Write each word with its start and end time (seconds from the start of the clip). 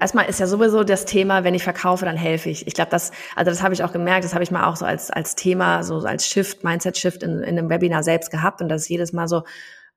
Erstmal 0.00 0.26
ist 0.26 0.40
ja 0.40 0.46
sowieso 0.46 0.84
das 0.84 1.04
Thema, 1.04 1.44
wenn 1.44 1.54
ich 1.54 1.64
verkaufe, 1.64 2.04
dann 2.04 2.16
helfe 2.16 2.50
ich. 2.50 2.66
Ich 2.66 2.74
glaube, 2.74 2.90
das, 2.90 3.10
also 3.34 3.50
das 3.50 3.62
habe 3.62 3.74
ich 3.74 3.82
auch 3.82 3.92
gemerkt, 3.92 4.24
das 4.24 4.34
habe 4.34 4.44
ich 4.44 4.50
mal 4.50 4.66
auch 4.66 4.76
so 4.76 4.84
als, 4.84 5.10
als 5.10 5.34
Thema, 5.34 5.82
so 5.82 5.98
als 5.98 6.26
Shift, 6.26 6.64
Mindset-Shift 6.64 7.22
in, 7.22 7.40
in 7.40 7.58
einem 7.58 7.68
Webinar 7.68 8.02
selbst 8.02 8.30
gehabt 8.30 8.60
und 8.60 8.68
das 8.68 8.82
ist 8.82 8.88
jedes 8.88 9.12
Mal 9.12 9.28
so, 9.28 9.42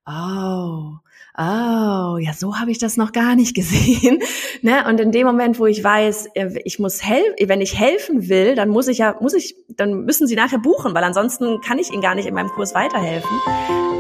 oh, 0.08 0.94
oh, 1.38 2.18
ja, 2.18 2.34
so 2.36 2.60
habe 2.60 2.72
ich 2.72 2.80
das 2.80 2.98
noch 2.98 3.12
gar 3.12 3.36
nicht 3.36 3.56
gesehen. 3.56 4.20
ne? 4.62 4.86
Und 4.88 5.00
in 5.00 5.12
dem 5.12 5.28
Moment, 5.28 5.60
wo 5.60 5.66
ich 5.66 5.84
weiß, 5.84 6.28
äh, 6.34 6.60
ich 6.66 6.80
muss 6.80 7.04
helfen, 7.04 7.36
wenn 7.48 7.62
ich 7.62 7.78
helfen 7.78 8.30
will, 8.30 8.56
dann 8.56 8.70
muss 8.70 8.88
ich 8.88 9.00
ja, 9.00 9.16
muss 9.20 9.34
ich, 9.34 9.56
dann 9.70 10.06
müssen 10.06 10.28
sie 10.28 10.36
nachher 10.36 10.60
buchen, 10.60 10.94
weil 10.94 11.04
ansonsten 11.04 11.62
kann 11.62 11.80
ich 11.80 11.92
ihnen 11.92 12.02
gar 12.02 12.16
nicht 12.16 12.28
in 12.28 12.34
meinem 12.34 12.50
Kurs 12.50 12.74
weiterhelfen. 12.74 13.91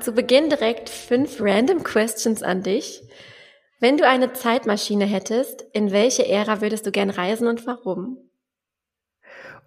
Zu 0.00 0.12
Beginn 0.12 0.48
direkt 0.48 0.88
fünf 0.88 1.40
random 1.40 1.84
questions 1.84 2.42
an 2.42 2.62
dich. 2.62 3.02
Wenn 3.80 3.98
du 3.98 4.06
eine 4.06 4.32
Zeitmaschine 4.32 5.04
hättest, 5.04 5.66
in 5.72 5.92
welche 5.92 6.26
Ära 6.26 6.60
würdest 6.60 6.86
du 6.86 6.90
gern 6.90 7.10
reisen 7.10 7.46
und 7.46 7.66
warum? 7.66 8.18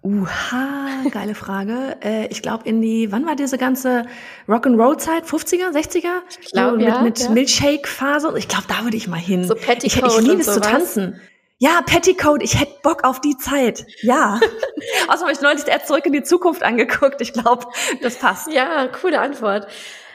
Uha, 0.02 1.04
geile 1.10 1.34
Frage. 1.34 1.96
äh, 2.02 2.26
ich 2.28 2.42
glaube 2.42 2.68
in 2.68 2.80
die, 2.80 3.12
wann 3.12 3.26
war 3.26 3.36
diese 3.36 3.58
ganze 3.58 4.06
Rock'n'Roll-Zeit? 4.48 5.24
50er, 5.24 5.70
60er? 5.72 6.22
Ich 6.40 6.52
glaube, 6.52 6.80
so, 6.80 6.86
mit, 6.86 7.02
mit 7.02 7.18
ja. 7.20 7.30
Milkshake-Phase. 7.30 8.32
Ich 8.38 8.48
glaube, 8.48 8.64
da 8.68 8.82
würde 8.84 8.96
ich 8.96 9.08
mal 9.08 9.18
hin. 9.18 9.44
So 9.44 9.54
Petticoat 9.54 10.12
ich, 10.12 10.18
ich 10.18 10.26
liebe 10.26 10.40
es 10.40 10.46
sowas. 10.46 10.54
zu 10.54 10.60
tanzen. 10.60 11.20
Ja, 11.58 11.82
Petticoat, 11.84 12.42
ich 12.42 12.58
hätte 12.58 12.72
Bock 12.82 13.04
auf 13.04 13.20
die 13.20 13.36
Zeit. 13.36 13.86
Ja. 14.00 14.40
Außerdem 15.08 15.20
habe 15.20 15.32
ich 15.32 15.40
neulich 15.42 15.66
erst 15.66 15.88
zurück 15.88 16.06
in 16.06 16.14
die 16.14 16.22
Zukunft 16.22 16.62
angeguckt. 16.62 17.20
Ich 17.20 17.34
glaube, 17.34 17.66
das 18.00 18.16
passt. 18.16 18.50
Ja, 18.50 18.88
coole 18.88 19.20
Antwort. 19.20 19.66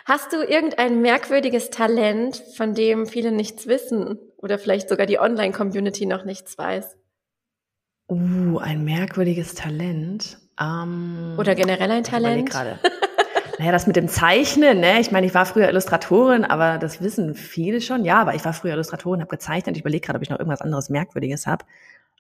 Hast 0.08 0.34
du 0.34 0.44
irgendein 0.44 1.02
merkwürdiges 1.02 1.72
Talent, 1.72 2.44
von 2.56 2.75
dem 2.75 3.08
viele 3.08 3.31
nichts 3.31 3.66
wissen 3.66 4.20
oder 4.38 4.59
vielleicht 4.59 4.88
sogar 4.88 5.08
die 5.08 5.20
Online-Community 5.20 6.06
noch 6.06 6.25
nichts 6.25 6.56
weiß? 6.59 6.95
Uh, 8.08 8.59
ein 8.59 8.86
merkwürdiges 8.86 9.56
Talent. 9.56 10.38
Ähm, 10.62 11.34
Oder 11.39 11.56
generell 11.56 11.89
ein 11.89 12.03
Talent? 12.03 12.52
gerade. 12.52 12.80
Naja, 13.58 13.72
das 13.72 13.88
mit 13.88 13.95
dem 13.95 14.08
Zeichnen, 14.08 14.80
ne? 14.80 15.00
Ich 15.00 15.12
meine, 15.12 15.25
ich 15.25 15.34
war 15.34 15.45
früher 15.45 15.70
Illustratorin, 15.70 16.44
aber 16.45 16.78
das 16.78 17.02
wissen 17.02 17.34
viele 17.36 17.81
schon. 17.81 18.03
Ja, 18.03 18.22
aber 18.22 18.36
ich 18.36 18.44
war 18.44 18.53
früher 18.53 18.73
Illustratorin, 18.73 19.22
habe 19.22 19.30
gezeichnet. 19.30 19.78
Ich 19.78 19.81
überlege 19.81 20.06
gerade, 20.06 20.17
ob 20.17 20.23
ich 20.23 20.30
noch 20.30 20.40
irgendwas 20.40 20.62
anderes 20.62 20.90
Merkwürdiges 20.90 21.47
habe. 21.47 21.66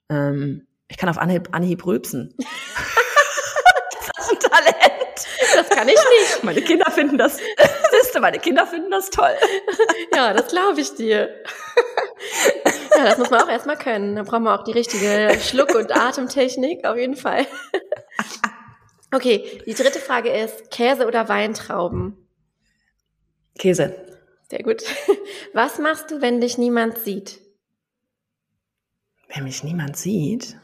Ähm, 0.09 0.65
ich 0.87 0.97
kann 0.97 1.09
auf 1.09 1.17
Anhieb, 1.17 1.49
Anhieb 1.51 1.85
rülpsen. 1.85 2.33
das 2.37 4.25
ist 4.25 4.31
ein 4.31 4.39
Talent. 4.39 4.95
Das 5.55 5.69
kann 5.69 5.87
ich 5.87 5.95
nicht. 5.95 6.43
Meine 6.43 6.61
Kinder 6.61 6.91
finden 6.91 7.17
das, 7.17 7.37
siehste, 7.91 8.19
meine 8.19 8.39
Kinder 8.39 8.67
finden 8.67 8.91
das 8.91 9.09
toll. 9.09 9.33
Ja, 10.13 10.33
das 10.33 10.47
glaube 10.47 10.81
ich 10.81 10.93
dir. 10.95 11.43
Ja, 12.95 13.05
das 13.05 13.17
muss 13.17 13.29
man 13.29 13.41
auch 13.41 13.49
erstmal 13.49 13.77
können. 13.77 14.15
Da 14.15 14.23
brauchen 14.23 14.43
wir 14.43 14.59
auch 14.59 14.63
die 14.63 14.71
richtige 14.71 15.37
Schluck- 15.41 15.75
und 15.75 15.95
Atemtechnik, 15.95 16.85
auf 16.85 16.97
jeden 16.97 17.15
Fall. 17.15 17.45
Okay, 19.13 19.61
die 19.65 19.73
dritte 19.73 19.99
Frage 19.99 20.29
ist, 20.29 20.71
Käse 20.71 21.07
oder 21.07 21.29
Weintrauben? 21.29 22.17
Käse. 23.57 23.95
Sehr 24.49 24.63
gut. 24.63 24.83
Was 25.53 25.79
machst 25.79 26.11
du, 26.11 26.21
wenn 26.21 26.41
dich 26.41 26.57
niemand 26.57 26.99
sieht? 26.99 27.39
Wenn 29.33 29.45
mich 29.45 29.63
niemand 29.63 29.97
sieht. 29.97 30.57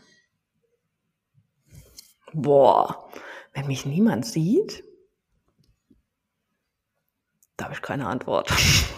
Boah, 2.34 3.10
wenn 3.54 3.68
mich 3.68 3.86
niemand 3.86 4.26
sieht, 4.26 4.84
da 7.58 7.66
habe 7.66 7.76
ich 7.76 7.82
keine 7.82 8.08
Antwort. 8.08 8.52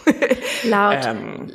Laut, 0.64 1.06
ähm, 1.06 1.52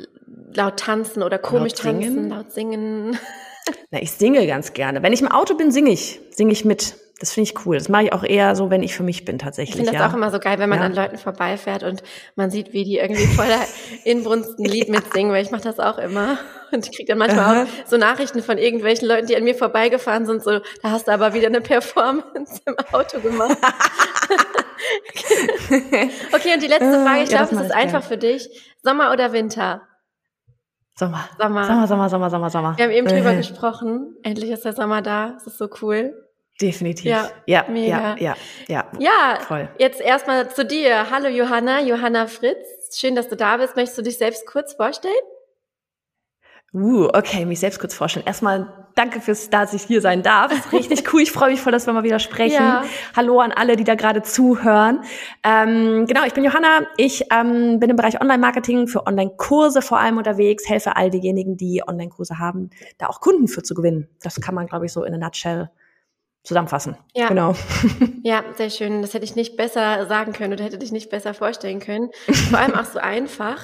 laut 0.53 0.77
tanzen 0.77 1.23
oder 1.23 1.39
komisch 1.39 1.73
laut 1.73 1.81
tanzen, 1.81 2.13
singen? 2.13 2.29
laut 2.29 2.51
singen. 2.51 3.19
na, 3.89 4.01
ich 4.01 4.11
singe 4.11 4.45
ganz 4.45 4.73
gerne. 4.73 5.01
Wenn 5.01 5.13
ich 5.13 5.21
im 5.21 5.27
Auto 5.27 5.55
bin, 5.55 5.71
singe 5.71 5.89
ich. 5.91 6.19
Singe 6.29 6.51
ich 6.51 6.65
mit. 6.65 6.95
Das 7.19 7.33
finde 7.33 7.49
ich 7.51 7.65
cool. 7.65 7.77
Das 7.77 7.89
mache 7.89 8.05
ich 8.05 8.13
auch 8.13 8.23
eher 8.23 8.55
so, 8.55 8.69
wenn 8.69 8.81
ich 8.81 8.95
für 8.95 9.03
mich 9.03 9.25
bin 9.25 9.35
Ich 9.35 9.41
tatsächlich. 9.41 9.75
finde 9.75 9.91
das 9.91 9.99
ja. 10.01 10.09
auch 10.09 10.13
immer 10.13 10.31
so 10.31 10.39
geil, 10.39 10.57
wenn 10.59 10.69
man 10.69 10.79
Ja. 10.79 10.85
an 10.85 10.93
Leuten 10.95 11.17
vorbeifährt 11.17 11.83
und 11.83 12.01
man 12.35 12.49
sieht, 12.49 12.71
wie 12.71 12.85
die 12.85 12.97
irgendwie 12.97 13.25
voller 13.27 13.59
Inbrunst 14.05 14.57
ein 14.57 14.63
Lied 14.65 14.87
mitsingen, 14.89 15.31
weil 15.33 15.43
ich 15.43 15.51
mache 15.51 15.63
das 15.63 15.79
auch 15.79 15.97
immer. 15.97 16.37
Und 16.71 16.85
ich 16.87 16.95
kriege 16.95 17.07
dann 17.09 17.17
manchmal 17.17 17.43
Aha. 17.43 17.63
auch 17.63 17.67
so 17.87 17.97
Nachrichten 17.97 18.41
von 18.43 18.57
irgendwelchen 18.57 19.07
Leuten, 19.07 19.27
die 19.27 19.35
an 19.35 19.43
mir 19.43 19.55
vorbeigefahren 19.55 20.25
sind, 20.25 20.43
so, 20.43 20.59
da 20.81 20.91
hast 20.91 21.07
du 21.07 21.11
aber 21.11 21.33
wieder 21.33 21.47
eine 21.47 21.61
Performance 21.61 22.61
im 22.65 22.77
Auto 22.93 23.19
gemacht. 23.19 23.57
okay, 26.33 26.53
und 26.53 26.63
die 26.63 26.67
letzte 26.67 26.85
Äh, 26.85 27.03
Frage, 27.03 27.23
ich 27.23 27.31
ja, 27.31 27.37
glaube, 27.39 27.55
es 27.55 27.61
ist 27.61 27.69
ich 27.71 27.75
einfach 27.75 28.03
für 28.03 28.17
dich. 28.17 28.49
Sommer 28.83 29.11
oder 29.11 29.33
Winter? 29.33 29.81
Sommer. 30.97 31.27
Sommer. 31.37 31.63
Sommer, 31.65 31.87
Sommer, 31.87 32.09
Sommer, 32.09 32.29
Sommer, 32.29 32.49
Sommer. 32.49 32.77
Wir 32.77 32.85
haben 32.85 32.91
eben 32.91 33.07
drüber 33.07 33.31
Äh, 33.33 33.37
gesprochen. 33.37 34.15
Endlich 34.23 34.49
ist 34.51 34.65
der 34.65 34.73
Sommer 34.73 35.01
da. 35.01 35.31
Das 35.33 35.47
ist 35.47 35.57
so 35.57 35.67
cool. 35.81 36.13
Definitiv. 36.61 37.05
Ja, 37.05 37.29
Ja, 37.45 37.65
mega. 37.69 38.15
ja, 38.17 38.17
ja, 38.17 38.35
ja. 38.67 38.85
Ja, 38.99 39.39
Voll. 39.47 39.69
jetzt 39.77 40.01
erstmal 40.01 40.49
zu 40.49 40.65
dir. 40.65 41.09
Hallo 41.09 41.29
Johanna, 41.29 41.81
Johanna 41.81 42.27
Fritz. 42.27 42.97
Schön, 42.97 43.15
dass 43.15 43.29
du 43.29 43.35
da 43.37 43.57
bist. 43.57 43.75
Möchtest 43.75 43.97
du 43.97 44.01
dich 44.01 44.17
selbst 44.17 44.45
kurz 44.45 44.73
vorstellen? 44.73 45.13
Uh, 46.71 47.05
okay, 47.13 47.45
mich 47.45 47.59
selbst 47.59 47.79
kurz 47.79 47.95
vorstellen. 47.95 48.27
Erstmal 48.27 48.89
danke 48.93 49.21
fürs, 49.21 49.49
dass 49.49 49.73
ich 49.73 49.83
hier 49.83 50.01
sein 50.01 50.21
darf. 50.21 50.71
Richtig 50.71 51.11
cool. 51.13 51.21
Ich 51.21 51.31
freue 51.31 51.49
mich 51.49 51.61
voll, 51.61 51.71
dass 51.71 51.87
wir 51.87 51.93
mal 51.93 52.03
wieder 52.03 52.19
sprechen. 52.19 52.61
Ja. 52.61 52.83
Hallo 53.15 53.39
an 53.39 53.51
alle, 53.51 53.75
die 53.75 53.83
da 53.83 53.95
gerade 53.95 54.21
zuhören. 54.21 55.01
Ähm, 55.43 56.05
genau, 56.05 56.25
ich 56.25 56.33
bin 56.33 56.43
Johanna. 56.43 56.85
Ich 56.97 57.25
ähm, 57.31 57.79
bin 57.79 57.89
im 57.89 57.95
Bereich 57.95 58.21
Online-Marketing 58.21 58.87
für 58.87 59.07
Online-Kurse 59.07 59.81
vor 59.81 59.99
allem 59.99 60.17
unterwegs. 60.17 60.69
Helfe 60.69 60.95
all 60.95 61.09
diejenigen, 61.09 61.57
die 61.57 61.81
Online-Kurse 61.87 62.37
haben, 62.37 62.69
da 62.99 63.07
auch 63.07 63.19
Kunden 63.19 63.47
für 63.47 63.63
zu 63.63 63.73
gewinnen. 63.73 64.07
Das 64.21 64.39
kann 64.39 64.53
man, 64.53 64.67
glaube 64.67 64.85
ich, 64.85 64.91
so 64.93 65.03
in 65.03 65.13
a 65.15 65.17
nutshell 65.17 65.71
zusammenfassen. 66.49 66.97
Ja. 67.15 67.27
Genau. 67.27 67.55
Ja, 68.21 68.43
sehr 68.57 68.69
schön. 68.69 69.01
Das 69.01 69.13
hätte 69.13 69.23
ich 69.23 69.35
nicht 69.35 69.55
besser 69.55 70.05
sagen 70.07 70.33
können 70.33 70.53
oder 70.53 70.63
hätte 70.65 70.77
dich 70.77 70.91
nicht 70.91 71.09
besser 71.09 71.33
vorstellen 71.33 71.79
können. 71.79 72.09
Vor 72.49 72.59
allem 72.59 72.75
auch 72.75 72.83
so 72.83 72.99
einfach. 72.99 73.63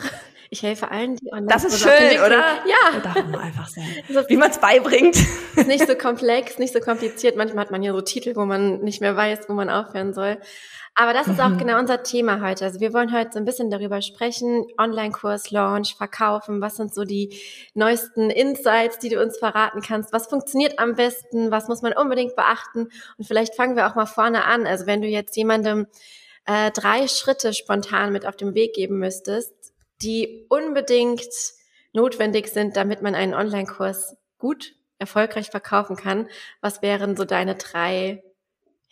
Ich 0.50 0.64
helfe 0.64 0.90
allen, 0.90 1.18
die 1.18 1.32
online 1.32 1.48
Das 1.48 1.66
ist 1.66 1.82
schön, 1.82 2.20
oder? 2.26 2.40
Ja, 2.66 3.00
Darf 3.04 3.18
immer 3.18 3.42
einfach 3.42 3.68
sein. 3.68 3.84
Wie 4.30 4.38
man 4.38 4.50
es 4.50 4.60
beibringt. 4.60 5.18
ist 5.56 5.68
nicht 5.68 5.86
so 5.86 5.96
komplex, 5.96 6.58
nicht 6.58 6.74
so 6.74 6.80
kompliziert. 6.80 7.36
Manchmal 7.36 7.66
hat 7.66 7.72
man 7.72 7.82
hier 7.82 7.92
so 7.92 8.02
Titel, 8.02 8.36
wo 8.36 8.46
man 8.46 8.80
nicht 8.80 9.02
mehr 9.02 9.16
weiß, 9.16 9.50
wo 9.50 9.54
man 9.54 9.70
aufhören 9.70 10.14
soll. 10.14 10.38
Aber 10.98 11.12
das 11.12 11.28
ist 11.28 11.42
auch 11.42 11.50
Mhm. 11.50 11.58
genau 11.58 11.78
unser 11.78 12.04
Thema 12.04 12.42
heute. 12.42 12.64
Also 12.64 12.80
wir 12.80 12.94
wollen 12.94 13.12
heute 13.12 13.32
so 13.34 13.40
ein 13.40 13.44
bisschen 13.44 13.70
darüber 13.70 14.02
sprechen, 14.02 14.66
Online-Kurs, 14.78 15.52
Launch, 15.52 15.96
Verkaufen, 15.96 16.62
was 16.62 16.78
sind 16.78 16.94
so 16.94 17.04
die 17.04 17.38
neuesten 17.74 18.30
Insights, 18.30 18.98
die 19.00 19.10
du 19.10 19.22
uns 19.22 19.38
verraten 19.38 19.82
kannst, 19.82 20.14
was 20.14 20.28
funktioniert 20.28 20.80
am 20.80 20.96
besten, 20.96 21.52
was 21.52 21.68
muss 21.68 21.82
man 21.82 21.92
unbedingt 21.94 22.38
beachten 22.38 22.88
und 23.18 23.26
vielleicht 23.28 23.56
fangen 23.56 23.76
wir 23.76 23.88
auch 23.88 23.96
mal 23.96 24.06
vorne 24.06 24.46
an. 24.46 24.66
Also 24.66 24.86
wenn 24.86 25.02
du 25.02 25.08
jetzt 25.10 25.36
jemandem 25.36 25.88
äh, 26.46 26.72
drei 26.72 27.10
Schritte 27.10 27.54
spontan 27.54 28.14
mit 28.14 28.26
auf 28.26 28.38
den 28.38 28.54
Weg 28.56 28.74
geben 28.74 28.98
müsstest, 28.98 29.54
die 30.02 30.46
unbedingt 30.48 31.28
notwendig 31.92 32.48
sind, 32.48 32.78
damit 32.78 33.02
man 33.02 33.16
einen 33.16 33.34
Online-Kurs 33.34 34.16
gut, 34.38 34.76
erfolgreich 34.98 35.50
verkaufen 35.50 35.98
kann, 35.98 36.30
was 36.62 36.82
wären 36.82 37.18
so 37.18 37.26
deine 37.26 37.56
drei, 37.56 38.24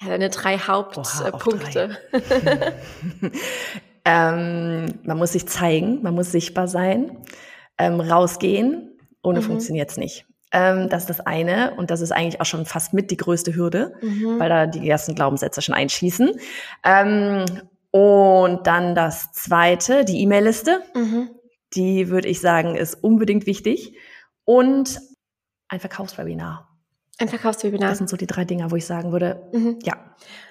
ja, 0.03 0.09
deine 0.09 0.29
drei 0.29 0.57
Hauptpunkte? 0.57 1.97
ähm, 4.05 4.85
man 5.03 5.17
muss 5.17 5.31
sich 5.33 5.47
zeigen, 5.47 6.01
man 6.01 6.13
muss 6.13 6.31
sichtbar 6.31 6.67
sein, 6.67 7.17
ähm, 7.77 7.99
rausgehen, 7.99 8.97
ohne 9.23 9.39
Mhm. 9.39 9.43
funktioniert's 9.45 9.97
nicht. 9.97 10.25
Ähm, 10.51 10.89
das 10.89 11.03
ist 11.03 11.09
das 11.09 11.19
eine 11.21 11.73
und 11.77 11.89
das 11.89 12.01
ist 12.01 12.11
eigentlich 12.11 12.39
auch 12.39 12.45
schon 12.45 12.65
fast 12.65 12.93
mit 12.93 13.09
die 13.11 13.17
größte 13.17 13.55
Hürde, 13.55 13.93
Mhm. 14.01 14.39
weil 14.39 14.49
da 14.49 14.67
die 14.67 14.87
ersten 14.87 15.15
Glaubenssätze 15.15 15.61
schon 15.61 15.73
einschießen. 15.73 16.31
Ähm, 16.83 17.45
und 17.91 18.67
dann 18.67 18.93
das 18.95 19.31
zweite, 19.31 20.03
die 20.05 20.21
E-Mail-Liste, 20.21 20.81
Mhm. 20.95 21.29
die 21.75 22.09
würde 22.09 22.27
ich 22.27 22.39
sagen, 22.41 22.75
ist 22.75 22.95
unbedingt 23.03 23.45
wichtig. 23.47 23.97
Und 24.45 24.99
ein 25.69 25.79
Verkaufswebinar. 25.79 26.72
Ein 27.19 27.29
Verkaufswebinar. 27.29 27.89
Das 27.89 27.99
sind 27.99 28.09
so 28.09 28.17
die 28.17 28.25
drei 28.27 28.43
Dinger, 28.45 28.71
wo 28.71 28.75
ich 28.75 28.85
sagen 28.85 29.11
würde, 29.11 29.49
Mhm. 29.53 29.79
ja, 29.83 29.95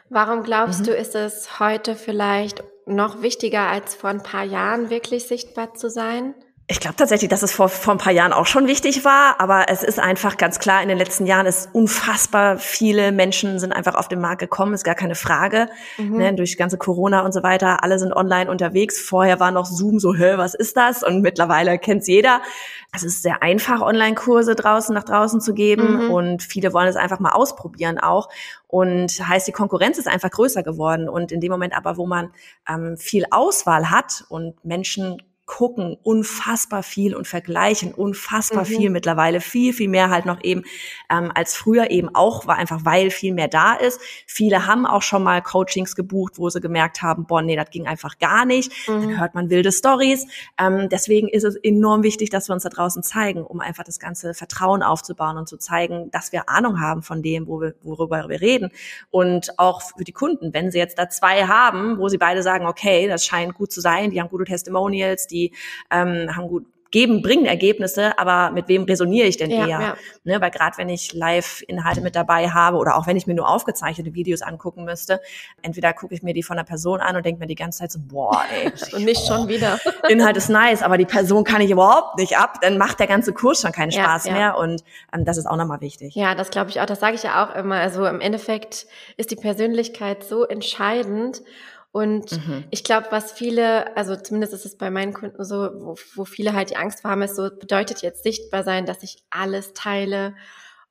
Warum 0.09 0.43
glaubst 0.43 0.81
Mhm. 0.81 0.85
du, 0.85 0.91
ist 0.95 1.15
es 1.15 1.59
heute 1.59 1.95
vielleicht 1.97 2.63
noch 2.87 3.23
wichtiger 3.23 3.69
als 3.69 3.95
vor 3.95 4.11
ein 4.11 4.23
paar 4.23 4.45
Jahren 4.45 4.91
wirklich 4.91 5.27
sichtbar 5.27 5.73
zu 5.75 5.89
sein? 5.89 6.35
Ich 6.69 6.79
glaube 6.79 6.95
tatsächlich, 6.95 7.29
dass 7.29 7.43
es 7.43 7.53
vor, 7.53 7.69
vor 7.69 7.95
ein 7.95 7.99
paar 7.99 8.13
Jahren 8.13 8.33
auch 8.33 8.47
schon 8.47 8.69
wichtig 8.69 9.05
war, 9.05 9.41
aber 9.41 9.67
es 9.69 9.83
ist 9.83 9.99
einfach 9.99 10.37
ganz 10.37 10.61
klar, 10.61 10.81
in 10.81 10.89
den 10.89 10.97
letzten 10.97 11.27
Jahren 11.27 11.45
ist 11.45 11.69
unfassbar 11.73 12.57
viele 12.57 13.11
Menschen 13.11 13.59
sind 13.59 13.73
einfach 13.73 13.97
auf 13.97 14.07
den 14.07 14.21
Markt 14.21 14.41
gekommen, 14.41 14.73
ist 14.73 14.85
gar 14.85 14.95
keine 14.95 15.17
Frage. 15.17 15.69
Mhm. 15.99 16.17
Ne, 16.17 16.35
durch 16.35 16.57
ganze 16.57 16.79
Corona 16.79 17.25
und 17.25 17.33
so 17.33 17.43
weiter, 17.43 17.83
alle 17.83 17.99
sind 17.99 18.13
online 18.13 18.49
unterwegs. 18.49 19.01
Vorher 19.01 19.41
war 19.41 19.51
noch 19.51 19.67
Zoom 19.67 19.99
so, 19.99 20.15
hä, 20.15 20.35
was 20.37 20.55
ist 20.55 20.77
das? 20.77 21.03
Und 21.03 21.21
mittlerweile 21.21 21.79
kennt's 21.79 22.07
jeder. 22.07 22.41
Es 22.95 23.03
ist 23.03 23.23
sehr 23.23 23.43
einfach, 23.43 23.81
Online-Kurse 23.81 24.55
draußen 24.55 24.95
nach 24.95 25.05
draußen 25.05 25.41
zu 25.41 25.55
geben 25.55 26.05
mhm. 26.05 26.11
und 26.11 26.43
viele 26.43 26.73
wollen 26.73 26.89
es 26.89 26.97
einfach 26.97 27.19
mal 27.19 27.33
ausprobieren 27.33 27.99
auch. 27.99 28.29
Und 28.69 29.11
heißt, 29.11 29.49
die 29.49 29.53
Konkurrenz 29.53 29.99
ist 29.99 30.09
einfach 30.09 30.31
größer 30.31 30.63
geworden. 30.63 31.09
Und 31.09 31.33
in 31.33 31.41
dem 31.41 31.51
Moment 31.51 31.77
aber, 31.77 31.97
wo 31.97 32.07
man 32.07 32.31
ähm, 32.69 32.97
viel 32.97 33.25
Auswahl 33.31 33.91
hat 33.91 34.25
und 34.29 34.65
Menschen 34.65 35.23
gucken 35.45 35.97
unfassbar 36.03 36.83
viel 36.83 37.15
und 37.15 37.27
vergleichen 37.27 37.93
unfassbar 37.93 38.63
mhm. 38.63 38.67
viel 38.67 38.91
mittlerweile, 38.91 39.41
viel, 39.41 39.73
viel 39.73 39.89
mehr 39.89 40.09
halt 40.09 40.25
noch 40.25 40.43
eben 40.43 40.63
ähm, 41.11 41.33
als 41.35 41.57
früher 41.57 41.91
eben 41.91 42.15
auch, 42.15 42.47
war 42.47 42.57
einfach 42.57 42.85
weil 42.85 43.11
viel 43.11 43.35
mehr 43.35 43.49
da 43.49 43.75
ist. 43.75 44.01
Viele 44.27 44.67
haben 44.67 44.87
auch 44.87 45.03
schon 45.03 45.23
mal 45.23 45.43
Coachings 45.43 45.97
gebucht, 45.97 46.35
wo 46.39 46.49
sie 46.49 46.61
gemerkt 46.61 47.03
haben, 47.03 47.27
boah, 47.27 47.43
nee, 47.43 47.57
das 47.57 47.71
ging 47.71 47.87
einfach 47.87 48.19
gar 48.19 48.45
nicht. 48.45 48.73
Mhm. 48.89 49.03
Dann 49.03 49.21
hört 49.21 49.35
man 49.35 49.51
wilde 49.51 49.73
Stories. 49.73 50.27
Ähm, 50.59 50.89
deswegen 50.89 51.29
ist 51.29 51.45
es 51.45 51.57
enorm 51.57 52.05
wichtig, 52.05 52.31
dass 52.31 52.49
wir 52.49 52.55
uns 52.55 52.63
da 52.63 52.69
draußen 52.69 53.03
zeigen, 53.03 53.43
um 53.43 53.61
einfach 53.61 53.85
das 53.85 53.99
ganze 53.99 54.35
Vertrauen 54.35 54.83
aufzubauen 54.83 55.37
und 55.37 55.49
zu 55.49 55.57
zeigen, 55.57 56.11
dass 56.13 56.33
wir 56.33 56.49
Ahnung 56.49 56.81
haben 56.81 57.03
von 57.03 57.21
dem, 57.21 57.49
wo 57.49 57.61
wir, 57.61 57.75
worüber 57.83 58.29
wir 58.29 58.41
reden. 58.41 58.71
Und 59.11 59.59
auch 59.59 59.83
für 59.83 60.05
die 60.05 60.13
Kunden, 60.13 60.55
wenn 60.55 60.71
sie 60.71 60.79
jetzt 60.79 60.99
da 60.99 61.09
zwei 61.09 61.47
haben, 61.47 61.99
wo 61.99 62.09
sie 62.09 62.19
beide 62.19 62.43
sagen, 62.43 62.67
okay, 62.67 63.09
das 63.09 63.27
scheint 63.27 63.55
gut 63.55 63.73
zu 63.73 63.81
sein, 63.81 64.11
die 64.11 64.21
haben 64.21 64.29
gute 64.29 64.45
Testimonials, 64.45 65.27
die 65.33 65.53
ähm, 65.91 66.37
haben 66.37 66.49
gut 66.49 66.67
geben, 66.93 67.23
bringen 67.23 67.47
Ergebnisse, 67.47 68.17
aber 68.19 68.53
mit 68.53 68.69
wem 68.69 68.85
resoniere 68.85 69.27
ich 69.27 69.39
denn 69.39 69.51
ja, 69.51 69.67
eher? 69.67 69.81
Ja. 69.81 69.97
Ne, 70.25 70.41
weil 70.41 70.51
gerade 70.51 70.77
wenn 70.77 70.91
ich 70.91 71.13
Live-Inhalte 71.15 72.03
mit 72.03 72.15
dabei 72.15 72.51
habe 72.51 72.77
oder 72.77 72.97
auch 72.97 73.07
wenn 73.07 73.17
ich 73.17 73.27
mir 73.27 73.35
nur 73.35 73.49
aufgezeichnete 73.49 74.15
Videos 74.15 74.43
angucken 74.43 74.85
müsste, 74.85 75.21
entweder 75.63 75.95
gucke 75.95 76.15
ich 76.15 76.23
mir 76.23 76.35
die 76.35 76.43
von 76.43 76.59
der 76.59 76.65
Person 76.65 77.01
an 77.01 77.17
und 77.17 77.25
denke 77.25 77.41
mir 77.41 77.47
die 77.47 77.55
ganze 77.55 77.81
Zeit 77.81 77.91
so, 77.91 77.99
boah, 77.99 78.45
ey. 78.55 78.71
und 78.93 79.05
nicht 79.05 79.27
boah, 79.27 79.39
schon 79.39 79.49
wieder. 79.49 79.81
Inhalt 80.09 80.37
ist 80.37 80.51
nice, 80.51 80.83
aber 80.83 80.99
die 80.99 81.07
Person 81.07 81.45
kann 81.45 81.63
ich 81.63 81.71
überhaupt 81.71 82.19
nicht 82.19 82.37
ab, 82.37 82.59
dann 82.61 82.77
macht 82.77 83.01
der 83.01 83.07
ganze 83.07 83.33
Kurs 83.33 83.63
schon 83.63 83.73
keinen 83.73 83.91
Spaß 83.91 84.27
ja, 84.27 84.33
mehr 84.35 84.59
und 84.59 84.85
ähm, 85.15 85.25
das 85.25 85.39
ist 85.39 85.47
auch 85.47 85.57
nochmal 85.57 85.81
wichtig. 85.81 86.15
Ja, 86.15 86.35
das 86.35 86.51
glaube 86.51 86.69
ich 86.69 86.81
auch, 86.81 86.87
das 86.87 87.01
sage 87.01 87.15
ich 87.15 87.23
ja 87.23 87.45
auch 87.45 87.55
immer. 87.57 87.77
Also 87.77 88.05
im 88.07 88.21
Endeffekt 88.21 88.87
ist 89.17 89.31
die 89.31 89.37
Persönlichkeit 89.37 90.25
so 90.25 90.45
entscheidend 90.45 91.43
und 91.93 92.33
mhm. 92.33 92.65
ich 92.71 92.85
glaube, 92.85 93.09
was 93.11 93.33
viele, 93.33 93.95
also 93.99 94.17
zumindest 94.17 94.55
ist 94.55 94.65
es 94.65 94.79
bei 94.79 94.91
meinen 94.91 95.13
Kunden 95.13 95.45
so, 95.45 95.69
wo, 95.75 95.97
wo 96.15 96.25
viele 96.25 96.55
halt 96.55 96.71
die 96.71 96.77
Angst 96.77 97.05
haben, 97.05 97.21
ist 97.21 97.37
so, 97.37 97.51
bedeutet 97.51 98.01
jetzt 98.01 98.23
sichtbar 98.23 98.65
sein, 98.65 98.87
dass 98.87 99.03
ich 99.03 99.23
alles 99.29 99.75
teile 99.75 100.35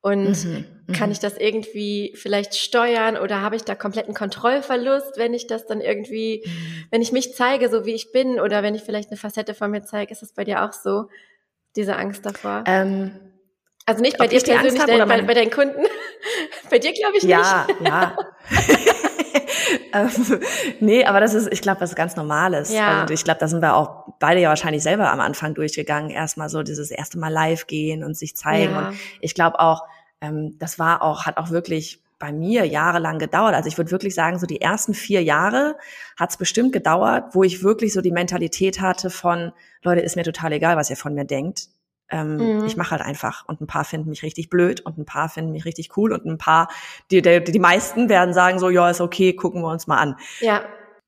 und 0.02 0.46
mhm. 0.46 0.66
kann 0.94 1.10
mhm. 1.10 1.14
ich 1.14 1.20
das 1.20 1.38
irgendwie 1.38 2.14
vielleicht 2.16 2.56
steuern 2.56 3.18
oder 3.18 3.42
habe 3.42 3.56
ich 3.56 3.64
da 3.64 3.74
kompletten 3.74 4.14
Kontrollverlust, 4.14 5.18
wenn 5.18 5.34
ich 5.34 5.48
das 5.48 5.66
dann 5.66 5.82
irgendwie, 5.82 6.44
mhm. 6.46 6.86
wenn 6.92 7.02
ich 7.02 7.12
mich 7.12 7.34
zeige, 7.36 7.70
so 7.70 7.86
wie 7.86 7.96
ich 7.96 8.12
bin 8.12 8.40
oder 8.40 8.62
wenn 8.62 8.76
ich 8.76 8.84
vielleicht 8.84 9.10
eine 9.10 9.18
Facette 9.18 9.56
von 9.56 9.72
mir 9.72 9.82
zeige, 9.82 10.12
ist 10.12 10.22
das 10.22 10.34
bei 10.34 10.44
dir 10.44 10.64
auch 10.64 10.74
so, 10.74 11.08
diese 11.76 11.96
Angst 11.96 12.28
davor? 12.28 12.64
Ähm, 12.68 13.20
also 13.88 14.04
nicht 14.04 14.20
bei 14.20 14.28
dir 14.28 14.40
persönlich, 14.40 14.86
bei, 14.86 15.22
bei, 15.24 15.34
deinen 15.34 15.52
Kunden. 15.52 15.84
bei 16.70 16.78
dir 16.78 16.94
glaube 16.94 17.18
ich 17.18 17.24
ja, 17.24 17.66
nicht. 17.68 17.82
Ja, 17.82 17.88
ja. 17.88 18.18
Ähm, 19.94 20.10
nee, 20.80 21.06
aber 21.06 21.20
das 21.20 21.34
ist, 21.34 21.52
ich 21.52 21.62
glaube, 21.62 21.82
was 21.82 21.96
ganz 21.96 22.16
Normales. 22.16 22.74
Ja. 22.74 23.02
Und 23.02 23.12
ich 23.12 23.24
glaube, 23.24 23.40
da 23.40 23.48
sind 23.48 23.62
wir 23.62 23.76
auch 23.76 24.06
beide 24.20 24.40
ja 24.40 24.50
wahrscheinlich 24.50 24.84
selber 24.84 25.12
am 25.12 25.20
Anfang 25.20 25.54
durchgegangen. 25.54 26.10
Erstmal 26.10 26.50
so 26.50 26.64
dieses 26.64 26.92
erste 26.92 27.20
Mal 27.20 27.30
live 27.30 27.68
gehen 27.68 28.04
und 28.04 28.16
sich 28.16 28.36
zeigen. 28.36 28.74
Ja. 28.74 28.88
Und 28.88 28.98
ich 29.20 29.34
glaube 29.34 29.60
auch, 29.60 29.84
ähm, 30.22 30.58
das 30.60 30.80
war 30.80 31.02
auch, 31.02 31.26
hat 31.26 31.38
auch 31.38 31.50
wirklich 31.50 32.02
bei 32.22 32.32
mir 32.32 32.66
jahrelang 32.66 33.20
gedauert. 33.20 33.56
Also 33.56 33.68
ich 33.68 33.78
würde 33.78 33.92
wirklich 33.92 34.16
sagen, 34.16 34.40
so 34.40 34.46
die 34.46 34.62
ersten 34.62 34.94
vier 34.94 35.24
Jahre 35.24 35.76
hat 36.18 36.30
es 36.30 36.38
bestimmt 36.38 36.72
gedauert, 36.72 37.34
wo 37.34 37.44
ich 37.44 37.64
wirklich 37.64 37.94
so 37.94 38.02
die 38.02 38.12
Mentalität 38.12 38.80
hatte 38.80 39.10
von, 39.10 39.52
Leute, 39.84 40.02
ist 40.02 40.16
mir 40.16 40.24
total 40.24 40.54
egal, 40.54 40.78
was 40.78 40.90
ihr 40.90 40.98
von 40.98 41.16
mir 41.16 41.26
denkt. 41.26 41.68
Ähm, 42.12 42.38
mhm. 42.38 42.66
Ich 42.66 42.78
mache 42.78 42.92
halt 42.92 43.02
einfach. 43.02 43.48
Und 43.48 43.62
ein 43.62 43.68
paar 43.68 43.86
finden 43.86 44.10
mich 44.10 44.24
richtig 44.24 44.50
blöd 44.50 44.82
und 44.82 44.98
ein 44.98 45.06
paar 45.06 45.30
finden 45.30 45.52
mich 45.52 45.66
richtig 45.66 45.98
cool 45.98 46.12
und 46.12 46.26
ein 46.26 46.38
paar, 46.38 46.68
die, 47.10 47.22
die, 47.22 47.44
die 47.44 47.60
meisten 47.60 48.10
werden 48.10 48.34
sagen 48.34 48.60
so, 48.60 48.70
ja, 48.70 48.90
ist 48.90 49.02
okay, 49.02 49.34
gucken 49.34 49.62
wir 49.62 49.70
uns 49.70 49.88
mal 49.88 49.98
an. 49.98 50.16
Ja. 50.42 50.62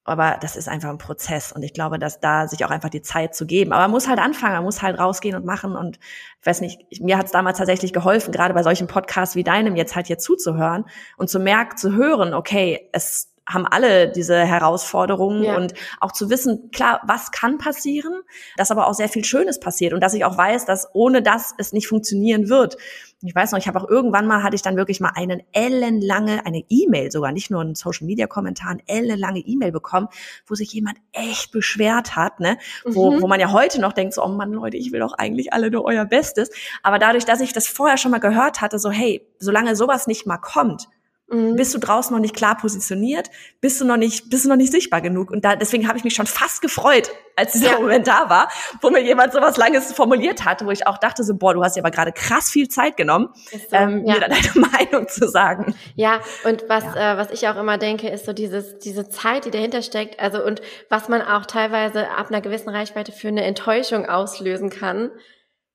Aber 0.05 0.37
das 0.41 0.57
ist 0.57 0.67
einfach 0.67 0.89
ein 0.89 0.97
Prozess 0.97 1.53
und 1.53 1.63
ich 1.63 1.73
glaube, 1.73 1.97
dass 1.97 2.19
da 2.19 2.47
sich 2.47 2.65
auch 2.65 2.71
einfach 2.71 2.89
die 2.89 3.01
Zeit 3.01 3.35
zu 3.35 3.45
geben. 3.45 3.71
Aber 3.71 3.83
man 3.83 3.91
muss 3.91 4.09
halt 4.09 4.19
anfangen, 4.19 4.55
man 4.55 4.63
muss 4.63 4.81
halt 4.81 4.99
rausgehen 4.99 5.35
und 5.35 5.45
machen 5.45 5.77
und 5.77 5.97
ich 6.41 6.45
weiß 6.45 6.59
nicht, 6.59 7.01
mir 7.01 7.17
hat 7.17 7.27
es 7.27 7.31
damals 7.31 7.57
tatsächlich 7.57 7.93
geholfen, 7.93 8.33
gerade 8.33 8.53
bei 8.53 8.63
solchen 8.63 8.87
Podcasts 8.87 9.37
wie 9.37 9.45
deinem 9.45 9.77
jetzt 9.77 9.95
halt 9.95 10.07
hier 10.07 10.17
zuzuhören 10.17 10.83
und 11.15 11.29
zu 11.29 11.39
merken, 11.39 11.77
zu 11.77 11.95
hören, 11.95 12.33
okay, 12.33 12.89
es 12.91 13.32
haben 13.47 13.65
alle 13.65 14.09
diese 14.09 14.37
Herausforderungen 14.37 15.43
ja. 15.43 15.57
und 15.57 15.73
auch 15.99 16.11
zu 16.11 16.29
wissen, 16.29 16.71
klar, 16.71 17.01
was 17.05 17.31
kann 17.31 17.57
passieren, 17.57 18.21
dass 18.57 18.71
aber 18.71 18.87
auch 18.87 18.93
sehr 18.93 19.09
viel 19.09 19.25
Schönes 19.25 19.59
passiert 19.59 19.93
und 19.93 20.01
dass 20.01 20.13
ich 20.13 20.23
auch 20.23 20.37
weiß, 20.37 20.65
dass 20.65 20.87
ohne 20.93 21.21
das 21.21 21.53
es 21.57 21.73
nicht 21.73 21.87
funktionieren 21.87 22.49
wird. 22.49 22.77
Ich 23.25 23.33
weiß 23.33 23.51
noch, 23.51 23.59
ich 23.59 23.67
habe 23.67 23.79
auch 23.79 23.89
irgendwann 23.89 24.27
mal 24.27 24.43
hatte 24.43 24.55
ich 24.55 24.61
dann 24.61 24.75
wirklich 24.75 24.99
mal 24.99 25.11
einen 25.15 25.41
ellenlange, 25.53 26.45
eine 26.45 26.63
E-Mail 26.69 27.11
sogar, 27.11 27.31
nicht 27.31 27.51
nur 27.51 27.61
einen 27.61 27.75
Social 27.75 28.05
Media 28.05 28.27
Kommentar, 28.27 28.71
eine 28.71 28.83
ellenlange 28.87 29.39
E-Mail 29.39 29.71
bekommen, 29.71 30.07
wo 30.45 30.55
sich 30.55 30.73
jemand 30.73 30.97
echt 31.13 31.51
beschwert 31.51 32.15
hat, 32.15 32.39
ne, 32.39 32.57
wo, 32.85 33.11
mhm. 33.11 33.21
wo 33.21 33.27
man 33.27 33.39
ja 33.39 33.51
heute 33.51 33.79
noch 33.79 33.93
denkt, 33.93 34.13
so, 34.13 34.23
oh 34.23 34.29
Mann, 34.29 34.51
Leute, 34.51 34.77
ich 34.77 34.91
will 34.91 34.99
doch 34.99 35.13
eigentlich 35.13 35.53
alle 35.53 35.71
nur 35.71 35.85
euer 35.85 36.05
Bestes. 36.05 36.49
Aber 36.81 36.99
dadurch, 36.99 37.25
dass 37.25 37.39
ich 37.39 37.53
das 37.53 37.67
vorher 37.67 37.97
schon 37.97 38.11
mal 38.11 38.19
gehört 38.19 38.61
hatte, 38.61 38.77
so, 38.77 38.91
hey, 38.91 39.25
solange 39.39 39.75
sowas 39.75 40.07
nicht 40.07 40.25
mal 40.25 40.37
kommt, 40.37 40.89
Mhm. 41.27 41.55
Bist 41.55 41.73
du 41.73 41.79
draußen 41.79 42.13
noch 42.13 42.21
nicht 42.21 42.35
klar 42.35 42.57
positioniert? 42.57 43.29
Bist 43.61 43.79
du 43.79 43.85
noch 43.85 43.97
nicht, 43.97 44.29
bist 44.29 44.45
du 44.45 44.49
noch 44.49 44.55
nicht 44.55 44.71
sichtbar 44.71 45.01
genug? 45.01 45.31
Und 45.31 45.45
da, 45.45 45.55
deswegen 45.55 45.87
habe 45.87 45.97
ich 45.97 46.03
mich 46.03 46.13
schon 46.13 46.27
fast 46.27 46.61
gefreut, 46.61 47.09
als 47.35 47.53
dieser 47.53 47.71
ja. 47.71 47.79
Moment 47.79 48.07
da 48.07 48.29
war, 48.29 48.49
wo 48.81 48.89
mir 48.89 49.01
jemand 49.01 49.33
so 49.33 49.41
was 49.41 49.57
Langes 49.57 49.93
formuliert 49.93 50.45
hat, 50.45 50.65
wo 50.65 50.71
ich 50.71 50.85
auch 50.85 50.97
dachte 50.97 51.23
so, 51.23 51.35
boah, 51.35 51.53
du 51.53 51.63
hast 51.63 51.75
dir 51.75 51.81
aber 51.81 51.91
gerade 51.91 52.11
krass 52.11 52.51
viel 52.51 52.67
Zeit 52.67 52.97
genommen, 52.97 53.29
so, 53.51 53.57
ähm, 53.71 54.05
ja. 54.05 54.15
mir 54.15 54.19
da 54.19 54.27
deine 54.27 54.67
Meinung 54.91 55.07
zu 55.07 55.27
sagen. 55.27 55.75
Ja, 55.95 56.19
und 56.43 56.65
was, 56.67 56.83
ja. 56.83 57.13
Äh, 57.13 57.17
was 57.17 57.31
ich 57.31 57.47
auch 57.47 57.55
immer 57.55 57.77
denke, 57.77 58.09
ist 58.09 58.25
so 58.25 58.33
dieses, 58.33 58.77
diese 58.79 59.09
Zeit, 59.09 59.45
die 59.45 59.51
dahinter 59.51 59.81
steckt, 59.81 60.19
also 60.19 60.43
und 60.43 60.61
was 60.89 61.09
man 61.09 61.21
auch 61.21 61.45
teilweise 61.45 62.09
ab 62.09 62.27
einer 62.29 62.41
gewissen 62.41 62.69
Reichweite 62.69 63.11
für 63.11 63.29
eine 63.29 63.43
Enttäuschung 63.43 64.05
auslösen 64.05 64.69
kann. 64.69 65.11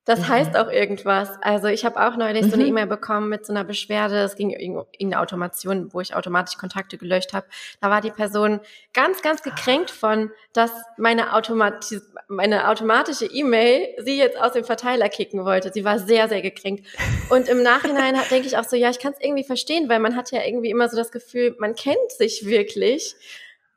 Das 0.08 0.20
mhm. 0.20 0.28
heißt 0.28 0.56
auch 0.56 0.70
irgendwas. 0.70 1.28
Also 1.43 1.66
ich 1.66 1.84
habe 1.84 2.00
auch 2.00 2.16
neulich 2.16 2.46
mhm. 2.46 2.49
so 2.49 2.55
eine 2.55 2.62
mhm. 2.62 2.70
E-Mail 2.70 2.87
bekommen 2.87 3.28
mit 3.28 3.44
so 3.44 3.52
einer 3.52 3.62
Beschwerde. 3.62 4.20
Es 4.20 4.37
ging 4.37 4.49
um 4.49 4.87
irgendeine 4.90 5.20
Automation, 5.20 5.93
wo 5.93 6.00
ich 6.00 6.16
automatisch 6.16 6.56
Kontakte 6.56 6.96
gelöscht 6.96 7.34
habe. 7.34 7.46
Da 7.82 7.90
war 7.90 8.00
die 8.00 8.10
Person 8.10 8.60
ganz, 8.94 9.20
ganz 9.20 9.43
gekränkt 9.43 9.90
von, 9.90 10.31
dass 10.55 10.70
meine, 10.96 11.34
Automati 11.34 12.00
meine 12.27 12.70
automatische 12.70 13.27
E-Mail 13.27 13.86
sie 13.98 14.17
jetzt 14.17 14.41
aus 14.41 14.53
dem 14.53 14.65
Verteiler 14.65 15.10
kicken 15.10 15.44
wollte. 15.44 15.70
Sie 15.74 15.84
war 15.84 15.98
sehr, 15.98 16.27
sehr 16.31 16.41
gekränkt. 16.41 16.86
Und 17.29 17.46
im 17.46 17.62
Nachhinein 17.62 18.15
denke 18.31 18.46
ich 18.46 18.56
auch 18.56 18.65
so, 18.65 18.77
ja, 18.77 18.88
ich 18.88 19.00
kann 19.00 19.12
es 19.12 19.20
irgendwie 19.20 19.44
verstehen, 19.44 19.91
weil 19.91 19.98
man 19.98 20.17
hat 20.17 20.32
ja 20.32 20.41
irgendwie 20.43 20.70
immer 20.70 20.88
so 20.88 20.96
das 20.96 21.12
Gefühl, 21.12 21.55
man 21.58 21.74
kennt 21.74 22.12
sich 22.17 22.46
wirklich 22.46 23.15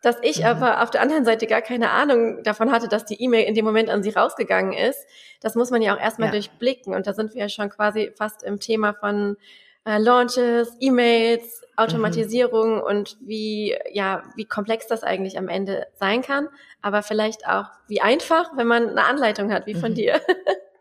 dass 0.02 0.18
ich 0.24 0.40
mhm. 0.40 0.46
aber 0.46 0.82
auf 0.82 0.90
der 0.90 1.02
anderen 1.02 1.26
Seite 1.26 1.48
gar 1.48 1.62
keine 1.62 1.92
Ahnung 1.92 2.44
davon 2.44 2.72
hatte, 2.72 2.88
dass 2.88 3.06
die 3.06 3.22
E-Mail 3.22 3.46
in 3.46 3.54
dem 3.54 3.66
Moment 3.66 3.90
an 3.90 4.04
sie 4.04 4.10
rausgegangen 4.10 4.74
ist. 4.74 5.06
Das 5.42 5.56
muss 5.56 5.70
man 5.70 5.82
ja 5.82 5.96
auch 5.96 6.00
erstmal 6.00 6.30
ja. 6.30 6.34
durchblicken. 6.34 6.94
Und 6.96 7.08
da 7.08 7.14
sind 7.14 7.34
wir 7.34 7.42
ja 7.42 7.50
schon 7.50 7.70
quasi 7.70 8.12
fast 8.16 8.44
im 8.44 8.60
Thema 8.60 8.94
von 8.94 9.38
äh, 9.86 10.00
Launches, 10.00 10.76
E-Mails, 10.80 11.62
Automatisierung 11.78 12.78
mhm. 12.78 12.82
und 12.82 13.18
wie, 13.22 13.76
ja, 13.92 14.24
wie 14.36 14.46
komplex 14.46 14.88
das 14.88 15.04
eigentlich 15.04 15.38
am 15.38 15.48
Ende 15.48 15.86
sein 16.00 16.24
kann. 16.24 16.48
Aber 16.82 17.04
vielleicht 17.04 17.48
auch 17.48 17.68
wie 17.88 18.02
einfach, 18.02 18.52
wenn 18.58 18.68
man 18.68 18.90
eine 18.90 19.06
Anleitung 19.06 19.54
hat, 19.54 19.68
wie 19.68 19.76
von 19.76 19.92
mhm. 19.92 19.96
dir. 19.96 20.22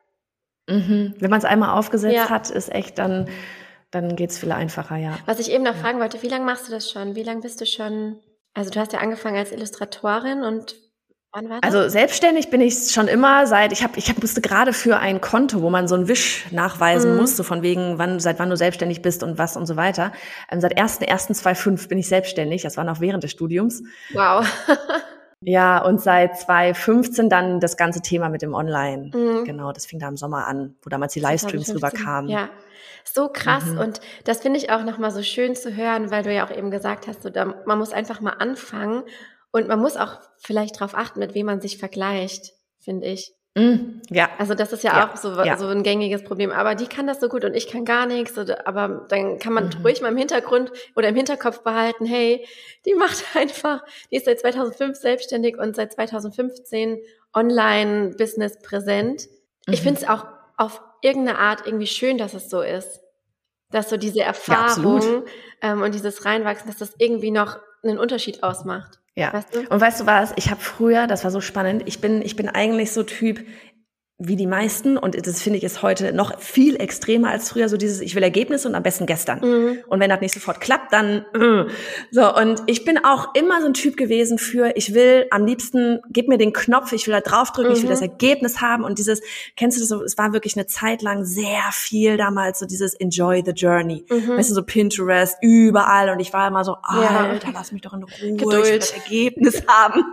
mhm. 0.66 1.14
Wenn 1.18 1.30
man 1.30 1.38
es 1.38 1.44
einmal 1.44 1.78
aufgesetzt 1.78 2.14
ja. 2.14 2.30
hat, 2.30 2.50
ist 2.50 2.72
echt 2.72 2.98
dann, 2.98 3.28
dann 3.90 4.16
geht's 4.16 4.38
viel 4.38 4.52
einfacher, 4.52 4.96
ja. 4.96 5.18
Was 5.26 5.40
ich 5.40 5.50
eben 5.50 5.64
noch 5.64 5.76
ja. 5.76 5.80
fragen 5.80 6.00
wollte, 6.00 6.22
wie 6.22 6.28
lange 6.28 6.46
machst 6.46 6.68
du 6.68 6.72
das 6.72 6.90
schon? 6.90 7.14
Wie 7.16 7.22
lange 7.22 7.42
bist 7.42 7.60
du 7.60 7.66
schon 7.66 8.20
also 8.54 8.70
du 8.70 8.80
hast 8.80 8.92
ja 8.92 9.00
angefangen 9.00 9.36
als 9.36 9.52
Illustratorin 9.52 10.42
und 10.42 10.76
wann 11.32 11.48
war 11.48 11.60
das? 11.60 11.74
Also 11.74 11.88
selbstständig 11.88 12.50
bin 12.50 12.60
ich 12.60 12.90
schon 12.90 13.08
immer 13.08 13.46
seit, 13.46 13.72
ich 13.72 13.82
habe, 13.82 13.98
ich 13.98 14.08
hab, 14.08 14.20
musste 14.20 14.40
gerade 14.40 14.72
für 14.72 14.98
ein 14.98 15.20
Konto, 15.20 15.62
wo 15.62 15.70
man 15.70 15.88
so 15.88 15.94
einen 15.94 16.08
Wisch 16.08 16.46
nachweisen 16.50 17.12
mhm. 17.12 17.20
musste, 17.20 17.44
von 17.44 17.62
wegen, 17.62 17.98
wann, 17.98 18.20
seit 18.20 18.38
wann 18.38 18.50
du 18.50 18.56
selbstständig 18.56 19.02
bist 19.02 19.22
und 19.22 19.38
was 19.38 19.56
und 19.56 19.66
so 19.66 19.76
weiter. 19.76 20.12
Ähm, 20.50 20.60
seit 20.60 20.78
1.1.2005 20.78 21.88
bin 21.88 21.98
ich 21.98 22.08
selbstständig, 22.08 22.62
das 22.62 22.76
war 22.76 22.84
noch 22.84 23.00
während 23.00 23.22
des 23.22 23.30
Studiums. 23.30 23.82
Wow. 24.12 24.46
Ja, 25.42 25.82
und 25.82 26.00
seit 26.00 26.38
2015 26.38 27.30
dann 27.30 27.60
das 27.60 27.78
ganze 27.78 28.02
Thema 28.02 28.28
mit 28.28 28.42
dem 28.42 28.52
Online. 28.52 29.10
Mhm. 29.14 29.44
Genau, 29.44 29.72
das 29.72 29.86
fing 29.86 29.98
da 29.98 30.08
im 30.08 30.18
Sommer 30.18 30.46
an, 30.46 30.76
wo 30.82 30.90
damals 30.90 31.14
die 31.14 31.20
Livestreams 31.20 31.74
rüberkamen. 31.74 32.30
Ja, 32.30 32.50
so 33.04 33.28
krass. 33.28 33.64
Mhm. 33.64 33.78
Und 33.78 34.00
das 34.24 34.40
finde 34.40 34.58
ich 34.58 34.70
auch 34.70 34.84
nochmal 34.84 35.10
so 35.10 35.22
schön 35.22 35.56
zu 35.56 35.74
hören, 35.74 36.10
weil 36.10 36.22
du 36.22 36.32
ja 36.32 36.46
auch 36.46 36.54
eben 36.54 36.70
gesagt 36.70 37.06
hast, 37.06 37.22
so, 37.22 37.30
da, 37.30 37.46
man 37.64 37.78
muss 37.78 37.92
einfach 37.92 38.20
mal 38.20 38.34
anfangen 38.34 39.02
und 39.50 39.66
man 39.66 39.80
muss 39.80 39.96
auch 39.96 40.20
vielleicht 40.36 40.76
darauf 40.76 40.94
achten, 40.94 41.20
mit 41.20 41.34
wem 41.34 41.46
man 41.46 41.60
sich 41.62 41.78
vergleicht, 41.78 42.52
finde 42.78 43.06
ich. 43.06 43.34
Mm, 43.56 44.00
ja. 44.10 44.30
Also 44.38 44.54
das 44.54 44.72
ist 44.72 44.84
ja, 44.84 44.96
ja. 44.96 45.10
auch 45.10 45.16
so, 45.16 45.34
ja. 45.42 45.56
so 45.56 45.66
ein 45.66 45.82
gängiges 45.82 46.22
Problem. 46.22 46.52
Aber 46.52 46.74
die 46.74 46.86
kann 46.86 47.06
das 47.06 47.20
so 47.20 47.28
gut 47.28 47.44
und 47.44 47.54
ich 47.54 47.68
kann 47.68 47.84
gar 47.84 48.06
nichts. 48.06 48.38
aber 48.38 49.06
dann 49.08 49.38
kann 49.38 49.52
man 49.52 49.66
mhm. 49.66 49.84
ruhig 49.84 50.00
mal 50.00 50.08
im 50.08 50.16
Hintergrund 50.16 50.70
oder 50.94 51.08
im 51.08 51.16
Hinterkopf 51.16 51.62
behalten, 51.62 52.06
hey, 52.06 52.46
die 52.86 52.94
macht 52.94 53.24
einfach, 53.34 53.82
die 54.10 54.16
ist 54.16 54.26
seit 54.26 54.40
2005 54.40 54.96
selbstständig 54.96 55.58
und 55.58 55.74
seit 55.74 55.92
2015 55.92 56.98
Online-Business 57.34 58.60
präsent. 58.62 59.28
Mhm. 59.66 59.74
Ich 59.74 59.82
finde 59.82 60.00
es 60.00 60.08
auch 60.08 60.26
auf 60.56 60.80
irgendeine 61.02 61.38
Art 61.38 61.66
irgendwie 61.66 61.86
schön, 61.86 62.18
dass 62.18 62.34
es 62.34 62.50
so 62.50 62.60
ist. 62.60 63.00
Dass 63.72 63.88
so 63.88 63.96
diese 63.96 64.20
Erfahrung 64.20 65.00
ja, 65.62 65.72
ähm, 65.72 65.82
und 65.82 65.94
dieses 65.94 66.24
Reinwachsen, 66.24 66.66
dass 66.66 66.78
das 66.78 66.94
irgendwie 66.98 67.30
noch 67.30 67.58
einen 67.82 67.98
Unterschied 67.98 68.42
ausmacht. 68.42 68.99
Ja. 69.16 69.32
Weißt 69.32 69.54
du? 69.54 69.60
Und 69.68 69.80
weißt 69.80 70.00
du 70.00 70.06
was? 70.06 70.32
Ich 70.36 70.50
habe 70.50 70.60
früher, 70.60 71.06
das 71.06 71.24
war 71.24 71.30
so 71.30 71.40
spannend, 71.40 71.82
ich 71.86 72.00
bin, 72.00 72.22
ich 72.22 72.36
bin 72.36 72.48
eigentlich 72.48 72.92
so 72.92 73.02
Typ, 73.02 73.44
wie 74.22 74.36
die 74.36 74.46
meisten 74.46 74.98
und 74.98 75.26
das 75.26 75.40
finde 75.40 75.56
ich 75.56 75.64
ist 75.64 75.80
heute 75.80 76.12
noch 76.12 76.38
viel 76.38 76.76
extremer 76.76 77.30
als 77.30 77.48
früher 77.48 77.70
so 77.70 77.78
dieses 77.78 78.02
ich 78.02 78.14
will 78.14 78.22
Ergebnisse 78.22 78.68
und 78.68 78.74
am 78.74 78.82
besten 78.82 79.06
gestern 79.06 79.40
mhm. 79.40 79.78
und 79.86 79.98
wenn 79.98 80.10
das 80.10 80.20
nicht 80.20 80.34
sofort 80.34 80.60
klappt 80.60 80.92
dann 80.92 81.24
äh. 81.32 81.64
so 82.10 82.36
und 82.36 82.62
ich 82.66 82.84
bin 82.84 83.02
auch 83.02 83.34
immer 83.34 83.62
so 83.62 83.68
ein 83.68 83.72
Typ 83.72 83.96
gewesen 83.96 84.36
für 84.36 84.72
ich 84.76 84.92
will 84.92 85.26
am 85.30 85.46
liebsten 85.46 86.00
gib 86.10 86.28
mir 86.28 86.36
den 86.36 86.52
Knopf 86.52 86.92
ich 86.92 87.06
will 87.06 87.14
da 87.14 87.22
draufdrücken 87.22 87.72
mhm. 87.72 87.76
ich 87.78 87.82
will 87.82 87.88
das 87.88 88.02
mhm. 88.02 88.10
Ergebnis 88.10 88.60
haben 88.60 88.84
und 88.84 88.98
dieses 88.98 89.22
kennst 89.56 89.78
du 89.78 89.80
das 89.80 89.88
so 89.88 90.04
es 90.04 90.18
war 90.18 90.34
wirklich 90.34 90.54
eine 90.54 90.66
Zeit 90.66 91.00
lang 91.00 91.24
sehr 91.24 91.62
viel 91.72 92.18
damals 92.18 92.58
so 92.58 92.66
dieses 92.66 92.92
enjoy 92.92 93.42
the 93.44 93.52
journey 93.52 94.04
mhm. 94.10 94.36
weißt 94.36 94.50
du 94.50 94.54
so 94.54 94.62
Pinterest 94.62 95.38
überall 95.40 96.10
und 96.10 96.20
ich 96.20 96.34
war 96.34 96.46
immer 96.46 96.62
so 96.62 96.76
alter 96.82 97.46
ja. 97.46 97.52
lass 97.54 97.72
mich 97.72 97.80
doch 97.80 97.94
in 97.94 98.02
Ruhe 98.02 98.36
Geduld. 98.36 98.64
ich 98.64 98.70
will 98.70 98.78
das 98.80 98.90
Ergebnis 98.92 99.62
haben 99.66 100.04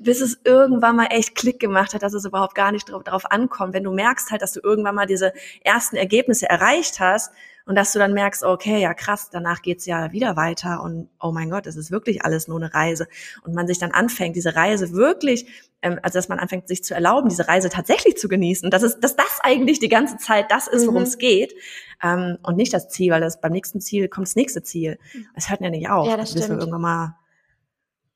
bis 0.00 0.20
es 0.20 0.38
irgendwann 0.44 0.96
mal 0.96 1.06
echt 1.06 1.34
Klick 1.34 1.60
gemacht 1.60 1.94
hat 1.94 2.02
dass 2.02 2.12
es 2.12 2.26
überhaupt 2.26 2.54
gar 2.54 2.73
nicht 2.74 2.90
darauf 2.90 3.30
ankommt, 3.30 3.72
wenn 3.72 3.84
du 3.84 3.92
merkst 3.92 4.30
halt, 4.30 4.42
dass 4.42 4.52
du 4.52 4.60
irgendwann 4.62 4.94
mal 4.94 5.06
diese 5.06 5.32
ersten 5.62 5.96
Ergebnisse 5.96 6.48
erreicht 6.48 7.00
hast 7.00 7.32
und 7.66 7.76
dass 7.76 7.92
du 7.92 7.98
dann 7.98 8.12
merkst, 8.12 8.44
okay, 8.44 8.80
ja 8.80 8.92
krass, 8.92 9.30
danach 9.30 9.62
geht's 9.62 9.86
ja 9.86 10.12
wieder 10.12 10.36
weiter 10.36 10.82
und 10.82 11.08
oh 11.20 11.32
mein 11.32 11.50
Gott, 11.50 11.66
es 11.66 11.76
ist 11.76 11.90
wirklich 11.90 12.24
alles 12.24 12.46
nur 12.46 12.58
eine 12.58 12.74
Reise. 12.74 13.08
Und 13.42 13.54
man 13.54 13.66
sich 13.66 13.78
dann 13.78 13.92
anfängt, 13.92 14.36
diese 14.36 14.54
Reise 14.54 14.92
wirklich, 14.92 15.46
ähm, 15.80 15.98
also 16.02 16.18
dass 16.18 16.28
man 16.28 16.38
anfängt, 16.38 16.68
sich 16.68 16.84
zu 16.84 16.94
erlauben, 16.94 17.28
diese 17.28 17.48
Reise 17.48 17.70
tatsächlich 17.70 18.16
zu 18.16 18.28
genießen, 18.28 18.70
dass 18.70 18.82
es, 18.82 19.00
dass 19.00 19.16
das 19.16 19.40
eigentlich 19.42 19.78
die 19.78 19.88
ganze 19.88 20.18
Zeit 20.18 20.50
das 20.50 20.66
ist, 20.66 20.86
worum 20.86 21.02
es 21.02 21.16
mhm. 21.16 21.20
geht 21.20 21.54
ähm, 22.02 22.38
und 22.42 22.56
nicht 22.56 22.74
das 22.74 22.90
Ziel, 22.90 23.12
weil 23.12 23.22
das 23.22 23.40
beim 23.40 23.52
nächsten 23.52 23.80
Ziel 23.80 24.08
kommt 24.08 24.26
das 24.26 24.36
nächste 24.36 24.62
Ziel. 24.62 24.98
Es 25.34 25.48
hört 25.48 25.62
ja 25.62 25.70
nicht 25.70 25.88
auf, 25.88 26.06
ja, 26.06 26.16
das 26.16 26.34
bis 26.34 26.48
wir 26.48 26.58
irgendwann 26.58 26.82
mal 26.82 27.16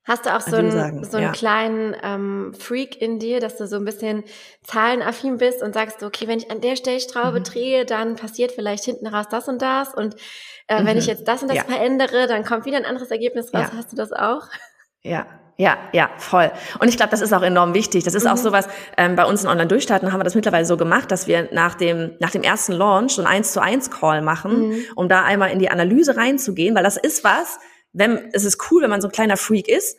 Hast 0.08 0.24
du 0.24 0.34
auch 0.34 0.40
so 0.40 0.56
einen, 0.56 0.70
sagen, 0.70 1.04
so 1.04 1.18
einen 1.18 1.26
ja. 1.26 1.32
kleinen 1.32 1.94
ähm, 2.02 2.54
Freak 2.58 3.00
in 3.00 3.18
dir, 3.18 3.40
dass 3.40 3.58
du 3.58 3.66
so 3.66 3.76
ein 3.76 3.84
bisschen 3.84 4.24
zahlenaffin 4.64 5.36
bist 5.36 5.62
und 5.62 5.74
sagst, 5.74 6.02
okay, 6.02 6.26
wenn 6.26 6.38
ich 6.38 6.50
an 6.50 6.62
der 6.62 6.76
Stellschraube 6.76 7.40
mhm. 7.40 7.44
drehe, 7.44 7.84
dann 7.84 8.16
passiert 8.16 8.52
vielleicht 8.52 8.84
hinten 8.84 9.06
raus 9.06 9.26
das 9.30 9.48
und 9.48 9.60
das 9.60 9.92
und 9.92 10.16
äh, 10.66 10.80
mhm. 10.80 10.86
wenn 10.86 10.96
ich 10.96 11.04
mhm. 11.04 11.10
jetzt 11.10 11.28
das 11.28 11.42
und 11.42 11.48
das 11.48 11.58
ja. 11.58 11.64
verändere, 11.64 12.26
dann 12.26 12.42
kommt 12.42 12.64
wieder 12.64 12.78
ein 12.78 12.86
anderes 12.86 13.10
Ergebnis 13.10 13.52
raus. 13.52 13.66
Ja. 13.70 13.76
Hast 13.76 13.92
du 13.92 13.96
das 13.96 14.12
auch? 14.12 14.46
Ja, 15.02 15.26
ja, 15.58 15.76
ja, 15.92 16.08
voll. 16.16 16.52
Und 16.78 16.88
ich 16.88 16.96
glaube, 16.96 17.10
das 17.10 17.20
ist 17.20 17.32
auch 17.34 17.42
enorm 17.42 17.74
wichtig. 17.74 18.04
Das 18.04 18.14
ist 18.14 18.24
mhm. 18.24 18.30
auch 18.30 18.36
sowas, 18.36 18.66
ähm, 18.96 19.14
bei 19.14 19.26
uns 19.26 19.42
in 19.42 19.50
Online-Durchstarten 19.50 20.12
haben 20.12 20.20
wir 20.20 20.24
das 20.24 20.36
mittlerweile 20.36 20.64
so 20.64 20.78
gemacht, 20.78 21.10
dass 21.10 21.26
wir 21.26 21.48
nach 21.52 21.74
dem, 21.74 22.12
nach 22.20 22.30
dem 22.30 22.44
ersten 22.44 22.72
Launch 22.72 23.16
so 23.16 23.22
ein 23.22 23.26
1 23.26 23.52
zu 23.52 23.60
1 23.60 23.90
Call 23.90 24.22
machen, 24.22 24.68
mhm. 24.68 24.84
um 24.94 25.08
da 25.08 25.24
einmal 25.24 25.50
in 25.50 25.58
die 25.58 25.68
Analyse 25.68 26.16
reinzugehen, 26.16 26.74
weil 26.74 26.84
das 26.84 26.96
ist 26.96 27.24
was, 27.24 27.58
wenn, 27.92 28.30
es 28.32 28.44
ist 28.44 28.70
cool, 28.70 28.82
wenn 28.82 28.90
man 28.90 29.00
so 29.00 29.08
ein 29.08 29.12
kleiner 29.12 29.36
Freak 29.36 29.68
ist, 29.68 29.98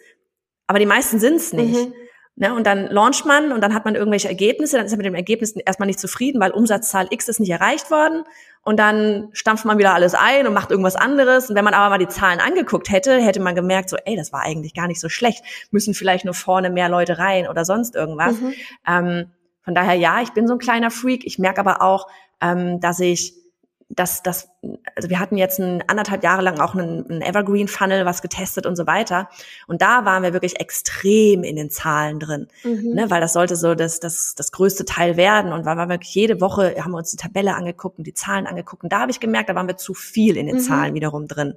aber 0.68 0.80
die 0.80 0.86
meisten 0.86 1.20
sind 1.20 1.36
es 1.36 1.54
nicht. 1.54 1.88
Mhm. 1.88 1.94
Ne, 2.42 2.54
und 2.54 2.66
dann 2.66 2.88
launcht 2.88 3.26
man 3.26 3.52
und 3.52 3.60
dann 3.60 3.74
hat 3.74 3.84
man 3.84 3.96
irgendwelche 3.96 4.30
Ergebnisse, 4.30 4.78
dann 4.78 4.86
ist 4.86 4.94
man 4.94 5.00
mit 5.00 5.08
dem 5.08 5.16
Ergebnis 5.16 5.58
erstmal 5.58 5.88
nicht 5.88 6.00
zufrieden, 6.00 6.40
weil 6.40 6.52
Umsatzzahl 6.52 7.08
X 7.10 7.28
ist 7.28 7.42
nicht 7.42 7.50
erreicht 7.50 7.92
worden. 7.92 8.24
Und 8.62 8.80
dann 8.80 9.28
stampft 9.34 9.66
man 9.66 9.78
wieder 9.78 9.94
alles 9.94 10.16
ein 10.16 10.48
und 10.48 10.54
macht 10.54 10.72
irgendwas 10.72 10.96
anderes. 10.96 11.50
Und 11.50 11.58
wenn 11.58 11.66
man 11.66 11.74
aber 11.74 11.90
mal 11.90 11.98
die 11.98 12.08
Zahlen 12.08 12.40
angeguckt 12.40 12.90
hätte, 12.90 13.20
hätte 13.20 13.42
man 13.42 13.56
gemerkt, 13.56 13.90
so, 13.90 13.98
ey, 14.06 14.16
das 14.16 14.32
war 14.32 14.42
eigentlich 14.42 14.74
gar 14.74 14.88
nicht 14.88 15.02
so 15.02 15.10
schlecht. 15.10 15.44
Müssen 15.72 15.94
vielleicht 15.94 16.24
nur 16.24 16.34
vorne 16.34 16.70
mehr 16.70 16.88
Leute 16.88 17.18
rein 17.18 17.46
oder 17.46 17.66
sonst 17.66 17.96
irgendwas. 17.96 18.40
Mhm. 18.40 18.54
Ähm, 18.88 19.32
von 19.64 19.76
daher, 19.76 19.96
ja, 19.96 20.22
ich 20.22 20.30
bin 20.30 20.48
so 20.48 20.54
ein 20.54 20.60
kleiner 20.60 20.92
Freak. 20.92 21.26
Ich 21.26 21.40
merke 21.40 21.60
aber 21.60 21.82
auch, 21.82 22.08
ähm, 22.40 22.80
dass 22.80 23.02
ich 23.02 23.34
das, 23.90 24.22
das, 24.22 24.50
also 24.96 25.10
wir 25.10 25.20
hatten 25.20 25.36
jetzt 25.36 25.60
ein, 25.60 25.84
anderthalb 25.88 26.24
Jahre 26.24 26.44
lang 26.44 26.60
auch 26.60 26.76
einen, 26.76 27.10
einen 27.10 27.22
Evergreen 27.22 27.68
Funnel, 27.68 28.06
was 28.06 28.22
getestet 28.22 28.68
und 28.68 28.76
so 28.76 28.86
weiter. 28.86 29.30
Und 29.68 29.82
da 29.82 30.06
waren 30.06 30.22
wir 30.22 30.32
wirklich 30.32 30.60
extrem 30.60 31.44
in 31.44 31.56
den 31.56 31.72
Zahlen 31.72 32.20
drin, 32.20 32.48
mhm. 32.64 32.94
ne, 32.94 33.10
weil 33.10 33.20
das 33.20 33.34
sollte 33.34 33.56
so 33.56 33.74
das, 33.74 34.00
das, 34.00 34.36
das 34.36 34.52
größte 34.52 34.86
Teil 34.86 35.18
werden. 35.18 35.52
Und 35.52 35.66
weil 35.66 35.76
wir 35.76 35.90
wirklich 35.90 36.14
jede 36.14 36.40
Woche 36.40 36.76
haben 36.84 36.92
wir 36.92 36.98
uns 37.00 37.10
die 37.10 37.18
Tabelle 37.18 37.56
angeguckt 37.56 37.98
und 37.98 38.06
die 38.06 38.14
Zahlen 38.14 38.46
angeguckt. 38.46 38.84
Und 38.84 38.94
da 38.94 39.00
habe 39.00 39.12
ich 39.12 39.20
gemerkt, 39.20 39.50
da 39.50 39.56
waren 39.56 39.68
wir 39.68 39.78
zu 39.78 39.96
viel 39.96 40.38
in 40.38 40.46
den 40.46 40.58
mhm. 40.58 40.62
Zahlen 40.62 40.94
wiederum 40.94 41.28
drin. 41.28 41.56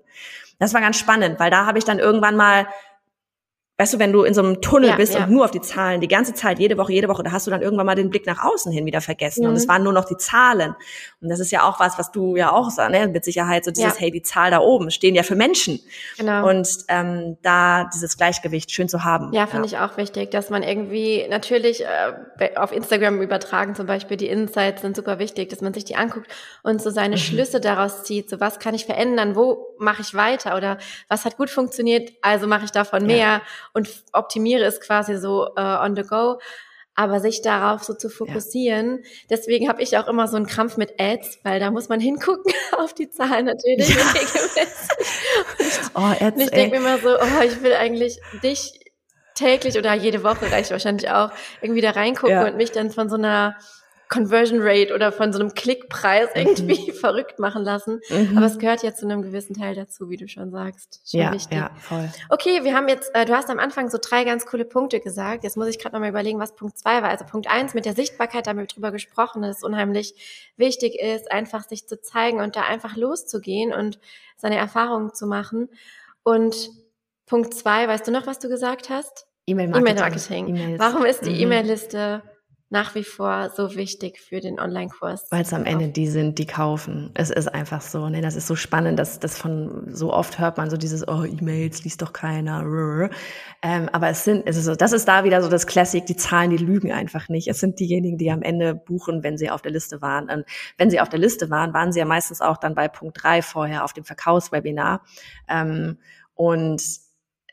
Das 0.58 0.72
war 0.72 0.80
ganz 0.80 0.98
spannend, 0.98 1.38
weil 1.38 1.50
da 1.50 1.66
habe 1.66 1.78
ich 1.78 1.84
dann 1.84 1.98
irgendwann 1.98 2.36
mal 2.36 2.66
weißt 3.82 3.94
du, 3.94 3.98
wenn 3.98 4.12
du 4.12 4.22
in 4.22 4.32
so 4.32 4.42
einem 4.42 4.60
Tunnel 4.60 4.90
ja, 4.90 4.96
bist 4.96 5.14
ja. 5.14 5.24
und 5.24 5.32
nur 5.32 5.44
auf 5.44 5.50
die 5.50 5.60
Zahlen 5.60 6.00
die 6.00 6.06
ganze 6.06 6.34
Zeit, 6.34 6.60
jede 6.60 6.78
Woche, 6.78 6.92
jede 6.92 7.08
Woche, 7.08 7.24
da 7.24 7.32
hast 7.32 7.48
du 7.48 7.50
dann 7.50 7.62
irgendwann 7.62 7.86
mal 7.86 7.96
den 7.96 8.10
Blick 8.10 8.26
nach 8.26 8.44
außen 8.44 8.70
hin 8.70 8.86
wieder 8.86 9.00
vergessen. 9.00 9.42
Mhm. 9.42 9.50
Und 9.50 9.56
es 9.56 9.66
mhm. 9.66 9.70
waren 9.70 9.82
nur 9.82 9.92
noch 9.92 10.04
die 10.04 10.16
Zahlen. 10.16 10.76
Und 11.20 11.28
das 11.28 11.40
ist 11.40 11.50
ja 11.50 11.64
auch 11.64 11.80
was, 11.80 11.98
was 11.98 12.12
du 12.12 12.36
ja 12.36 12.52
auch 12.52 12.70
sagst, 12.70 12.92
ne? 12.92 13.08
mit 13.08 13.24
Sicherheit, 13.24 13.64
so 13.64 13.72
dieses, 13.72 13.94
ja. 13.94 14.00
hey, 14.00 14.12
die 14.12 14.22
Zahl 14.22 14.52
da 14.52 14.60
oben 14.60 14.92
stehen 14.92 15.16
ja 15.16 15.24
für 15.24 15.34
Menschen. 15.34 15.80
Genau. 16.16 16.48
Und 16.48 16.68
ähm, 16.86 17.38
da 17.42 17.90
dieses 17.92 18.16
Gleichgewicht 18.16 18.70
schön 18.70 18.88
zu 18.88 19.02
haben. 19.02 19.32
Ja, 19.32 19.48
finde 19.48 19.66
ich 19.66 19.78
auch 19.78 19.96
wichtig, 19.96 20.30
dass 20.30 20.48
man 20.48 20.62
irgendwie 20.62 21.26
natürlich 21.28 21.82
äh, 21.84 22.56
auf 22.56 22.70
Instagram 22.70 23.20
übertragen 23.20 23.74
zum 23.74 23.86
Beispiel, 23.86 24.16
die 24.16 24.28
Insights 24.28 24.82
sind 24.82 24.94
super 24.94 25.18
wichtig, 25.18 25.48
dass 25.48 25.60
man 25.60 25.74
sich 25.74 25.84
die 25.84 25.96
anguckt 25.96 26.28
und 26.62 26.80
so 26.80 26.90
seine 26.90 27.16
mhm. 27.16 27.20
Schlüsse 27.20 27.60
daraus 27.60 28.04
zieht. 28.04 28.30
So 28.30 28.38
was 28.38 28.60
kann 28.60 28.74
ich 28.76 28.86
verändern? 28.86 29.34
Wo 29.34 29.74
mache 29.78 30.02
ich 30.02 30.14
weiter? 30.14 30.56
Oder 30.56 30.78
was 31.08 31.24
hat 31.24 31.36
gut 31.36 31.50
funktioniert? 31.50 32.12
Also 32.22 32.46
mache 32.46 32.64
ich 32.64 32.70
davon 32.70 33.06
mehr 33.06 33.42
und 33.74 33.88
optimiere 34.12 34.64
es 34.64 34.80
quasi 34.80 35.16
so 35.18 35.48
äh, 35.56 35.60
on 35.60 35.96
the 35.96 36.02
go. 36.02 36.38
Aber 36.94 37.20
sich 37.20 37.40
darauf 37.40 37.82
so 37.82 37.94
zu 37.94 38.10
fokussieren, 38.10 38.98
ja. 39.02 39.08
deswegen 39.30 39.66
habe 39.66 39.80
ich 39.80 39.96
auch 39.96 40.08
immer 40.08 40.28
so 40.28 40.36
einen 40.36 40.46
Krampf 40.46 40.76
mit 40.76 41.00
Ads, 41.00 41.38
weil 41.42 41.58
da 41.58 41.70
muss 41.70 41.88
man 41.88 42.00
hingucken 42.00 42.52
auf 42.78 42.92
die 42.92 43.08
Zahlen 43.08 43.46
natürlich. 43.46 43.88
Ja. 43.88 44.04
oh, 45.94 46.00
Ads, 46.00 46.36
und 46.36 46.40
ich 46.42 46.50
denke 46.50 46.78
mir 46.78 46.86
immer 46.86 46.98
so, 46.98 47.16
oh, 47.18 47.42
ich 47.42 47.62
will 47.62 47.72
eigentlich 47.72 48.20
dich 48.42 48.78
täglich 49.34 49.78
oder 49.78 49.94
jede 49.94 50.22
Woche 50.22 50.50
reicht 50.52 50.70
wahrscheinlich 50.70 51.10
auch, 51.10 51.30
irgendwie 51.62 51.80
da 51.80 51.90
reingucken 51.90 52.36
ja. 52.36 52.46
und 52.46 52.56
mich 52.56 52.72
dann 52.72 52.90
von 52.90 53.08
so 53.08 53.16
einer 53.16 53.56
Conversion 54.12 54.60
Rate 54.60 54.94
oder 54.94 55.10
von 55.10 55.32
so 55.32 55.40
einem 55.40 55.54
Klickpreis 55.54 56.28
mhm. 56.34 56.42
irgendwie 56.42 56.92
mhm. 56.92 56.94
verrückt 57.00 57.38
machen 57.38 57.64
lassen. 57.64 58.00
Mhm. 58.10 58.36
Aber 58.36 58.46
es 58.46 58.58
gehört 58.58 58.82
ja 58.82 58.94
zu 58.94 59.06
einem 59.06 59.22
gewissen 59.22 59.54
Teil 59.54 59.74
dazu, 59.74 60.10
wie 60.10 60.18
du 60.18 60.28
schon 60.28 60.50
sagst. 60.50 61.00
Schon 61.10 61.20
ja, 61.20 61.32
wichtig. 61.32 61.56
ja, 61.56 61.70
voll. 61.78 62.10
Okay, 62.28 62.62
wir 62.62 62.74
haben 62.74 62.88
jetzt, 62.88 63.10
äh, 63.14 63.24
du 63.24 63.34
hast 63.34 63.48
am 63.48 63.58
Anfang 63.58 63.88
so 63.88 63.98
drei 64.00 64.24
ganz 64.24 64.44
coole 64.44 64.66
Punkte 64.66 65.00
gesagt. 65.00 65.44
Jetzt 65.44 65.56
muss 65.56 65.66
ich 65.68 65.78
gerade 65.78 65.94
nochmal 65.94 66.10
überlegen, 66.10 66.38
was 66.38 66.54
Punkt 66.54 66.78
zwei 66.78 67.00
war. 67.02 67.08
Also 67.08 67.24
Punkt 67.24 67.50
eins 67.50 67.72
mit 67.72 67.86
der 67.86 67.94
Sichtbarkeit, 67.94 68.46
da 68.46 68.50
haben 68.50 68.58
wir 68.58 68.66
drüber 68.66 68.92
gesprochen, 68.92 69.40
dass 69.40 69.58
es 69.58 69.62
unheimlich 69.62 70.52
wichtig 70.58 71.00
ist, 71.00 71.32
einfach 71.32 71.66
sich 71.66 71.88
zu 71.88 71.98
zeigen 71.98 72.40
und 72.40 72.54
da 72.54 72.62
einfach 72.62 72.96
loszugehen 72.96 73.72
und 73.72 73.98
seine 74.36 74.56
Erfahrungen 74.56 75.14
zu 75.14 75.26
machen. 75.26 75.70
Und 76.22 76.70
Punkt 77.24 77.54
zwei, 77.54 77.88
weißt 77.88 78.06
du 78.06 78.12
noch, 78.12 78.26
was 78.26 78.38
du 78.38 78.50
gesagt 78.50 78.90
hast? 78.90 79.26
E-Mail-Marketing. 79.46 80.48
E-Mail 80.48 80.78
Warum 80.78 81.06
ist 81.06 81.24
die 81.24 81.30
mhm. 81.30 81.40
E-Mail-Liste 81.40 82.22
nach 82.72 82.94
wie 82.94 83.04
vor 83.04 83.50
so 83.54 83.76
wichtig 83.76 84.18
für 84.18 84.40
den 84.40 84.58
Online-Kurs. 84.58 85.26
Weil 85.28 85.42
es 85.42 85.52
am 85.52 85.66
Ende 85.66 85.88
die 85.88 86.08
sind, 86.08 86.38
die 86.38 86.46
kaufen. 86.46 87.10
Es 87.12 87.28
ist 87.28 87.48
einfach 87.48 87.82
so. 87.82 88.08
Ne? 88.08 88.22
Das 88.22 88.34
ist 88.34 88.46
so 88.46 88.56
spannend, 88.56 88.98
dass 88.98 89.20
das 89.20 89.36
von 89.36 89.88
so 89.94 90.10
oft 90.10 90.38
hört 90.38 90.56
man 90.56 90.70
so 90.70 90.78
dieses, 90.78 91.06
oh, 91.06 91.24
E-Mails 91.24 91.84
liest 91.84 92.00
doch 92.00 92.14
keiner. 92.14 93.10
Ähm, 93.60 93.90
aber 93.92 94.08
es 94.08 94.24
sind, 94.24 94.46
es 94.46 94.56
ist 94.56 94.64
so, 94.64 94.74
das 94.74 94.92
ist 94.92 95.06
da 95.06 95.22
wieder 95.24 95.42
so 95.42 95.50
das 95.50 95.66
Classic, 95.66 96.04
die 96.06 96.16
Zahlen, 96.16 96.48
die 96.48 96.56
lügen 96.56 96.92
einfach 96.92 97.28
nicht. 97.28 97.46
Es 97.46 97.60
sind 97.60 97.78
diejenigen, 97.78 98.16
die 98.16 98.30
am 98.30 98.40
Ende 98.40 98.74
buchen, 98.74 99.22
wenn 99.22 99.36
sie 99.36 99.50
auf 99.50 99.60
der 99.60 99.72
Liste 99.72 100.00
waren. 100.00 100.30
Und 100.30 100.46
wenn 100.78 100.88
sie 100.88 100.98
auf 100.98 101.10
der 101.10 101.20
Liste 101.20 101.50
waren, 101.50 101.74
waren 101.74 101.92
sie 101.92 101.98
ja 101.98 102.06
meistens 102.06 102.40
auch 102.40 102.56
dann 102.56 102.74
bei 102.74 102.88
Punkt 102.88 103.22
drei 103.22 103.42
vorher 103.42 103.84
auf 103.84 103.92
dem 103.92 104.04
Verkaufswebinar. 104.04 105.02
Ähm, 105.46 105.98
und 106.34 106.82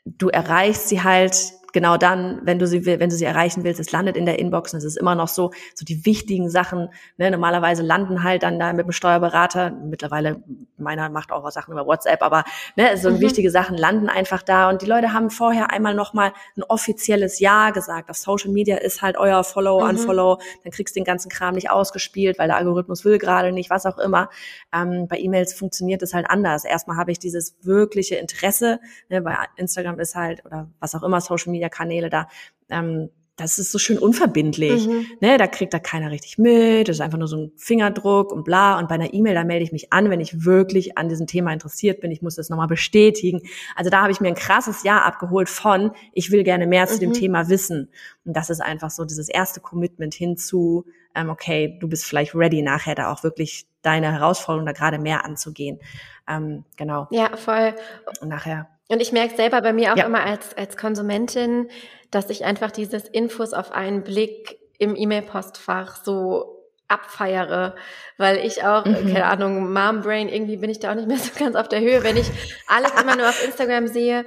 du 0.06 0.28
erreichst 0.28 0.88
sie 0.88 1.02
halt 1.02 1.52
genau 1.72 1.96
dann, 1.96 2.40
wenn 2.44 2.58
du 2.58 2.66
sie, 2.66 2.84
wenn 2.84 3.10
du 3.10 3.16
sie 3.16 3.24
erreichen 3.24 3.64
willst, 3.64 3.80
es 3.80 3.92
landet 3.92 4.16
in 4.16 4.26
der 4.26 4.38
Inbox 4.38 4.72
und 4.72 4.78
es 4.78 4.84
ist 4.84 4.96
immer 4.96 5.14
noch 5.14 5.28
so, 5.28 5.50
so 5.74 5.84
die 5.84 6.04
wichtigen 6.06 6.50
Sachen, 6.50 6.88
ne, 7.16 7.30
normalerweise 7.30 7.82
landen 7.82 8.22
halt 8.22 8.42
dann 8.42 8.58
da 8.58 8.72
mit 8.72 8.86
dem 8.86 8.92
Steuerberater, 8.92 9.70
mittlerweile, 9.70 10.42
meiner 10.76 11.08
macht 11.08 11.32
auch 11.32 11.48
Sachen 11.50 11.72
über 11.72 11.86
WhatsApp, 11.86 12.22
aber 12.22 12.44
ne, 12.76 12.96
so 12.96 13.10
mhm. 13.10 13.20
wichtige 13.20 13.50
Sachen 13.50 13.76
landen 13.76 14.08
einfach 14.08 14.42
da 14.42 14.68
und 14.68 14.82
die 14.82 14.86
Leute 14.86 15.12
haben 15.12 15.30
vorher 15.30 15.70
einmal 15.70 15.94
nochmal 15.94 16.32
ein 16.56 16.62
offizielles 16.62 17.38
Ja 17.38 17.70
gesagt. 17.70 18.10
Auf 18.10 18.16
Social 18.16 18.50
Media 18.50 18.76
ist 18.76 19.02
halt 19.02 19.16
euer 19.16 19.44
Follow, 19.44 19.80
mhm. 19.80 19.90
Unfollow, 19.90 20.38
dann 20.64 20.72
kriegst 20.72 20.94
du 20.94 21.00
den 21.00 21.04
ganzen 21.04 21.28
Kram 21.30 21.54
nicht 21.54 21.70
ausgespielt, 21.70 22.38
weil 22.38 22.48
der 22.48 22.56
Algorithmus 22.56 23.04
will 23.04 23.18
gerade 23.18 23.52
nicht, 23.52 23.70
was 23.70 23.86
auch 23.86 23.98
immer. 23.98 24.30
Ähm, 24.72 25.06
bei 25.08 25.18
E-Mails 25.18 25.54
funktioniert 25.54 26.02
es 26.02 26.14
halt 26.14 26.28
anders. 26.28 26.64
Erstmal 26.64 26.96
habe 26.96 27.12
ich 27.12 27.18
dieses 27.18 27.56
wirkliche 27.62 28.16
Interesse, 28.16 28.80
ne, 29.08 29.20
bei 29.20 29.36
Instagram 29.56 29.98
ist 29.98 30.14
halt, 30.14 30.44
oder 30.44 30.68
was 30.80 30.94
auch 30.94 31.02
immer, 31.02 31.20
Social 31.20 31.52
Media 31.52 31.59
Media 31.60 31.68
Kanäle 31.68 32.08
da. 32.10 32.28
Ähm, 32.70 33.10
das 33.36 33.58
ist 33.58 33.72
so 33.72 33.78
schön 33.78 33.98
unverbindlich. 33.98 34.86
Mhm. 34.86 35.06
Ne, 35.20 35.38
da 35.38 35.46
kriegt 35.46 35.72
da 35.72 35.78
keiner 35.78 36.10
richtig 36.10 36.36
mit. 36.36 36.88
Das 36.88 36.96
ist 36.96 37.00
einfach 37.00 37.16
nur 37.16 37.26
so 37.26 37.36
ein 37.36 37.52
Fingerdruck 37.56 38.32
und 38.32 38.44
bla. 38.44 38.78
Und 38.78 38.88
bei 38.88 38.96
einer 38.96 39.14
E-Mail, 39.14 39.34
da 39.34 39.44
melde 39.44 39.64
ich 39.64 39.72
mich 39.72 39.94
an, 39.94 40.10
wenn 40.10 40.20
ich 40.20 40.44
wirklich 40.44 40.98
an 40.98 41.08
diesem 41.08 41.26
Thema 41.26 41.50
interessiert 41.50 42.02
bin. 42.02 42.10
Ich 42.10 42.20
muss 42.20 42.34
das 42.34 42.50
nochmal 42.50 42.66
bestätigen. 42.66 43.40
Also 43.76 43.88
da 43.88 44.02
habe 44.02 44.12
ich 44.12 44.20
mir 44.20 44.28
ein 44.28 44.34
krasses 44.34 44.82
Ja 44.82 44.98
abgeholt 44.98 45.48
von, 45.48 45.92
ich 46.12 46.30
will 46.30 46.44
gerne 46.44 46.66
mehr 46.66 46.86
zu 46.86 46.96
mhm. 46.96 47.00
dem 47.00 47.12
Thema 47.14 47.48
wissen. 47.48 47.88
Und 48.26 48.36
das 48.36 48.50
ist 48.50 48.60
einfach 48.60 48.90
so 48.90 49.06
dieses 49.06 49.30
erste 49.30 49.60
Commitment 49.60 50.12
hinzu, 50.12 50.84
ähm, 51.14 51.30
okay, 51.30 51.78
du 51.80 51.88
bist 51.88 52.04
vielleicht 52.04 52.34
ready 52.34 52.60
nachher 52.60 52.94
da 52.94 53.10
auch 53.10 53.24
wirklich 53.24 53.66
deine 53.80 54.12
Herausforderung 54.12 54.66
da 54.66 54.72
gerade 54.72 54.98
mehr 54.98 55.24
anzugehen. 55.24 55.80
Ähm, 56.28 56.64
genau. 56.76 57.08
Ja, 57.10 57.34
voll. 57.38 57.74
Und 58.20 58.28
nachher. 58.28 58.68
Und 58.90 59.00
ich 59.00 59.12
merke 59.12 59.36
selber 59.36 59.62
bei 59.62 59.72
mir 59.72 59.92
auch 59.92 59.96
ja. 59.96 60.04
immer 60.04 60.24
als, 60.24 60.56
als 60.56 60.76
Konsumentin, 60.76 61.70
dass 62.10 62.28
ich 62.28 62.44
einfach 62.44 62.72
dieses 62.72 63.04
Infos 63.08 63.52
auf 63.52 63.70
einen 63.70 64.02
Blick 64.02 64.58
im 64.78 64.96
E-Mail-Postfach 64.96 66.02
so 66.02 66.66
abfeiere, 66.88 67.76
weil 68.18 68.38
ich 68.38 68.64
auch, 68.64 68.84
mhm. 68.84 69.12
keine 69.12 69.26
Ahnung, 69.26 69.72
Mom-Brain, 69.72 70.28
irgendwie 70.28 70.56
bin 70.56 70.70
ich 70.70 70.80
da 70.80 70.90
auch 70.90 70.96
nicht 70.96 71.06
mehr 71.06 71.18
so 71.18 71.30
ganz 71.38 71.54
auf 71.54 71.68
der 71.68 71.80
Höhe, 71.80 72.02
wenn 72.02 72.16
ich 72.16 72.28
alles 72.66 72.90
immer 73.00 73.14
nur 73.14 73.28
auf 73.28 73.44
Instagram 73.44 73.86
sehe 73.86 74.26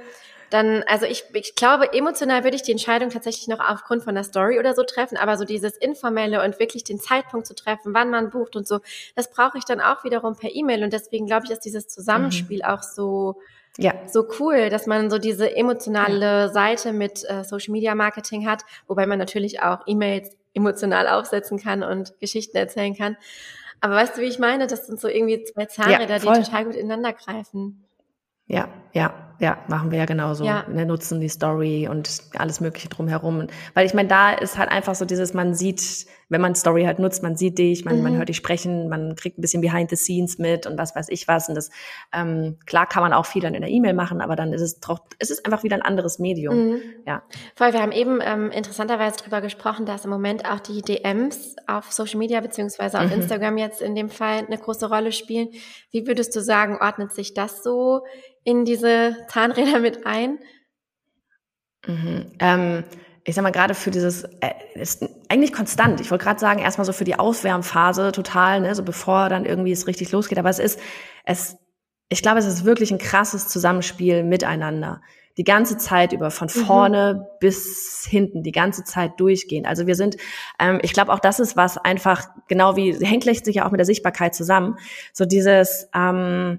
dann, 0.54 0.84
also 0.86 1.04
ich, 1.04 1.24
ich 1.32 1.56
glaube, 1.56 1.92
emotional 1.92 2.44
würde 2.44 2.54
ich 2.54 2.62
die 2.62 2.70
Entscheidung 2.70 3.10
tatsächlich 3.10 3.48
noch 3.48 3.58
aufgrund 3.58 4.04
von 4.04 4.14
der 4.14 4.22
Story 4.22 4.60
oder 4.60 4.72
so 4.72 4.84
treffen, 4.84 5.16
aber 5.16 5.36
so 5.36 5.44
dieses 5.44 5.76
Informelle 5.76 6.44
und 6.44 6.60
wirklich 6.60 6.84
den 6.84 7.00
Zeitpunkt 7.00 7.48
zu 7.48 7.56
treffen, 7.56 7.92
wann 7.92 8.08
man 8.08 8.30
bucht 8.30 8.54
und 8.54 8.64
so, 8.64 8.78
das 9.16 9.32
brauche 9.32 9.58
ich 9.58 9.64
dann 9.64 9.80
auch 9.80 10.04
wiederum 10.04 10.36
per 10.36 10.54
E-Mail 10.54 10.84
und 10.84 10.92
deswegen 10.92 11.26
glaube 11.26 11.42
ich, 11.44 11.50
dass 11.50 11.58
dieses 11.58 11.88
Zusammenspiel 11.88 12.58
mhm. 12.58 12.64
auch 12.66 12.84
so, 12.84 13.40
ja. 13.78 13.94
so 14.06 14.28
cool, 14.38 14.70
dass 14.70 14.86
man 14.86 15.10
so 15.10 15.18
diese 15.18 15.56
emotionale. 15.56 16.50
Seite 16.50 16.92
mit 16.92 17.28
äh, 17.28 17.42
Social 17.42 17.72
Media 17.72 17.96
Marketing 17.96 18.46
hat, 18.46 18.62
wobei 18.86 19.06
man 19.06 19.18
natürlich 19.18 19.60
auch 19.60 19.80
E-Mails 19.86 20.36
emotional 20.52 21.08
aufsetzen 21.08 21.58
kann 21.58 21.82
und 21.82 22.14
Geschichten 22.20 22.56
erzählen 22.56 22.96
kann. 22.96 23.16
Aber 23.80 23.96
weißt 23.96 24.16
du, 24.16 24.20
wie 24.20 24.26
ich 24.26 24.38
meine? 24.38 24.68
Das 24.68 24.86
sind 24.86 25.00
so 25.00 25.08
irgendwie 25.08 25.42
zwei 25.42 25.66
Zahnräder, 25.66 26.18
ja, 26.18 26.34
die 26.34 26.42
total 26.44 26.64
gut 26.66 26.76
ineinander 26.76 27.12
greifen. 27.12 27.84
Ja, 28.46 28.68
ja, 28.92 29.33
ja, 29.40 29.58
machen 29.68 29.90
wir 29.90 29.98
ja 29.98 30.04
genauso. 30.04 30.44
Ja. 30.44 30.64
Wir 30.68 30.86
nutzen 30.86 31.20
die 31.20 31.28
Story 31.28 31.88
und 31.88 32.22
alles 32.36 32.60
Mögliche 32.60 32.88
drumherum. 32.88 33.46
Weil 33.74 33.86
ich 33.86 33.94
meine, 33.94 34.08
da 34.08 34.32
ist 34.32 34.58
halt 34.58 34.70
einfach 34.70 34.94
so 34.94 35.04
dieses, 35.04 35.34
man 35.34 35.54
sieht, 35.54 36.06
wenn 36.28 36.40
man 36.40 36.54
Story 36.54 36.84
halt 36.84 36.98
nutzt, 36.98 37.22
man 37.22 37.36
sieht 37.36 37.58
dich, 37.58 37.84
man, 37.84 37.96
mhm. 37.96 38.02
man 38.02 38.16
hört 38.16 38.28
dich 38.28 38.36
sprechen, 38.36 38.88
man 38.88 39.16
kriegt 39.16 39.38
ein 39.38 39.42
bisschen 39.42 39.60
behind 39.60 39.90
the 39.90 39.96
scenes 39.96 40.38
mit 40.38 40.66
und 40.66 40.78
was 40.78 40.94
weiß 40.94 41.08
ich 41.08 41.26
was. 41.26 41.48
Und 41.48 41.56
das, 41.56 41.70
ähm, 42.12 42.58
klar 42.66 42.86
kann 42.86 43.02
man 43.02 43.12
auch 43.12 43.26
viel 43.26 43.42
dann 43.42 43.54
in 43.54 43.62
der 43.62 43.70
E-Mail 43.70 43.94
machen, 43.94 44.20
aber 44.20 44.36
dann 44.36 44.52
ist 44.52 44.62
es 44.62 44.80
doch, 44.80 45.00
es 45.18 45.30
ist 45.30 45.44
einfach 45.44 45.64
wieder 45.64 45.76
ein 45.76 45.82
anderes 45.82 46.18
Medium. 46.18 46.56
Mhm. 46.56 46.80
Ja. 47.06 47.22
Voll, 47.56 47.72
wir 47.72 47.82
haben 47.82 47.92
eben 47.92 48.20
ähm, 48.22 48.50
interessanterweise 48.50 49.16
drüber 49.16 49.40
gesprochen, 49.40 49.84
dass 49.84 50.04
im 50.04 50.10
Moment 50.10 50.48
auch 50.48 50.60
die 50.60 50.80
DMs 50.80 51.56
auf 51.66 51.92
Social 51.92 52.18
Media 52.18 52.40
beziehungsweise 52.40 53.00
auf 53.00 53.06
mhm. 53.06 53.22
Instagram 53.22 53.58
jetzt 53.58 53.82
in 53.82 53.94
dem 53.94 54.10
Fall 54.10 54.44
eine 54.46 54.58
große 54.58 54.88
Rolle 54.88 55.12
spielen. 55.12 55.48
Wie 55.90 56.06
würdest 56.06 56.34
du 56.36 56.40
sagen, 56.40 56.78
ordnet 56.80 57.12
sich 57.12 57.34
das 57.34 57.62
so 57.62 58.02
in 58.44 58.64
diese 58.64 59.16
Zahnräder 59.28 59.80
mit 59.80 60.06
ein? 60.06 60.38
Mhm. 61.86 62.32
Ähm, 62.38 62.84
ich 63.24 63.34
sag 63.34 63.42
mal, 63.42 63.50
gerade 63.50 63.74
für 63.74 63.90
dieses, 63.90 64.24
äh, 64.24 64.52
ist 64.74 65.04
eigentlich 65.28 65.52
konstant. 65.52 66.00
Ich 66.00 66.10
wollte 66.10 66.24
gerade 66.24 66.40
sagen, 66.40 66.60
erstmal 66.60 66.84
so 66.84 66.92
für 66.92 67.04
die 67.04 67.18
Auswärmphase 67.18 68.12
total, 68.12 68.60
ne, 68.60 68.74
so 68.74 68.82
bevor 68.82 69.30
dann 69.30 69.46
irgendwie 69.46 69.72
es 69.72 69.86
richtig 69.86 70.12
losgeht. 70.12 70.38
Aber 70.38 70.50
es 70.50 70.58
ist, 70.58 70.78
es, 71.24 71.56
ich 72.10 72.22
glaube, 72.22 72.38
es 72.38 72.46
ist 72.46 72.64
wirklich 72.64 72.92
ein 72.92 72.98
krasses 72.98 73.48
Zusammenspiel 73.48 74.22
miteinander. 74.24 75.00
Die 75.38 75.44
ganze 75.44 75.78
Zeit 75.78 76.12
über, 76.12 76.30
von 76.30 76.48
mhm. 76.54 76.60
vorne 76.66 77.14
mhm. 77.14 77.38
bis 77.40 78.06
hinten, 78.08 78.42
die 78.42 78.52
ganze 78.52 78.84
Zeit 78.84 79.18
durchgehend. 79.18 79.66
Also 79.66 79.86
wir 79.86 79.94
sind, 79.94 80.16
ähm, 80.58 80.78
ich 80.82 80.92
glaube 80.92 81.12
auch 81.12 81.18
das 81.18 81.40
ist 81.40 81.56
was 81.56 81.78
einfach, 81.78 82.26
genau 82.46 82.76
wie, 82.76 82.94
hängt 83.04 83.24
sich 83.24 83.56
ja 83.56 83.66
auch 83.66 83.70
mit 83.70 83.78
der 83.78 83.86
Sichtbarkeit 83.86 84.34
zusammen. 84.34 84.76
So 85.14 85.24
dieses, 85.24 85.88
ähm, 85.94 86.58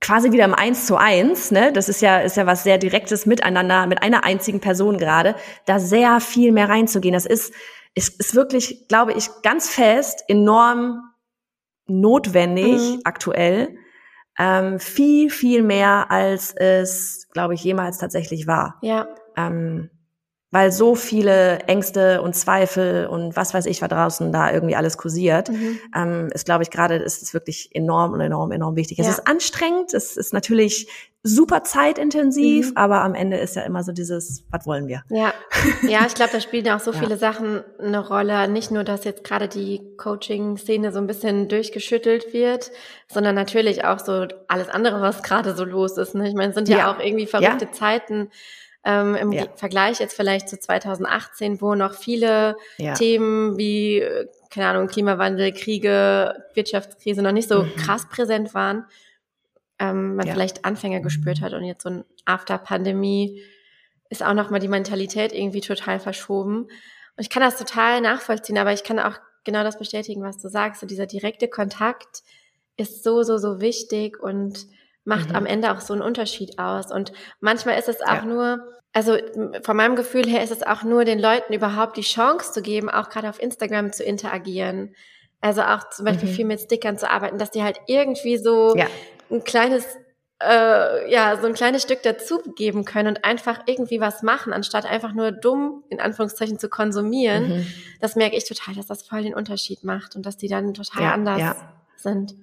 quasi 0.00 0.32
wieder 0.32 0.44
im 0.44 0.54
Eins 0.54 0.86
zu 0.86 0.96
eins, 0.96 1.50
ne? 1.50 1.72
Das 1.72 1.88
ist 1.88 2.00
ja, 2.00 2.18
ist 2.18 2.36
ja 2.36 2.46
was 2.46 2.62
sehr 2.62 2.78
Direktes 2.78 3.26
miteinander, 3.26 3.86
mit 3.86 4.02
einer 4.02 4.24
einzigen 4.24 4.60
Person 4.60 4.98
gerade, 4.98 5.34
da 5.66 5.78
sehr 5.78 6.20
viel 6.20 6.52
mehr 6.52 6.68
reinzugehen. 6.68 7.14
Das 7.14 7.26
ist, 7.26 7.52
ist, 7.94 8.18
ist 8.20 8.34
wirklich, 8.34 8.86
glaube 8.88 9.12
ich, 9.12 9.28
ganz 9.42 9.68
fest 9.68 10.24
enorm 10.28 11.02
notwendig 11.86 12.80
mhm. 12.80 13.00
aktuell. 13.04 13.76
Ähm, 14.38 14.78
viel, 14.78 15.30
viel 15.30 15.62
mehr, 15.62 16.10
als 16.10 16.54
es, 16.54 17.28
glaube 17.32 17.54
ich, 17.54 17.64
jemals 17.64 17.98
tatsächlich 17.98 18.46
war. 18.46 18.78
Ja. 18.82 19.08
Ähm, 19.36 19.90
weil 20.50 20.72
so 20.72 20.94
viele 20.94 21.58
Ängste 21.60 22.22
und 22.22 22.34
Zweifel 22.34 23.06
und 23.06 23.36
was 23.36 23.52
weiß 23.52 23.66
ich, 23.66 23.82
was 23.82 23.88
draußen 23.88 24.32
da 24.32 24.50
irgendwie 24.50 24.76
alles 24.76 24.96
kursiert, 24.96 25.50
mhm. 25.50 25.78
ähm, 25.94 26.28
ist, 26.32 26.46
glaube 26.46 26.62
ich, 26.62 26.70
gerade 26.70 26.96
ist 26.96 27.22
es 27.22 27.34
wirklich 27.34 27.74
enorm 27.74 28.12
und 28.12 28.20
enorm, 28.20 28.52
enorm 28.52 28.74
wichtig. 28.76 28.98
Ja. 28.98 29.04
Es 29.04 29.10
ist 29.10 29.26
anstrengend, 29.26 29.92
es 29.92 30.16
ist 30.16 30.32
natürlich 30.32 30.88
super 31.22 31.64
zeitintensiv, 31.64 32.70
mhm. 32.70 32.76
aber 32.76 33.02
am 33.02 33.14
Ende 33.14 33.36
ist 33.36 33.56
ja 33.56 33.62
immer 33.62 33.82
so 33.82 33.92
dieses, 33.92 34.44
was 34.50 34.66
wollen 34.66 34.88
wir? 34.88 35.02
Ja, 35.10 35.34
ja 35.82 36.06
ich 36.06 36.14
glaube, 36.14 36.32
da 36.32 36.40
spielen 36.40 36.64
ja 36.64 36.76
auch 36.76 36.80
so 36.80 36.92
ja. 36.92 36.98
viele 36.98 37.18
Sachen 37.18 37.62
eine 37.78 38.06
Rolle. 38.06 38.48
Nicht 38.48 38.70
nur, 38.70 38.84
dass 38.84 39.04
jetzt 39.04 39.24
gerade 39.24 39.48
die 39.48 39.82
Coaching-Szene 39.98 40.92
so 40.92 40.98
ein 40.98 41.06
bisschen 41.06 41.48
durchgeschüttelt 41.48 42.32
wird, 42.32 42.70
sondern 43.06 43.34
natürlich 43.34 43.84
auch 43.84 43.98
so 43.98 44.26
alles 44.46 44.70
andere, 44.70 45.02
was 45.02 45.22
gerade 45.22 45.54
so 45.54 45.64
los 45.64 45.98
ist. 45.98 46.14
Ne? 46.14 46.28
Ich 46.28 46.34
meine, 46.34 46.50
es 46.50 46.54
sind 46.54 46.68
ja, 46.68 46.78
ja 46.78 46.94
auch 46.94 47.00
irgendwie 47.00 47.26
verrückte 47.26 47.70
Zeiten 47.70 48.30
ähm, 48.88 49.14
im 49.16 49.32
ja. 49.32 49.44
Vergleich 49.54 50.00
jetzt 50.00 50.16
vielleicht 50.16 50.48
zu 50.48 50.58
2018, 50.58 51.60
wo 51.60 51.74
noch 51.74 51.92
viele 51.92 52.56
ja. 52.78 52.94
Themen 52.94 53.58
wie, 53.58 53.98
äh, 53.98 54.28
keine 54.50 54.66
Ahnung, 54.68 54.86
Klimawandel, 54.86 55.52
Kriege, 55.52 56.42
Wirtschaftskrise 56.54 57.20
noch 57.20 57.32
nicht 57.32 57.50
so 57.50 57.64
mhm. 57.64 57.76
krass 57.76 58.08
präsent 58.08 58.54
waren, 58.54 58.86
ähm, 59.78 60.16
man 60.16 60.26
ja. 60.26 60.32
vielleicht 60.32 60.64
Anfänger 60.64 61.00
gespürt 61.00 61.42
hat 61.42 61.52
und 61.52 61.64
jetzt 61.64 61.82
so 61.82 61.90
ein 61.90 62.04
After-Pandemie 62.24 63.42
ist 64.08 64.24
auch 64.24 64.32
nochmal 64.32 64.60
die 64.60 64.68
Mentalität 64.68 65.34
irgendwie 65.34 65.60
total 65.60 66.00
verschoben. 66.00 66.62
Und 66.62 66.70
ich 67.18 67.28
kann 67.28 67.42
das 67.42 67.58
total 67.58 68.00
nachvollziehen, 68.00 68.56
aber 68.56 68.72
ich 68.72 68.84
kann 68.84 68.98
auch 68.98 69.18
genau 69.44 69.64
das 69.64 69.78
bestätigen, 69.78 70.22
was 70.22 70.38
du 70.38 70.48
sagst. 70.48 70.80
So 70.80 70.86
dieser 70.86 71.04
direkte 71.04 71.46
Kontakt 71.46 72.22
ist 72.78 73.04
so, 73.04 73.22
so, 73.22 73.36
so 73.36 73.60
wichtig 73.60 74.18
und 74.18 74.66
macht 75.08 75.30
mhm. 75.30 75.36
am 75.36 75.46
Ende 75.46 75.72
auch 75.72 75.80
so 75.80 75.94
einen 75.94 76.02
Unterschied 76.02 76.58
aus. 76.58 76.92
Und 76.92 77.12
manchmal 77.40 77.78
ist 77.78 77.88
es 77.88 78.02
auch 78.02 78.22
ja. 78.22 78.24
nur, 78.26 78.58
also 78.92 79.16
von 79.62 79.76
meinem 79.76 79.96
Gefühl 79.96 80.26
her 80.26 80.42
ist 80.42 80.52
es 80.52 80.62
auch 80.62 80.82
nur 80.82 81.06
den 81.06 81.18
Leuten 81.18 81.54
überhaupt 81.54 81.96
die 81.96 82.02
Chance 82.02 82.52
zu 82.52 82.60
geben, 82.60 82.90
auch 82.90 83.08
gerade 83.08 83.28
auf 83.30 83.42
Instagram 83.42 83.90
zu 83.92 84.04
interagieren. 84.04 84.94
Also 85.40 85.62
auch 85.62 85.88
zum 85.88 86.04
Beispiel 86.04 86.28
mhm. 86.28 86.34
viel 86.34 86.44
mit 86.44 86.60
Stickern 86.60 86.98
zu 86.98 87.08
arbeiten, 87.10 87.38
dass 87.38 87.50
die 87.50 87.62
halt 87.62 87.80
irgendwie 87.86 88.36
so 88.36 88.76
ja. 88.76 88.86
ein 89.30 89.44
kleines 89.44 89.86
äh, 90.40 91.10
ja, 91.10 91.36
so 91.40 91.48
ein 91.48 91.54
kleines 91.54 91.82
Stück 91.82 92.02
dazugeben 92.02 92.84
können 92.84 93.08
und 93.08 93.24
einfach 93.24 93.62
irgendwie 93.66 94.00
was 94.00 94.22
machen, 94.22 94.52
anstatt 94.52 94.84
einfach 94.84 95.12
nur 95.12 95.32
dumm, 95.32 95.82
in 95.88 96.00
Anführungszeichen, 96.00 96.60
zu 96.60 96.68
konsumieren. 96.68 97.48
Mhm. 97.48 97.66
Das 98.00 98.14
merke 98.14 98.36
ich 98.36 98.46
total, 98.46 98.74
dass 98.74 98.86
das 98.86 99.02
voll 99.02 99.22
den 99.22 99.34
Unterschied 99.34 99.82
macht 99.82 100.14
und 100.14 100.26
dass 100.26 100.36
die 100.36 100.48
dann 100.48 100.74
total 100.74 101.02
ja, 101.02 101.12
anders 101.12 101.40
ja. 101.40 101.56
sind. 101.96 102.34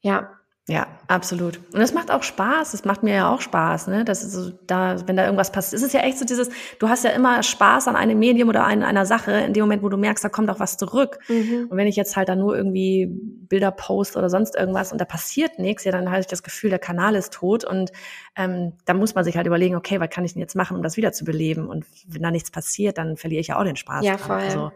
Ja. 0.00 0.30
Ja, 0.68 0.88
absolut. 1.06 1.60
Und 1.72 1.80
es 1.80 1.94
macht 1.94 2.10
auch 2.10 2.24
Spaß. 2.24 2.74
Es 2.74 2.84
macht 2.84 3.04
mir 3.04 3.14
ja 3.14 3.32
auch 3.32 3.40
Spaß, 3.40 3.86
ne? 3.86 4.04
Das 4.04 4.24
ist 4.24 4.32
so, 4.32 4.50
da, 4.66 4.96
wenn 5.06 5.16
da 5.16 5.24
irgendwas 5.24 5.52
passiert. 5.52 5.80
Es 5.80 5.86
ist 5.86 5.92
ja 5.94 6.00
echt 6.00 6.18
so 6.18 6.24
dieses, 6.24 6.50
du 6.80 6.88
hast 6.88 7.04
ja 7.04 7.10
immer 7.10 7.44
Spaß 7.44 7.86
an 7.86 7.94
einem 7.94 8.18
Medium 8.18 8.48
oder 8.48 8.64
an 8.64 8.82
einer 8.82 9.06
Sache 9.06 9.30
in 9.30 9.52
dem 9.52 9.62
Moment, 9.62 9.84
wo 9.84 9.88
du 9.88 9.96
merkst, 9.96 10.24
da 10.24 10.28
kommt 10.28 10.50
auch 10.50 10.58
was 10.58 10.76
zurück. 10.76 11.20
Mhm. 11.28 11.68
Und 11.70 11.76
wenn 11.76 11.86
ich 11.86 11.94
jetzt 11.94 12.16
halt 12.16 12.28
da 12.28 12.34
nur 12.34 12.56
irgendwie 12.56 13.08
Bilder 13.08 13.70
post 13.70 14.16
oder 14.16 14.28
sonst 14.28 14.56
irgendwas 14.56 14.90
und 14.90 15.00
da 15.00 15.04
passiert 15.04 15.60
nichts, 15.60 15.84
ja, 15.84 15.92
dann 15.92 16.10
habe 16.10 16.18
ich 16.18 16.26
das 16.26 16.42
Gefühl, 16.42 16.70
der 16.70 16.80
Kanal 16.80 17.14
ist 17.14 17.32
tot 17.32 17.64
und 17.64 17.92
ähm, 18.34 18.72
da 18.86 18.94
muss 18.94 19.14
man 19.14 19.22
sich 19.22 19.36
halt 19.36 19.46
überlegen, 19.46 19.76
okay, 19.76 20.00
was 20.00 20.10
kann 20.10 20.24
ich 20.24 20.32
denn 20.32 20.40
jetzt 20.40 20.56
machen, 20.56 20.76
um 20.76 20.82
das 20.82 20.96
wieder 20.96 21.12
zu 21.12 21.24
beleben? 21.24 21.68
Und 21.68 21.86
wenn 22.08 22.22
da 22.22 22.32
nichts 22.32 22.50
passiert, 22.50 22.98
dann 22.98 23.16
verliere 23.16 23.40
ich 23.40 23.48
ja 23.48 23.58
auch 23.60 23.64
den 23.64 23.76
Spaß. 23.76 24.04
Ja, 24.04 24.18
voll. 24.18 24.36
Also, 24.36 24.72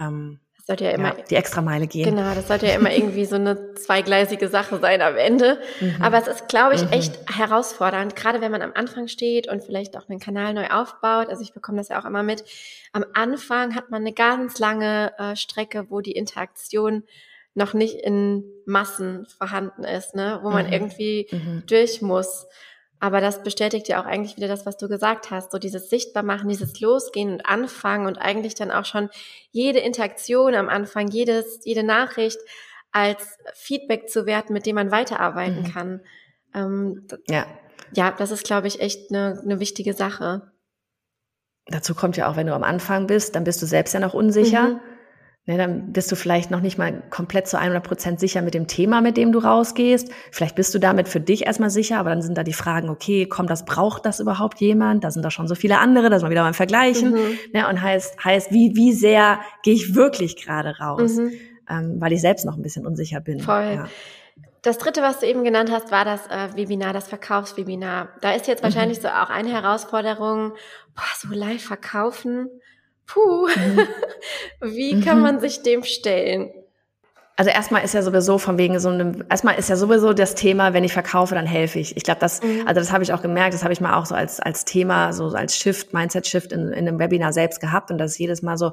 ähm, 0.00 0.40
sollte 0.66 0.84
ja 0.84 0.90
immer 0.90 1.16
ja, 1.16 1.24
die 1.28 1.34
extra 1.34 1.60
Meile 1.62 1.86
gehen. 1.86 2.14
Genau, 2.14 2.34
das 2.34 2.48
sollte 2.48 2.66
ja 2.66 2.74
immer 2.74 2.92
irgendwie 2.92 3.24
so 3.24 3.36
eine 3.36 3.74
zweigleisige 3.74 4.48
Sache 4.48 4.78
sein 4.78 5.02
am 5.02 5.16
Ende. 5.16 5.58
Mhm. 5.80 5.96
Aber 6.00 6.18
es 6.18 6.26
ist, 6.26 6.48
glaube 6.48 6.74
ich, 6.74 6.82
mhm. 6.82 6.92
echt 6.92 7.18
herausfordernd, 7.30 8.16
gerade 8.16 8.40
wenn 8.40 8.52
man 8.52 8.62
am 8.62 8.72
Anfang 8.74 9.08
steht 9.08 9.48
und 9.48 9.64
vielleicht 9.64 9.96
auch 9.96 10.08
einen 10.08 10.20
Kanal 10.20 10.54
neu 10.54 10.68
aufbaut. 10.68 11.28
Also 11.28 11.42
ich 11.42 11.52
bekomme 11.52 11.78
das 11.78 11.88
ja 11.88 12.00
auch 12.00 12.04
immer 12.04 12.22
mit. 12.22 12.44
Am 12.92 13.04
Anfang 13.14 13.74
hat 13.74 13.90
man 13.90 14.02
eine 14.02 14.12
ganz 14.12 14.58
lange 14.58 15.12
äh, 15.18 15.36
Strecke, 15.36 15.86
wo 15.88 16.00
die 16.00 16.12
Interaktion 16.12 17.04
noch 17.54 17.74
nicht 17.74 17.96
in 17.96 18.44
Massen 18.64 19.26
vorhanden 19.38 19.84
ist, 19.84 20.14
ne? 20.14 20.40
wo 20.42 20.50
man 20.50 20.66
mhm. 20.66 20.72
irgendwie 20.72 21.28
mhm. 21.30 21.64
durch 21.66 22.00
muss. 22.00 22.46
Aber 23.00 23.22
das 23.22 23.42
bestätigt 23.42 23.88
ja 23.88 24.00
auch 24.00 24.06
eigentlich 24.06 24.36
wieder 24.36 24.46
das, 24.46 24.66
was 24.66 24.76
du 24.76 24.86
gesagt 24.86 25.30
hast. 25.30 25.50
So 25.52 25.58
dieses 25.58 25.88
Sichtbarmachen, 25.88 26.48
dieses 26.48 26.78
Losgehen 26.80 27.32
und 27.32 27.46
Anfangen 27.46 28.06
und 28.06 28.18
eigentlich 28.18 28.54
dann 28.54 28.70
auch 28.70 28.84
schon 28.84 29.08
jede 29.50 29.78
Interaktion 29.78 30.54
am 30.54 30.68
Anfang, 30.68 31.08
jedes, 31.08 31.64
jede 31.64 31.82
Nachricht 31.82 32.38
als 32.92 33.38
Feedback 33.54 34.10
zu 34.10 34.26
werten, 34.26 34.52
mit 34.52 34.66
dem 34.66 34.74
man 34.74 34.90
weiterarbeiten 34.90 35.62
mhm. 35.62 35.72
kann. 35.72 36.00
Ähm, 36.54 37.06
ja. 37.28 37.46
Ja, 37.92 38.12
das 38.12 38.30
ist, 38.30 38.44
glaube 38.44 38.68
ich, 38.68 38.80
echt 38.80 39.10
eine, 39.10 39.40
eine 39.42 39.58
wichtige 39.58 39.94
Sache. 39.94 40.52
dazu 41.66 41.94
kommt 41.94 42.16
ja 42.16 42.30
auch, 42.30 42.36
wenn 42.36 42.46
du 42.46 42.54
am 42.54 42.62
Anfang 42.62 43.06
bist, 43.06 43.34
dann 43.34 43.44
bist 43.44 43.60
du 43.62 43.66
selbst 43.66 43.94
ja 43.94 44.00
noch 44.00 44.14
unsicher. 44.14 44.68
Mhm. 44.68 44.80
Ne, 45.46 45.56
dann 45.56 45.92
bist 45.92 46.12
du 46.12 46.16
vielleicht 46.16 46.50
noch 46.50 46.60
nicht 46.60 46.76
mal 46.76 47.02
komplett 47.08 47.48
zu 47.48 47.58
100 47.58 47.82
Prozent 47.82 48.20
sicher 48.20 48.42
mit 48.42 48.52
dem 48.52 48.66
Thema, 48.66 49.00
mit 49.00 49.16
dem 49.16 49.32
du 49.32 49.38
rausgehst. 49.38 50.12
Vielleicht 50.30 50.54
bist 50.54 50.74
du 50.74 50.78
damit 50.78 51.08
für 51.08 51.18
dich 51.18 51.46
erstmal 51.46 51.70
sicher, 51.70 51.98
aber 51.98 52.10
dann 52.10 52.20
sind 52.20 52.36
da 52.36 52.44
die 52.44 52.52
Fragen, 52.52 52.90
okay, 52.90 53.24
kommt 53.24 53.48
das, 53.48 53.64
braucht 53.64 54.04
das 54.04 54.20
überhaupt 54.20 54.60
jemand? 54.60 55.02
Da 55.02 55.10
sind 55.10 55.24
da 55.24 55.30
schon 55.30 55.48
so 55.48 55.54
viele 55.54 55.78
andere, 55.78 56.10
da 56.10 56.18
sind 56.18 56.26
wir 56.26 56.32
wieder 56.32 56.44
beim 56.44 56.52
Vergleichen. 56.52 57.12
Mhm. 57.12 57.38
Ne, 57.54 57.66
und 57.68 57.80
heißt, 57.80 58.22
heißt, 58.22 58.52
wie, 58.52 58.76
wie 58.76 58.92
sehr 58.92 59.40
gehe 59.62 59.74
ich 59.74 59.94
wirklich 59.94 60.36
gerade 60.36 60.78
raus? 60.78 61.16
Mhm. 61.16 61.32
Ähm, 61.70 61.96
weil 62.00 62.12
ich 62.12 62.20
selbst 62.20 62.44
noch 62.44 62.56
ein 62.56 62.62
bisschen 62.62 62.86
unsicher 62.86 63.20
bin. 63.20 63.40
Voll. 63.40 63.72
Ja. 63.76 63.88
Das 64.60 64.76
dritte, 64.76 65.00
was 65.00 65.20
du 65.20 65.26
eben 65.26 65.42
genannt 65.42 65.70
hast, 65.72 65.90
war 65.90 66.04
das 66.04 66.26
äh, 66.26 66.54
Webinar, 66.54 66.92
das 66.92 67.08
Verkaufswebinar. 67.08 68.10
Da 68.20 68.32
ist 68.32 68.46
jetzt 68.46 68.60
mhm. 68.60 68.64
wahrscheinlich 68.64 68.98
mhm. 68.98 69.02
so 69.02 69.08
auch 69.08 69.30
eine 69.30 69.50
Herausforderung, 69.50 70.52
boah, 70.94 71.02
so 71.16 71.34
live 71.34 71.64
verkaufen 71.64 72.50
Puh, 73.12 73.48
mhm. 73.48 73.88
wie 74.60 75.00
kann 75.00 75.18
mhm. 75.18 75.22
man 75.22 75.40
sich 75.40 75.62
dem 75.62 75.82
stellen? 75.82 76.52
Also 77.36 77.50
erstmal 77.50 77.82
ist 77.82 77.94
ja 77.94 78.02
sowieso 78.02 78.36
von 78.36 78.58
wegen 78.58 78.78
so 78.80 78.90
einem, 78.90 79.24
erstmal 79.30 79.58
ist 79.58 79.70
ja 79.70 79.76
sowieso 79.76 80.12
das 80.12 80.34
Thema, 80.34 80.74
wenn 80.74 80.84
ich 80.84 80.92
verkaufe, 80.92 81.34
dann 81.34 81.46
helfe 81.46 81.78
ich. 81.78 81.96
Ich 81.96 82.02
glaube, 82.02 82.20
das, 82.20 82.42
mhm. 82.42 82.66
also 82.66 82.80
das 82.80 82.92
habe 82.92 83.02
ich 83.02 83.14
auch 83.14 83.22
gemerkt, 83.22 83.54
das 83.54 83.62
habe 83.62 83.72
ich 83.72 83.80
mal 83.80 83.94
auch 83.94 84.04
so 84.04 84.14
als, 84.14 84.40
als 84.40 84.66
Thema, 84.66 85.14
so 85.14 85.28
als 85.28 85.56
Shift, 85.56 85.94
Mindset-Shift 85.94 86.52
in, 86.52 86.68
in 86.68 86.86
einem 86.86 86.98
Webinar 86.98 87.32
selbst 87.32 87.60
gehabt 87.60 87.90
und 87.90 87.98
das 87.98 88.12
ist 88.12 88.18
jedes 88.18 88.42
Mal 88.42 88.58
so, 88.58 88.72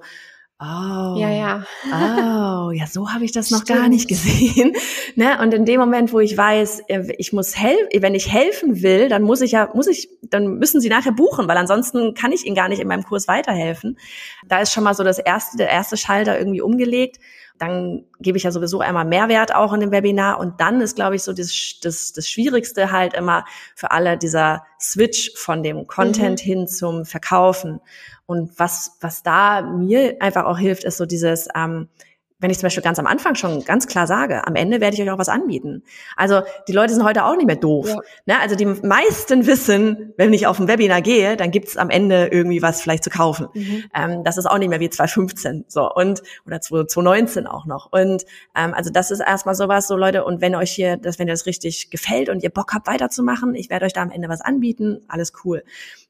Oh, 0.60 1.14
ja, 1.20 1.30
ja. 1.30 1.64
oh, 1.86 2.72
ja, 2.72 2.88
so 2.88 3.12
habe 3.12 3.24
ich 3.24 3.32
das 3.32 3.52
noch 3.52 3.64
gar 3.64 3.90
nicht 3.90 4.08
gesehen. 4.08 4.74
ne? 5.16 5.40
Und 5.40 5.54
in 5.54 5.66
dem 5.66 5.80
Moment, 5.80 6.12
wo 6.12 6.20
ich 6.20 6.36
weiß, 6.36 6.80
äh, 6.88 7.14
ich 7.20 7.32
muss 7.32 7.56
helfen, 7.56 7.88
wenn 8.02 8.16
ich 8.16 8.32
helfen 8.32 8.82
will, 8.82 9.08
dann 9.08 9.22
muss 9.22 9.42
ich 9.42 9.52
ja, 9.52 9.70
muss 9.76 9.86
ich, 9.86 10.10
dann 10.24 10.58
müssen 10.58 10.82
sie 10.82 10.90
nachher 10.90 11.12
buchen, 11.12 11.48
weil 11.48 11.58
ansonsten 11.58 12.16
kann 12.16 12.32
ich 12.32 12.48
ihnen 12.48 12.56
gar 12.56 12.70
nicht 12.70 12.82
in 12.82 12.88
meinem 12.88 13.04
Kurs 13.04 13.28
weiterhelfen. 13.28 14.00
Da 14.48 14.60
ist 14.60 14.74
schon 14.74 14.84
mal 14.84 14.96
so 14.96 15.04
das 15.04 15.20
erste, 15.20 15.58
der 15.58 15.70
erste 15.70 15.96
Schalter 15.96 16.40
irgendwie 16.40 16.62
umgelegt. 16.62 17.18
Dann 17.60 18.06
gebe 18.20 18.38
ich 18.38 18.44
ja 18.44 18.52
sowieso 18.52 18.80
einmal 18.80 19.06
Mehrwert 19.06 19.54
auch 19.54 19.74
in 19.74 19.80
dem 19.80 19.92
Webinar 19.92 20.40
und 20.40 20.60
dann 20.60 20.82
ist, 20.82 20.96
glaube 20.96 21.16
ich, 21.16 21.24
so 21.24 21.34
das, 21.34 21.80
das, 21.82 22.14
das 22.14 22.30
Schwierigste 22.30 22.92
halt 22.92 23.14
immer 23.14 23.46
für 23.76 23.92
alle 23.92 24.18
dieser 24.18 24.64
Switch 24.80 25.32
von 25.36 25.64
dem 25.64 25.88
Content 25.88 26.42
mhm. 26.42 26.46
hin 26.46 26.68
zum 26.68 27.06
Verkaufen. 27.06 27.80
Und 28.26 28.60
was, 28.60 28.98
was 29.02 29.24
da 29.24 29.62
mir 29.62 30.18
einfach 30.20 30.46
auch 30.46 30.58
hilft, 30.58 30.84
ist 30.84 30.98
so 30.98 31.06
dieses, 31.06 31.48
ähm, 31.56 31.88
wenn 32.40 32.52
ich 32.52 32.60
zum 32.60 32.68
Beispiel 32.68 32.84
ganz 32.84 33.00
am 33.00 33.08
Anfang 33.08 33.36
schon 33.36 33.64
ganz 33.66 33.88
klar 33.88 34.06
sage, 34.06 34.46
am 34.46 34.56
Ende 34.56 34.80
werde 34.80 34.96
ich 34.96 35.02
euch 35.02 35.10
auch 35.10 35.18
was 35.18 35.30
anbieten. 35.30 35.84
Also 36.16 36.42
die 36.68 36.72
Leute 36.72 36.94
sind 36.94 37.04
heute 37.04 37.26
auch 37.26 37.36
nicht 37.36 37.48
mehr 37.48 37.56
doof. 37.56 37.88
Ja. 37.88 38.00
Ne? 38.26 38.40
Also 38.40 38.56
die 38.56 38.66
meisten 38.66 39.48
wissen, 39.48 40.14
wenn 40.18 40.34
ich 40.34 40.46
auf 40.46 40.60
ein 40.60 40.68
Webinar 40.68 41.02
gehe, 41.02 41.36
dann 41.36 41.50
gibt's 41.50 41.78
am 41.78 41.90
Ende 41.90 42.28
irgendwie 42.28 42.62
was 42.62 42.82
vielleicht 42.82 43.04
zu 43.04 43.10
kaufen. 43.10 43.48
Mhm. 43.54 43.84
Ähm, 43.96 44.24
das 44.24 44.38
ist 44.38 44.46
auch 44.46 44.60
nicht 44.60 44.70
mehr 44.70 44.80
wie 44.80 44.90
2015 44.90 45.66
so 45.68 45.92
und 45.92 46.22
oder 46.46 46.62
2019 46.62 47.48
auch 47.48 47.66
noch. 47.66 47.92
Und 47.92 48.24
ähm, 48.56 48.74
also 48.74 48.92
das 48.92 49.10
ist 49.10 49.20
erstmal 49.20 49.56
sowas, 49.56 49.88
so 49.88 49.96
Leute. 49.96 50.24
Und 50.24 50.40
wenn 50.40 50.54
euch 50.56 50.72
hier, 50.72 50.98
das, 50.98 51.18
wenn 51.18 51.28
ihr 51.28 51.34
das 51.34 51.48
richtig 51.48 51.90
gefällt 51.90 52.30
und 52.30 52.44
ihr 52.44 52.52
Bock 52.52 52.74
habt 52.74 52.88
weiterzumachen, 52.88 53.56
ich 53.56 53.70
werde 53.70 53.86
euch 53.86 53.94
da 53.94 54.04
am 54.04 54.12
Ende 54.12 54.30
was 54.30 54.42
anbieten, 54.42 55.02
alles 55.08 55.34
cool. 55.44 55.64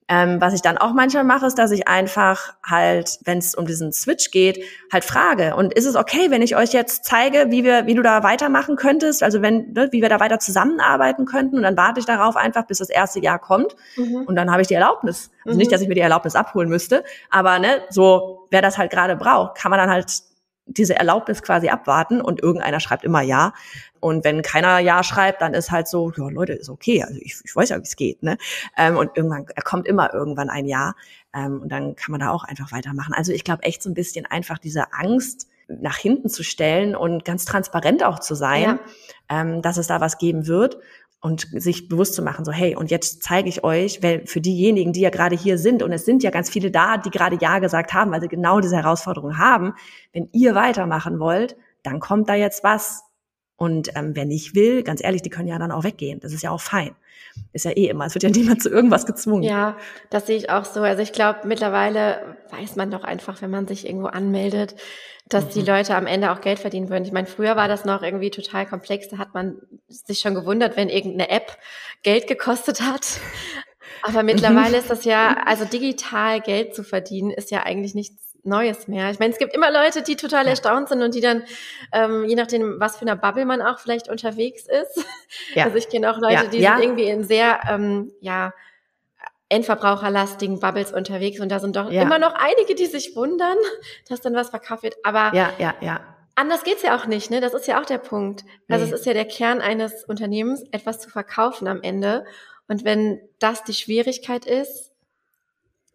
Ähm, 0.09 0.39
was 0.39 0.53
ich 0.53 0.61
dann 0.61 0.77
auch 0.77 0.93
manchmal 0.93 1.25
mache, 1.25 1.45
ist, 1.45 1.55
dass 1.55 1.71
ich 1.71 1.87
einfach 1.87 2.53
halt, 2.63 3.19
wenn 3.25 3.39
es 3.39 3.55
um 3.55 3.65
diesen 3.65 3.91
Switch 3.91 4.31
geht, 4.31 4.63
halt 4.91 5.03
frage. 5.03 5.55
Und 5.55 5.73
ist 5.73 5.85
es 5.85 5.97
okay, 5.97 6.31
wenn 6.31 6.41
ich 6.41 6.55
euch 6.55 6.71
jetzt 6.71 7.03
zeige, 7.03 7.47
wie 7.49 7.65
wir, 7.65 7.87
wie 7.87 7.93
du 7.93 8.01
da 8.01 8.23
weitermachen 8.23 8.77
könntest? 8.77 9.21
Also 9.21 9.41
wenn, 9.41 9.73
ne, 9.73 9.89
wie 9.91 10.01
wir 10.01 10.07
da 10.07 10.21
weiter 10.21 10.39
zusammenarbeiten 10.39 11.25
könnten? 11.25 11.57
Und 11.57 11.63
dann 11.63 11.75
warte 11.75 11.99
ich 11.99 12.05
darauf 12.05 12.37
einfach, 12.37 12.65
bis 12.67 12.77
das 12.77 12.89
erste 12.89 13.19
Jahr 13.19 13.39
kommt. 13.39 13.75
Mhm. 13.97 14.23
Und 14.25 14.35
dann 14.37 14.49
habe 14.49 14.61
ich 14.61 14.69
die 14.69 14.75
Erlaubnis. 14.75 15.29
Also 15.43 15.55
mhm. 15.55 15.59
nicht, 15.59 15.71
dass 15.73 15.81
ich 15.81 15.89
mir 15.89 15.95
die 15.95 16.01
Erlaubnis 16.01 16.35
abholen 16.35 16.69
müsste, 16.69 17.03
aber 17.29 17.59
ne, 17.59 17.81
so, 17.89 18.47
wer 18.49 18.61
das 18.61 18.77
halt 18.77 18.91
gerade 18.91 19.17
braucht, 19.17 19.57
kann 19.57 19.71
man 19.71 19.79
dann 19.79 19.89
halt 19.89 20.09
diese 20.67 20.95
Erlaubnis 20.95 21.41
quasi 21.41 21.69
abwarten 21.69 22.21
und 22.21 22.41
irgendeiner 22.41 22.80
schreibt 22.80 23.03
immer 23.03 23.21
ja. 23.21 23.53
Und 23.99 24.23
wenn 24.23 24.41
keiner 24.41 24.80
ja 24.80 25.03
schreibt, 25.03 25.41
dann 25.41 25.53
ist 25.53 25.71
halt 25.71 25.88
so, 25.88 26.12
ja 26.15 26.30
Leute, 26.30 26.53
ist 26.53 26.69
okay. 26.69 27.03
Also 27.03 27.19
ich, 27.21 27.38
ich 27.43 27.56
weiß 27.56 27.69
ja, 27.69 27.77
wie 27.77 27.84
es 27.84 27.95
geht. 27.95 28.21
Ne? 28.21 28.38
Ähm, 28.77 28.97
und 28.97 29.12
irgendwann 29.15 29.45
er 29.56 29.63
kommt 29.63 29.88
immer 29.88 30.13
irgendwann 30.13 30.49
ein 30.49 30.65
Ja. 30.65 30.93
Ähm, 31.34 31.62
und 31.62 31.69
dann 31.69 31.95
kann 31.95 32.12
man 32.12 32.19
da 32.19 32.32
auch 32.32 32.43
einfach 32.43 32.71
weitermachen. 32.71 33.13
Also 33.13 33.32
ich 33.32 33.43
glaube 33.43 33.63
echt 33.63 33.82
so 33.82 33.89
ein 33.89 33.95
bisschen 33.95 34.25
einfach 34.25 34.58
diese 34.58 34.93
Angst 34.93 35.47
nach 35.67 35.97
hinten 35.97 36.30
zu 36.30 36.43
stellen 36.43 36.95
und 36.95 37.25
ganz 37.25 37.43
transparent 37.45 38.03
auch 38.03 38.19
zu 38.19 38.36
sein, 38.36 38.62
ja. 38.62 38.80
ähm, 39.30 39.62
dass 39.62 39.77
es 39.77 39.88
da 39.88 39.99
was 39.99 40.17
geben 40.17 40.47
wird 40.47 40.77
und 41.27 41.45
sich 41.61 41.89
bewusst 41.89 42.13
zu 42.13 42.21
machen, 42.21 42.45
so 42.45 42.53
hey, 42.53 42.73
und 42.73 42.89
jetzt 42.89 43.21
zeige 43.21 43.49
ich 43.49 43.65
euch, 43.65 44.01
weil 44.01 44.25
für 44.25 44.39
diejenigen, 44.39 44.93
die 44.93 45.01
ja 45.01 45.09
gerade 45.09 45.35
hier 45.35 45.57
sind, 45.57 45.83
und 45.83 45.91
es 45.91 46.05
sind 46.05 46.23
ja 46.23 46.31
ganz 46.31 46.49
viele 46.49 46.71
da, 46.71 46.95
die 46.97 47.09
gerade 47.09 47.37
Ja 47.41 47.59
gesagt 47.59 47.93
haben, 47.93 48.11
weil 48.11 48.21
sie 48.21 48.29
genau 48.29 48.61
diese 48.61 48.77
Herausforderung 48.77 49.37
haben, 49.37 49.73
wenn 50.13 50.29
ihr 50.31 50.55
weitermachen 50.55 51.19
wollt, 51.19 51.57
dann 51.83 51.99
kommt 51.99 52.29
da 52.29 52.35
jetzt 52.35 52.63
was. 52.63 53.03
Und 53.57 53.89
ähm, 53.95 54.15
wer 54.15 54.25
nicht 54.25 54.55
will, 54.55 54.83
ganz 54.83 55.03
ehrlich, 55.03 55.23
die 55.23 55.29
können 55.29 55.47
ja 55.47 55.57
dann 55.57 55.71
auch 55.71 55.83
weggehen. 55.83 56.19
Das 56.19 56.31
ist 56.31 56.43
ja 56.43 56.51
auch 56.51 56.61
fein. 56.61 56.95
Ist 57.53 57.65
ja 57.65 57.71
eh 57.71 57.87
immer. 57.87 58.05
Es 58.05 58.13
wird 58.13 58.23
ja 58.23 58.29
niemand 58.33 58.61
zu 58.61 58.69
irgendwas 58.69 59.05
gezwungen. 59.05 59.43
Ja, 59.43 59.77
das 60.09 60.27
sehe 60.27 60.37
ich 60.37 60.49
auch 60.49 60.63
so. 60.63 60.81
Also 60.81 61.01
ich 61.01 61.11
glaube, 61.11 61.39
mittlerweile 61.45 62.37
weiß 62.51 62.75
man 62.75 62.91
doch 62.91 63.03
einfach, 63.03 63.41
wenn 63.41 63.49
man 63.49 63.67
sich 63.67 63.87
irgendwo 63.87 64.07
anmeldet, 64.07 64.75
dass 65.27 65.45
mhm. 65.45 65.49
die 65.49 65.61
Leute 65.61 65.95
am 65.95 66.05
Ende 66.05 66.31
auch 66.31 66.41
Geld 66.41 66.59
verdienen 66.59 66.89
würden. 66.89 67.03
Ich 67.03 67.11
meine, 67.11 67.27
früher 67.27 67.55
war 67.55 67.67
das 67.67 67.83
noch 67.83 68.03
irgendwie 68.03 68.29
total 68.29 68.65
komplex. 68.65 69.09
Da 69.09 69.17
hat 69.17 69.33
man 69.33 69.57
sich 69.87 70.19
schon 70.19 70.35
gewundert, 70.35 70.77
wenn 70.77 70.89
irgendeine 70.89 71.29
App 71.29 71.57
Geld 72.03 72.27
gekostet 72.27 72.81
hat. 72.81 73.19
Aber 74.03 74.21
mittlerweile 74.23 74.77
ist 74.77 74.91
das 74.91 75.03
ja, 75.03 75.37
also 75.45 75.65
digital 75.65 76.41
Geld 76.41 76.75
zu 76.75 76.83
verdienen, 76.83 77.31
ist 77.31 77.51
ja 77.51 77.63
eigentlich 77.63 77.95
nichts 77.95 78.26
Neues 78.47 78.88
mehr. 78.88 79.12
Ich 79.12 79.19
meine, 79.19 79.33
es 79.33 79.39
gibt 79.39 79.53
immer 79.53 79.71
Leute, 79.71 80.01
die 80.01 80.15
total 80.15 80.45
ja. 80.45 80.51
erstaunt 80.51 80.89
sind 80.89 81.03
und 81.03 81.13
die 81.13 81.21
dann, 81.21 81.43
ähm, 81.93 82.25
je 82.25 82.36
nachdem, 82.36 82.79
was 82.79 82.97
für 82.97 83.03
einer 83.03 83.15
Bubble 83.15 83.45
man 83.45 83.62
auch 83.62 83.79
vielleicht 83.79 84.10
unterwegs 84.10 84.65
ist. 84.67 85.05
Ja. 85.53 85.65
Also 85.65 85.77
ich 85.77 85.89
kenne 85.89 86.10
auch 86.10 86.17
Leute, 86.17 86.33
ja. 86.33 86.43
die 86.45 86.62
sind 86.62 86.79
irgendwie 86.79 87.10
in 87.10 87.23
sehr, 87.23 87.60
ähm, 87.69 88.12
ja, 88.21 88.53
endverbraucherlastigen 89.49 90.60
Bubbles 90.60 90.91
unterwegs 90.91 91.39
und 91.39 91.49
da 91.49 91.60
sind 91.60 91.75
doch 91.75 91.89
immer 91.89 92.19
noch 92.19 92.33
einige, 92.33 92.75
die 92.75 92.86
sich 92.86 93.15
wundern, 93.15 93.57
dass 94.10 94.21
dann 94.21 94.36
was 94.36 94.49
verkauft 94.49 94.83
wird. 94.83 94.95
Aber 95.03 95.33
ja, 95.36 95.51
ja, 95.57 95.73
ja. 95.79 96.01
anders 96.36 96.63
geht's 96.63 96.83
ja 96.83 96.97
auch 96.97 97.05
nicht, 97.05 97.31
ne? 97.31 97.39
Das 97.39 97.53
ist 97.53 97.67
ja 97.67 97.79
auch 97.79 97.86
der 97.86 97.97
Punkt. 97.97 98.43
Also 98.67 98.86
nee. 98.86 98.91
es 98.91 98.99
ist 98.99 99.05
ja 99.05 99.13
der 99.13 99.25
Kern 99.25 99.62
eines 99.62 100.03
Unternehmens, 100.03 100.63
etwas 100.71 100.99
zu 100.99 101.10
verkaufen 101.10 101.67
am 101.67 101.81
Ende. 101.81 102.25
Und 102.67 102.83
wenn 102.83 103.21
das 103.39 103.63
die 103.63 103.73
Schwierigkeit 103.73 104.45
ist, 104.45 104.87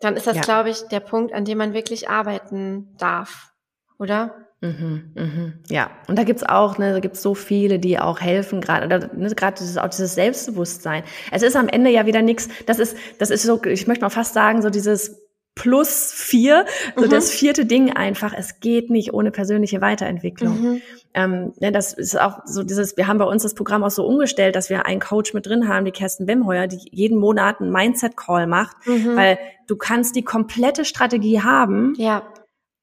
dann 0.02 0.16
ist 0.16 0.26
das, 0.26 0.36
ja. 0.36 0.42
glaube 0.42 0.70
ich, 0.70 0.82
der 0.88 1.00
Punkt, 1.00 1.32
an 1.32 1.44
dem 1.44 1.58
man 1.58 1.72
wirklich 1.72 2.08
arbeiten 2.08 2.94
darf, 2.98 3.52
oder? 3.98 4.34
Mhm, 4.60 5.12
mhm. 5.16 5.52
Ja, 5.68 5.90
und 6.06 6.16
da 6.16 6.24
gibt's 6.24 6.44
auch, 6.44 6.78
ne, 6.78 6.92
da 6.92 7.00
gibt's 7.00 7.22
so 7.22 7.34
viele, 7.34 7.78
die 7.78 7.98
auch 7.98 8.20
helfen, 8.20 8.60
gerade 8.60 8.86
ne, 8.88 9.34
gerade 9.34 9.56
dieses, 9.58 9.76
auch 9.76 9.88
dieses 9.88 10.14
Selbstbewusstsein. 10.14 11.02
Es 11.32 11.42
ist 11.42 11.56
am 11.56 11.68
Ende 11.68 11.90
ja 11.90 12.06
wieder 12.06 12.22
nichts, 12.22 12.48
das 12.66 12.78
ist, 12.78 12.96
das 13.18 13.30
ist 13.30 13.42
so, 13.42 13.62
ich 13.64 13.86
möchte 13.86 14.04
mal 14.04 14.10
fast 14.10 14.34
sagen, 14.34 14.62
so 14.62 14.70
dieses 14.70 15.21
plus 15.54 16.12
vier, 16.12 16.64
so 16.96 17.04
mhm. 17.04 17.10
das 17.10 17.30
vierte 17.30 17.66
Ding 17.66 17.92
einfach, 17.92 18.32
es 18.36 18.60
geht 18.60 18.90
nicht 18.90 19.12
ohne 19.12 19.30
persönliche 19.30 19.80
Weiterentwicklung. 19.80 20.60
Mhm. 20.60 20.82
Ähm, 21.14 21.52
ne, 21.60 21.72
das 21.72 21.92
ist 21.92 22.18
auch 22.18 22.40
so 22.46 22.62
dieses, 22.62 22.96
wir 22.96 23.06
haben 23.06 23.18
bei 23.18 23.26
uns 23.26 23.42
das 23.42 23.54
Programm 23.54 23.84
auch 23.84 23.90
so 23.90 24.06
umgestellt, 24.06 24.56
dass 24.56 24.70
wir 24.70 24.86
einen 24.86 25.00
Coach 25.00 25.34
mit 25.34 25.46
drin 25.46 25.68
haben, 25.68 25.84
die 25.84 25.92
Kerstin 25.92 26.26
Wemheuer, 26.26 26.66
die 26.66 26.80
jeden 26.90 27.18
Monat 27.18 27.60
einen 27.60 27.70
Mindset-Call 27.70 28.46
macht, 28.46 28.76
mhm. 28.86 29.14
weil 29.14 29.38
du 29.66 29.76
kannst 29.76 30.16
die 30.16 30.24
komplette 30.24 30.84
Strategie 30.86 31.42
haben, 31.42 31.94
ja. 31.96 32.22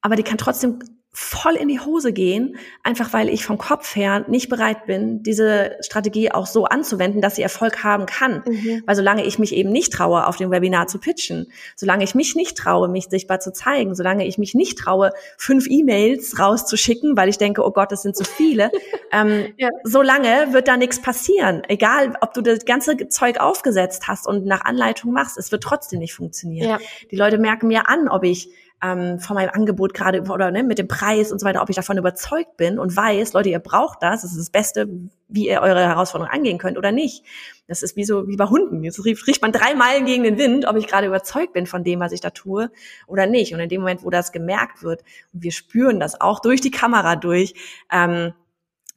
aber 0.02 0.16
die 0.16 0.24
kann 0.24 0.38
trotzdem 0.38 0.80
voll 1.12 1.56
in 1.56 1.68
die 1.68 1.80
Hose 1.80 2.14
gehen, 2.14 2.58
einfach 2.84 3.14
weil 3.14 3.30
ich 3.30 3.44
vom 3.44 3.58
Kopf 3.58 3.96
her 3.96 4.26
nicht 4.28 4.48
bereit 4.48 4.86
bin, 4.86 5.24
diese 5.24 5.76
Strategie 5.82 6.32
auch 6.32 6.46
so 6.46 6.66
anzuwenden, 6.66 7.20
dass 7.20 7.36
sie 7.36 7.42
Erfolg 7.42 7.84
haben 7.84 8.06
kann. 8.06 8.44
Mhm. 8.46 8.84
Weil 8.86 8.96
solange 8.96 9.26
ich 9.26 9.40
mich 9.40 9.56
eben 9.56 9.72
nicht 9.72 9.92
traue, 9.92 10.28
auf 10.28 10.38
dem 10.38 10.52
Webinar 10.52 10.88
zu 10.88 11.00
pitchen, 11.00 11.52
solange 11.76 12.04
ich 12.04 12.14
mich 12.14 12.36
nicht 12.36 12.58
traue, 12.58 12.88
mich 12.90 13.08
sichtbar 13.10 13.40
zu 13.40 13.52
zeigen, 13.52 13.96
solange 13.96 14.28
ich 14.28 14.38
mich 14.38 14.54
nicht 14.54 14.78
traue, 14.78 15.12
fünf 15.38 15.66
E-Mails 15.68 16.40
rauszuschicken, 16.40 17.18
weil 17.18 17.28
ich 17.28 17.40
denke, 17.40 17.66
oh 17.66 17.72
Gott, 17.72 17.92
das 17.92 18.04
sind 18.04 18.16
zu 18.16 18.24
viele, 18.24 18.70
ähm, 19.12 19.54
ja. 19.58 19.70
solange 19.84 20.54
wird 20.54 20.68
da 20.68 20.78
nichts 20.78 21.02
passieren. 21.02 21.64
Egal, 21.68 22.14
ob 22.22 22.36
du 22.36 22.42
das 22.42 22.66
ganze 22.66 23.08
Zeug 23.08 23.40
aufgesetzt 23.40 24.08
hast 24.08 24.28
und 24.28 24.46
nach 24.46 24.64
Anleitung 24.64 25.12
machst, 25.12 25.38
es 25.40 25.52
wird 25.52 25.64
trotzdem 25.64 26.00
nicht 26.00 26.14
funktionieren. 26.14 26.70
Ja. 26.70 26.78
Die 27.10 27.16
Leute 27.16 27.40
merken 27.40 27.68
mir 27.68 27.90
an, 27.90 28.08
ob 28.10 28.24
ich 28.24 28.52
ähm, 28.82 29.20
von 29.20 29.36
meinem 29.36 29.50
Angebot 29.50 29.94
gerade 29.94 30.22
oder 30.22 30.52
ne, 30.52 30.64
mit 30.64 30.78
dem 30.78 30.88
Preis 30.88 31.32
und 31.32 31.40
so 31.40 31.46
weiter, 31.46 31.62
ob 31.62 31.70
ich 31.70 31.76
davon 31.76 31.98
überzeugt 31.98 32.58
bin 32.58 32.80
und 32.80 32.96
weiß, 32.96 33.34
Leute, 33.34 33.50
ihr 33.50 33.60
braucht 33.60 34.02
das, 34.02 34.22
das 34.22 34.32
ist 34.32 34.40
das 34.40 34.50
Beste, 34.50 34.88
wie 35.28 35.48
ihr 35.48 35.62
eure 35.62 35.82
Herausforderung 35.82 36.32
angehen 36.32 36.58
könnt 36.58 36.78
oder 36.78 36.92
nicht. 36.92 37.24
Das 37.68 37.84
ist 37.84 37.96
wie 37.96 38.06
so 38.06 38.28
wie 38.28 38.38
bei 38.38 38.46
Hunden. 38.46 38.84
Jetzt 38.84 39.04
riecht 39.04 39.42
man 39.42 39.52
drei 39.52 39.76
Meilen 39.76 40.06
gegen 40.06 40.24
den 40.24 40.38
Wind, 40.38 40.66
ob 40.66 40.76
ich 40.76 40.88
gerade 40.88 41.08
überzeugt 41.08 41.54
bin 41.54 41.68
von 41.68 41.84
dem, 41.84 42.00
was 42.00 42.12
ich 42.12 42.22
da 42.22 42.30
tue 42.30 42.72
oder 43.06 43.28
nicht. 43.28 43.54
Und 43.54 43.60
in 43.60 43.70
dem 43.70 43.82
Moment, 43.82 44.04
wo 44.04 44.10
das 44.10 44.32
gemerkt 44.32 44.82
wird, 44.82 45.04
und 45.34 45.44
wir 45.44 45.52
spüren 45.52 46.00
das 46.00 46.20
auch 46.20 46.40
durch 46.40 46.62
die 46.62 46.72
Kamera 46.72 47.16
durch, 47.16 47.54
ähm, 47.92 48.34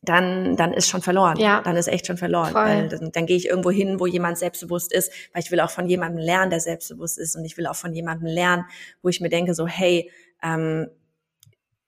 dann, 0.02 0.56
dann 0.56 0.72
ist 0.72 0.88
schon 0.88 1.00
verloren. 1.00 1.38
Ja. 1.38 1.62
Dann 1.62 1.76
ist 1.76 1.86
echt 1.86 2.06
schon 2.06 2.16
verloren. 2.16 2.52
Voll. 2.52 2.64
Weil 2.64 2.88
dann, 2.88 3.12
dann 3.12 3.26
gehe 3.26 3.36
ich 3.36 3.46
irgendwo 3.46 3.70
hin, 3.70 4.00
wo 4.00 4.06
jemand 4.06 4.36
selbstbewusst 4.36 4.92
ist, 4.92 5.12
weil 5.32 5.42
ich 5.42 5.50
will 5.50 5.60
auch 5.60 5.70
von 5.70 5.86
jemandem 5.86 6.18
lernen, 6.18 6.50
der 6.50 6.60
selbstbewusst 6.60 7.18
ist. 7.18 7.36
Und 7.36 7.44
ich 7.44 7.56
will 7.56 7.66
auch 7.66 7.76
von 7.76 7.94
jemandem 7.94 8.26
lernen, 8.26 8.64
wo 9.00 9.08
ich 9.08 9.20
mir 9.20 9.28
denke, 9.28 9.54
so, 9.54 9.66
hey, 9.66 10.10
ähm, 10.42 10.88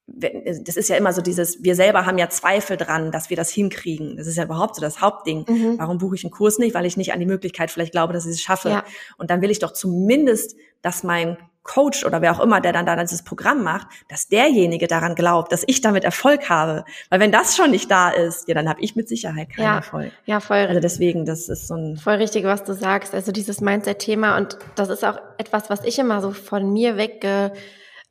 das 0.07 0.77
ist 0.77 0.89
ja 0.89 0.97
immer 0.97 1.13
so 1.13 1.23
dieses, 1.23 1.63
wir 1.65 1.75
selber 1.75 2.05
haben 2.05 2.19
ja 2.19 2.29
Zweifel 2.29 2.77
dran, 2.77 3.11
dass 3.11 3.31
wir 3.31 3.37
das 3.37 3.51
hinkriegen. 3.51 4.17
Das 4.17 4.27
ist 4.27 4.37
ja 4.37 4.45
überhaupt 4.45 4.77
so 4.77 4.83
das 4.83 5.01
Hauptding. 5.01 5.47
Mhm. 5.49 5.79
Warum 5.79 5.99
buche 5.99 6.15
ich 6.15 6.25
einen 6.25 6.31
Kurs 6.31 6.59
nicht? 6.59 6.75
Weil 6.75 6.85
ich 6.85 6.97
nicht 6.97 7.13
an 7.15 7.21
die 7.21 7.27
Möglichkeit 7.27 7.71
vielleicht 7.71 7.93
glaube, 7.93 8.13
dass 8.13 8.27
ich 8.27 8.33
es 8.33 8.41
schaffe. 8.43 8.69
Ja. 8.69 8.85
Und 9.17 9.31
dann 9.31 9.41
will 9.41 9.51
ich 9.51 9.61
doch 9.61 9.73
zumindest, 9.73 10.57
dass 10.83 11.05
mein 11.05 11.39
Coach 11.63 12.05
oder 12.05 12.21
wer 12.21 12.33
auch 12.33 12.41
immer, 12.41 12.61
der 12.61 12.75
dann 12.75 12.85
da 12.85 12.95
dieses 12.97 13.25
Programm 13.25 13.63
macht, 13.63 13.87
dass 14.11 14.29
derjenige 14.29 14.87
daran 14.87 15.15
glaubt, 15.15 15.51
dass 15.51 15.65
ich 15.67 15.81
damit 15.81 16.05
Erfolg 16.05 16.51
habe. 16.51 16.85
Weil 17.09 17.21
wenn 17.21 17.33
das 17.33 17.57
schon 17.57 17.71
nicht 17.71 17.91
da 17.91 18.11
ist, 18.11 18.47
ja, 18.49 18.55
dann 18.55 18.69
habe 18.69 18.83
ich 18.83 18.95
mit 18.97 19.09
Sicherheit 19.09 19.49
keinen 19.51 19.65
Ja. 19.65 19.77
Erfolg. 19.77 20.13
Ja, 20.27 20.41
voll. 20.41 20.59
Also 20.59 20.81
deswegen, 20.81 21.25
das 21.25 21.49
ist 21.49 21.69
so 21.69 21.75
ein 21.75 21.97
Voll 21.97 22.17
richtig, 22.17 22.45
was 22.45 22.65
du 22.65 22.75
sagst. 22.75 23.15
Also 23.15 23.33
dieses 23.33 23.63
Mindset-Thema 23.63 24.37
und 24.37 24.59
das 24.75 24.91
ist 24.91 25.03
auch 25.03 25.19
etwas, 25.39 25.71
was 25.71 25.83
ich 25.85 25.99
immer 25.99 26.21
so 26.21 26.33
von 26.33 26.71
mir 26.71 26.99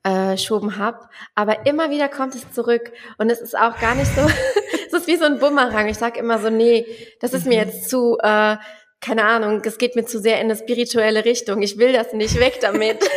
weggeschoben 0.03 0.77
habe. 0.77 0.99
Aber 1.35 1.65
immer 1.65 1.89
wieder 1.89 2.09
kommt 2.09 2.35
es 2.35 2.51
zurück 2.51 2.91
und 3.17 3.29
es 3.29 3.41
ist 3.41 3.57
auch 3.57 3.79
gar 3.79 3.95
nicht 3.95 4.11
so, 4.15 4.21
es 4.87 4.93
ist 4.93 5.07
wie 5.07 5.15
so 5.15 5.25
ein 5.25 5.39
Bumerang. 5.39 5.87
Ich 5.87 5.97
sag 5.97 6.17
immer 6.17 6.39
so, 6.39 6.49
nee, 6.49 6.85
das 7.19 7.33
ist 7.33 7.45
mir 7.45 7.57
jetzt 7.57 7.89
zu, 7.89 8.17
äh, 8.21 8.57
keine 9.01 9.25
Ahnung, 9.25 9.61
es 9.65 9.77
geht 9.77 9.95
mir 9.95 10.05
zu 10.05 10.19
sehr 10.19 10.35
in 10.39 10.45
eine 10.49 10.55
spirituelle 10.55 11.25
Richtung. 11.25 11.61
Ich 11.61 11.77
will 11.77 11.91
das 11.93 12.13
nicht 12.13 12.39
weg 12.39 12.59
damit. 12.61 12.97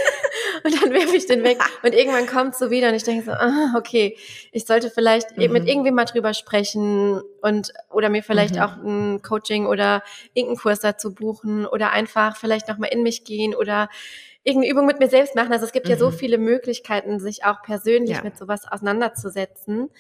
Und 0.65 0.83
dann 0.83 0.93
werfe 0.93 1.15
ich 1.17 1.27
den 1.27 1.45
weg. 1.45 1.59
Und 1.85 1.95
irgendwann 1.95 2.27
kommt 2.27 2.55
es 2.55 2.59
so 2.59 2.71
wieder 2.71 2.89
und 2.89 2.95
ich 2.97 3.05
denke 3.05 3.25
so, 3.25 3.31
ah, 3.31 3.75
okay, 3.77 4.17
ich 4.51 4.65
sollte 4.65 4.91
vielleicht 4.91 5.37
Mhm. 5.37 5.53
mit 5.53 5.69
irgendwem 5.69 5.95
mal 5.95 6.07
drüber 6.07 6.35
sprechen 6.35 7.23
und 7.41 7.73
oder 7.91 8.09
mir 8.09 8.23
vielleicht 8.23 8.57
Mhm. 8.57 8.61
auch 8.61 8.77
ein 8.77 9.23
Coaching 9.23 9.67
oder 9.67 10.03
irgendeinen 10.35 10.59
Kurs 10.61 10.81
dazu 10.81 11.15
buchen 11.15 11.67
oder 11.67 11.93
einfach 11.93 12.37
vielleicht 12.37 12.69
nochmal 12.69 12.91
in 12.93 13.05
mich 13.05 13.23
gehen 13.25 13.55
oder 13.55 13.89
irgendeine 14.47 14.73
Übung 14.73 14.87
mit 14.87 15.01
mir 15.01 15.09
selbst 15.09 15.35
machen. 15.35 15.53
Also 15.53 15.67
es 15.67 15.73
gibt 15.73 15.89
ja 15.89 15.97
so 15.97 16.11
Mhm. 16.11 16.15
viele 16.15 16.39
Möglichkeiten, 16.39 17.19
sich 17.21 17.45
auch 17.45 17.63
persönlich 17.63 18.17
Ja. 18.17 18.23
mit 18.23 18.39
sowas 18.39 18.63
auseinanderzusetzen. 18.71 19.91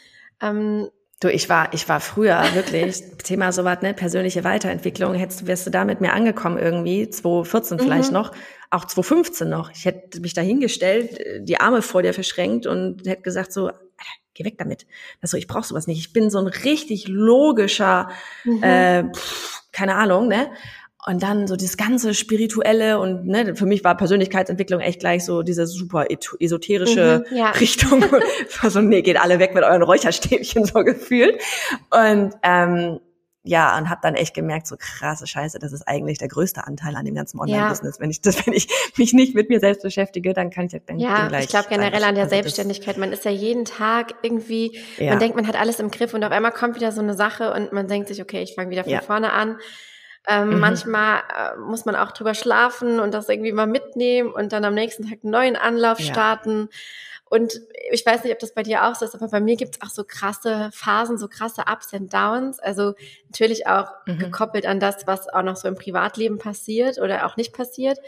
Ähm, 0.40 0.88
Du, 1.20 1.28
ich 1.28 1.48
war, 1.48 1.72
ich 1.72 1.88
war 1.88 2.00
früher 2.00 2.42
wirklich, 2.52 3.02
Thema 3.24 3.50
sowas, 3.50 3.80
ne, 3.80 3.94
persönliche 3.94 4.44
Weiterentwicklung, 4.44 5.14
hättest 5.14 5.40
du, 5.40 5.46
wärst 5.46 5.66
du 5.66 5.70
da 5.70 5.86
mit 5.86 6.02
mir 6.02 6.12
angekommen 6.12 6.58
irgendwie, 6.58 7.08
2014 7.08 7.78
vielleicht 7.78 8.08
Mhm. 8.10 8.14
noch, 8.18 8.32
auch 8.70 8.84
2015 8.84 9.48
noch. 9.48 9.70
Ich 9.70 9.86
hätte 9.86 10.20
mich 10.20 10.34
da 10.34 10.42
hingestellt, 10.42 11.18
die 11.40 11.58
Arme 11.58 11.80
vor 11.80 12.02
dir 12.02 12.12
verschränkt 12.12 12.66
und 12.66 13.06
hätte 13.06 13.22
gesagt 13.22 13.50
so, 13.54 13.68
Alter, 13.68 13.80
geh 14.34 14.44
weg 14.44 14.58
damit. 14.58 14.86
Also 15.22 15.38
ich 15.38 15.46
brauch 15.46 15.64
sowas 15.64 15.86
nicht. 15.86 16.00
Ich 16.00 16.12
bin 16.12 16.28
so 16.28 16.38
ein 16.38 16.48
richtig 16.48 17.08
logischer, 17.08 18.10
mhm. 18.44 18.62
äh, 18.62 19.04
pff, 19.10 19.62
keine 19.72 19.94
Ahnung, 19.94 20.28
ne? 20.28 20.50
Und 21.08 21.22
dann 21.22 21.46
so 21.46 21.54
dieses 21.54 21.76
ganze 21.76 22.14
spirituelle 22.14 22.98
und 22.98 23.26
ne, 23.26 23.54
für 23.54 23.64
mich 23.64 23.84
war 23.84 23.96
Persönlichkeitsentwicklung 23.96 24.80
echt 24.80 24.98
gleich 24.98 25.24
so 25.24 25.42
diese 25.42 25.66
super 25.68 26.06
esoterische 26.40 27.24
Mhm, 27.30 27.36
ja. 27.36 27.50
Richtung. 27.60 28.04
so, 28.68 28.80
nee, 28.80 29.02
geht 29.02 29.20
alle 29.20 29.38
weg 29.38 29.54
mit 29.54 29.62
euren 29.62 29.82
Räucherstäbchen 29.82 30.64
so 30.64 30.82
gefühlt. 30.82 31.40
Und 31.90 32.34
ähm, 32.42 32.98
ja, 33.44 33.78
und 33.78 33.88
habe 33.88 34.00
dann 34.02 34.16
echt 34.16 34.34
gemerkt, 34.34 34.66
so 34.66 34.74
krasse 34.76 35.28
Scheiße, 35.28 35.60
das 35.60 35.72
ist 35.72 35.86
eigentlich 35.86 36.18
der 36.18 36.26
größte 36.26 36.66
Anteil 36.66 36.96
an 36.96 37.04
dem 37.04 37.14
ganzen 37.14 37.38
Online-Business. 37.38 38.00
Wenn 38.00 38.10
ich 38.10 38.20
das, 38.20 38.44
wenn 38.46 38.52
ich 38.54 38.66
mich 38.96 39.12
nicht 39.12 39.36
mit 39.36 39.48
mir 39.48 39.60
selbst 39.60 39.82
beschäftige, 39.82 40.32
dann 40.32 40.50
kann 40.50 40.66
ich 40.66 40.72
dann 40.72 40.80
bin 40.86 40.98
Ja, 40.98 41.28
gleich 41.28 41.44
ich 41.44 41.50
glaube 41.50 41.68
generell 41.68 42.02
an 42.02 42.16
der 42.16 42.24
also 42.24 42.30
das- 42.30 42.30
Selbstständigkeit. 42.30 42.98
Man 42.98 43.12
ist 43.12 43.24
ja 43.24 43.30
jeden 43.30 43.64
Tag 43.64 44.14
irgendwie, 44.22 44.76
Ja. 44.98 45.10
man 45.10 45.20
denkt, 45.20 45.36
man 45.36 45.46
hat 45.46 45.54
alles 45.54 45.78
im 45.78 45.92
Griff 45.92 46.12
und 46.14 46.24
auf 46.24 46.32
einmal 46.32 46.50
kommt 46.50 46.74
wieder 46.74 46.90
so 46.90 47.00
eine 47.00 47.14
Sache 47.14 47.52
und 47.52 47.72
man 47.72 47.86
denkt 47.86 48.08
sich, 48.08 48.20
okay, 48.20 48.42
ich 48.42 48.56
fange 48.56 48.70
wieder 48.70 48.82
von 48.82 48.92
Ja. 48.92 49.00
vorne 49.02 49.32
an. 49.32 49.58
Ähm, 50.28 50.54
Mhm. 50.54 50.60
Manchmal 50.60 51.18
äh, 51.36 51.56
muss 51.58 51.84
man 51.84 51.96
auch 51.96 52.12
drüber 52.12 52.34
schlafen 52.34 52.98
und 53.00 53.12
das 53.14 53.28
irgendwie 53.28 53.52
mal 53.52 53.66
mitnehmen 53.66 54.30
und 54.32 54.52
dann 54.52 54.64
am 54.64 54.74
nächsten 54.74 55.04
Tag 55.08 55.20
einen 55.22 55.30
neuen 55.32 55.56
Anlauf 55.56 56.00
Ja. 56.00 56.12
starten. 56.12 56.68
Und 57.28 57.60
ich 57.90 58.06
weiß 58.06 58.22
nicht, 58.22 58.32
ob 58.32 58.38
das 58.38 58.54
bei 58.54 58.62
dir 58.62 58.84
auch 58.86 58.94
so 58.94 59.04
ist, 59.04 59.14
aber 59.14 59.28
bei 59.28 59.40
mir 59.40 59.56
gibt's 59.56 59.80
auch 59.82 59.88
so 59.90 60.04
krasse 60.04 60.70
Phasen, 60.72 61.18
so 61.18 61.26
krasse 61.28 61.62
Ups 61.70 61.92
and 61.92 62.12
Downs. 62.12 62.60
Also 62.60 62.94
natürlich 63.26 63.66
auch 63.66 63.88
Mhm. 64.06 64.18
gekoppelt 64.18 64.64
an 64.66 64.78
das, 64.80 65.06
was 65.08 65.28
auch 65.28 65.42
noch 65.42 65.56
so 65.56 65.66
im 65.68 65.74
Privatleben 65.76 66.38
passiert 66.38 66.98
oder 66.98 67.26
auch 67.26 67.36
nicht 67.36 67.52
passiert. 67.52 67.98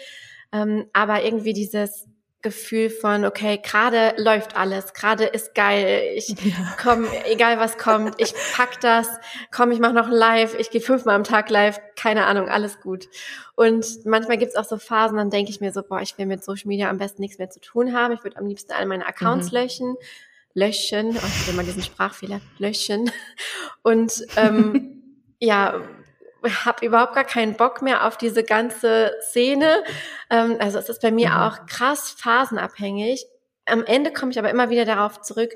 Ähm, 0.53 0.87
aber 0.93 1.23
irgendwie 1.25 1.53
dieses 1.53 2.07
Gefühl 2.41 2.89
von, 2.89 3.25
okay, 3.25 3.59
gerade 3.61 4.15
läuft 4.17 4.57
alles, 4.57 4.95
gerade 4.95 5.25
ist 5.25 5.57
geil, 5.57 6.13
ich 6.15 6.37
komm, 6.81 7.07
egal 7.27 7.59
was 7.59 7.79
kommt, 7.79 8.15
ich 8.19 8.33
pack 8.55 8.81
das, 8.81 9.09
komm, 9.51 9.73
ich 9.73 9.81
mache 9.81 9.93
noch 9.93 10.09
Live, 10.09 10.55
ich 10.57 10.71
gehe 10.71 10.81
fünfmal 10.81 11.17
am 11.17 11.25
Tag 11.25 11.51
live, 11.51 11.81
keine 11.97 12.27
Ahnung, 12.27 12.49
alles 12.49 12.81
gut. 12.81 13.09
Und 13.57 13.85
manchmal 14.05 14.39
gibt's 14.39 14.55
auch 14.55 14.65
so 14.65 14.79
Phasen, 14.79 15.17
dann 15.17 15.31
denke 15.31 15.51
ich 15.51 15.61
mir 15.61 15.73
so, 15.73 15.83
boah, 15.83 16.01
ich 16.01 16.17
will 16.17 16.27
mit 16.27 16.45
Social 16.45 16.69
Media 16.69 16.89
am 16.89 16.99
besten 16.99 17.23
nichts 17.23 17.39
mehr 17.39 17.51
zu 17.51 17.59
tun 17.61 17.93
haben, 17.93 18.15
ich 18.15 18.23
würde 18.23 18.37
am 18.37 18.47
liebsten 18.47 18.71
alle 18.73 18.87
meine 18.87 19.07
Accounts 19.07 19.51
Mhm. 19.51 19.59
löschen, 19.59 19.97
löschen, 20.55 21.09
oh, 21.17 21.27
ich 21.27 21.49
will 21.49 21.55
mal 21.55 21.65
diesen 21.65 21.83
Sprachfehler, 21.83 22.41
löschen. 22.59 23.11
Und 23.83 24.25
ähm, 24.37 25.03
ja, 25.41 25.81
habe 26.65 26.85
überhaupt 26.87 27.15
gar 27.15 27.25
keinen 27.25 27.57
Bock 27.57 27.83
mehr 27.83 28.07
auf 28.07 28.17
diese 28.17 28.45
ganze 28.45 29.13
Szene. 29.23 29.83
Ähm, 30.31 30.57
also 30.61 30.79
es 30.79 30.89
ist 30.89 31.03
bei 31.03 31.11
mir 31.11 31.31
Mhm. 31.31 31.37
auch 31.37 31.67
krass 31.67 32.11
phasenabhängig. 32.19 33.25
Am 33.67 33.85
Ende 33.85 34.13
komme 34.13 34.31
ich 34.33 34.39
aber 34.39 34.51
immer 34.51 34.71
wieder 34.71 34.85
darauf 34.85 35.21
zurück, 35.21 35.53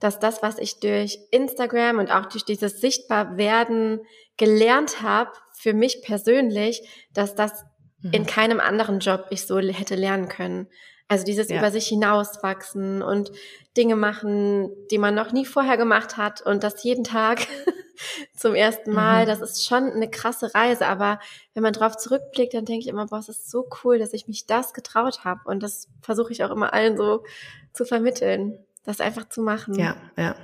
dass 0.00 0.18
das, 0.18 0.42
was 0.42 0.58
ich 0.58 0.80
durch 0.80 1.18
Instagram 1.30 1.98
und 1.98 2.10
auch 2.10 2.26
durch 2.26 2.44
dieses 2.44 2.80
Sichtbarwerden 2.80 4.00
gelernt 4.36 5.02
habe, 5.02 5.30
für 5.58 5.74
mich 5.74 6.02
persönlich, 6.02 6.88
dass 7.14 7.34
das 7.34 7.64
in 8.10 8.22
Mhm. 8.22 8.26
keinem 8.26 8.60
anderen 8.60 8.98
Job 8.98 9.26
ich 9.30 9.46
so 9.46 9.58
hätte 9.60 9.94
lernen 9.94 10.28
können. 10.28 10.68
Also 11.06 11.24
dieses 11.24 11.48
Ja. 11.50 11.58
über 11.58 11.70
sich 11.70 11.86
hinauswachsen 11.86 13.02
und 13.02 13.30
Dinge 13.76 13.94
machen, 13.96 14.70
die 14.90 14.98
man 14.98 15.14
noch 15.14 15.30
nie 15.32 15.44
vorher 15.46 15.76
gemacht 15.76 16.16
hat 16.16 16.40
und 16.42 16.64
das 16.64 16.82
jeden 16.82 17.04
Tag 17.04 17.46
zum 18.36 18.54
ersten 18.54 18.92
Mal, 18.92 19.24
Mhm. 19.24 19.26
das 19.28 19.40
ist 19.40 19.66
schon 19.66 19.90
eine 19.90 20.10
krasse 20.10 20.54
Reise. 20.54 20.86
Aber 20.86 21.20
wenn 21.54 21.62
man 21.62 21.72
drauf 21.72 21.96
zurückblickt, 21.96 22.54
dann 22.54 22.64
denke 22.64 22.80
ich 22.80 22.88
immer, 22.88 23.06
boah, 23.06 23.18
es 23.18 23.28
ist 23.28 23.50
so 23.50 23.68
cool, 23.84 23.98
dass 23.98 24.12
ich 24.12 24.28
mich 24.28 24.46
das 24.46 24.72
getraut 24.74 25.24
habe. 25.24 25.40
Und 25.44 25.62
das 25.62 25.88
versuche 26.00 26.32
ich 26.32 26.44
auch 26.44 26.50
immer 26.50 26.72
allen 26.72 26.96
so 26.96 27.24
zu 27.72 27.84
vermitteln, 27.84 28.58
das 28.84 29.00
einfach 29.00 29.28
zu 29.28 29.40
machen. 29.42 29.74
Ja, 29.74 29.96
ja. 30.16 30.34